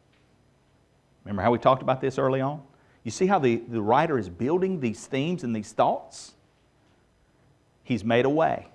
Remember 1.25 1.43
how 1.43 1.51
we 1.51 1.59
talked 1.59 1.83
about 1.83 2.01
this 2.01 2.19
early 2.19 2.41
on? 2.41 2.63
You 3.03 3.11
see 3.11 3.27
how 3.27 3.39
the, 3.39 3.57
the 3.57 3.83
writer 3.83 4.19
is 4.19 4.29
building 4.29 4.81
these 4.81 5.07
themes 5.07 5.45
and 5.45 5.55
these 5.55 5.73
thoughts? 5.73 6.35
He's 7.83 8.05
made 8.05 8.25
a 8.25 8.31
way. 8.31 8.69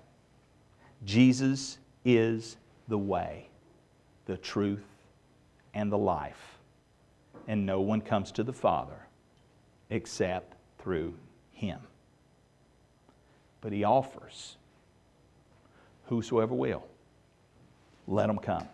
Jesus 1.05 1.77
is 2.03 2.57
the 2.88 2.97
way, 2.97 3.48
the 4.30 4.38
truth, 4.38 4.86
and 5.73 5.91
the 5.91 5.97
life. 5.97 6.57
And 7.47 7.65
no 7.65 7.82
one 7.82 8.01
comes 8.01 8.32
to 8.34 8.43
the 8.43 8.53
Father 8.53 9.07
except 9.89 10.55
through 10.77 11.13
him 11.51 11.80
but 13.61 13.71
he 13.71 13.84
offers 13.84 14.55
whosoever 16.05 16.55
will, 16.55 16.84
let 18.07 18.27
them 18.27 18.39
come. 18.39 18.67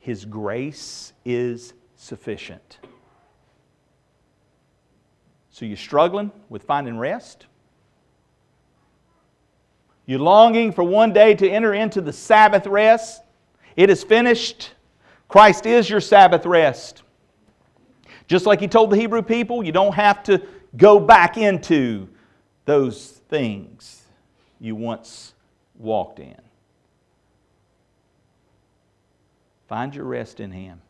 His 0.00 0.24
grace 0.24 1.12
is 1.24 1.74
sufficient. 1.96 2.78
So 5.50 5.64
you're 5.64 5.76
struggling 5.76 6.32
with 6.48 6.62
finding 6.64 6.98
rest? 6.98 7.46
You're 10.06 10.20
longing 10.20 10.72
for 10.72 10.82
one 10.82 11.12
day 11.12 11.34
to 11.34 11.48
enter 11.48 11.74
into 11.74 12.00
the 12.00 12.12
Sabbath 12.12 12.66
rest? 12.66 13.22
It 13.78 13.90
is 13.90 14.02
finished. 14.02 14.72
Christ 15.28 15.64
is 15.64 15.88
your 15.88 16.00
Sabbath 16.00 16.44
rest. 16.44 17.04
Just 18.26 18.44
like 18.44 18.58
he 18.58 18.66
told 18.66 18.90
the 18.90 18.96
Hebrew 18.96 19.22
people, 19.22 19.62
you 19.62 19.70
don't 19.70 19.94
have 19.94 20.24
to 20.24 20.42
go 20.76 20.98
back 20.98 21.36
into 21.38 22.08
those 22.64 23.06
things 23.28 24.02
you 24.58 24.74
once 24.74 25.32
walked 25.78 26.18
in. 26.18 26.34
Find 29.68 29.94
your 29.94 30.06
rest 30.06 30.40
in 30.40 30.50
Him. 30.50 30.82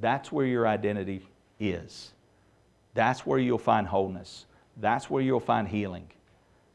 That's 0.00 0.30
where 0.30 0.46
your 0.46 0.68
identity 0.68 1.26
is. 1.58 2.12
That's 2.94 3.26
where 3.26 3.40
you'll 3.40 3.58
find 3.58 3.88
wholeness. 3.88 4.46
That's 4.76 5.10
where 5.10 5.20
you'll 5.20 5.40
find 5.40 5.66
healing. 5.66 6.06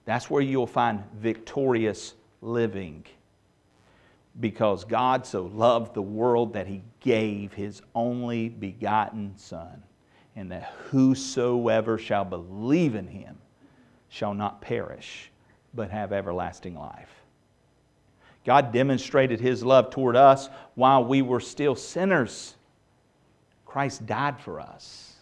That's 0.03 0.29
where 0.29 0.41
you'll 0.41 0.67
find 0.67 1.01
victorious 1.15 2.15
living. 2.43 3.05
Because 4.39 4.83
God 4.83 5.25
so 5.25 5.45
loved 5.45 5.93
the 5.93 6.01
world 6.01 6.53
that 6.53 6.67
He 6.67 6.83
gave 6.99 7.53
His 7.53 7.81
only 7.95 8.49
begotten 8.49 9.37
Son 9.37 9.83
and 10.35 10.51
that 10.51 10.73
whosoever 10.89 11.97
shall 11.97 12.25
believe 12.25 12.95
in 12.95 13.07
him 13.07 13.37
shall 14.09 14.33
not 14.33 14.61
perish, 14.61 15.31
but 15.73 15.91
have 15.91 16.11
everlasting 16.11 16.75
life. 16.75 17.09
God 18.45 18.73
demonstrated 18.73 19.39
his 19.39 19.63
love 19.63 19.89
toward 19.89 20.15
us 20.15 20.49
while 20.75 21.05
we 21.05 21.21
were 21.21 21.39
still 21.39 21.75
sinners. 21.75 22.55
Christ 23.65 24.05
died 24.05 24.39
for 24.39 24.59
us. 24.59 25.15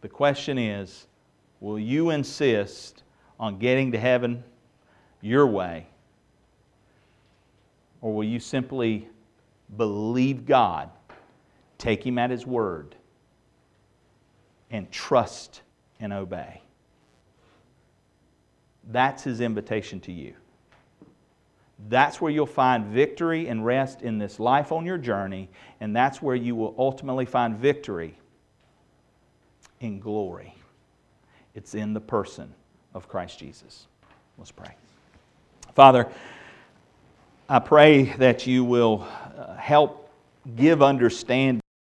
The 0.00 0.08
question 0.08 0.58
is 0.58 1.06
will 1.60 1.78
you 1.78 2.10
insist 2.10 3.03
on 3.44 3.58
getting 3.58 3.92
to 3.92 3.98
heaven 3.98 4.42
your 5.20 5.46
way? 5.46 5.86
Or 8.00 8.14
will 8.14 8.24
you 8.24 8.40
simply 8.40 9.08
believe 9.76 10.46
God 10.46 10.90
Take 11.84 12.06
him 12.06 12.18
at 12.18 12.30
his 12.30 12.46
word 12.46 12.94
and 14.70 14.90
trust 14.90 15.60
and 16.00 16.14
obey. 16.14 16.62
That's 18.90 19.22
his 19.22 19.42
invitation 19.42 20.00
to 20.00 20.12
you. 20.12 20.34
That's 21.88 22.22
where 22.22 22.32
you'll 22.32 22.46
find 22.46 22.86
victory 22.86 23.48
and 23.48 23.66
rest 23.66 24.00
in 24.00 24.16
this 24.16 24.40
life 24.40 24.72
on 24.72 24.86
your 24.86 24.96
journey, 24.96 25.50
and 25.80 25.94
that's 25.94 26.22
where 26.22 26.36
you 26.36 26.54
will 26.56 26.74
ultimately 26.78 27.26
find 27.26 27.56
victory 27.56 28.16
in 29.80 30.00
glory. 30.00 30.54
It's 31.54 31.74
in 31.74 31.92
the 31.92 32.00
person 32.00 32.54
of 32.94 33.08
Christ 33.08 33.38
Jesus. 33.38 33.86
Let's 34.38 34.52
pray. 34.52 34.74
Father, 35.74 36.08
I 37.48 37.58
pray 37.58 38.04
that 38.18 38.46
you 38.46 38.64
will 38.64 39.06
uh, 39.36 39.56
help 39.56 40.10
give 40.56 40.82
understanding. 40.82 41.60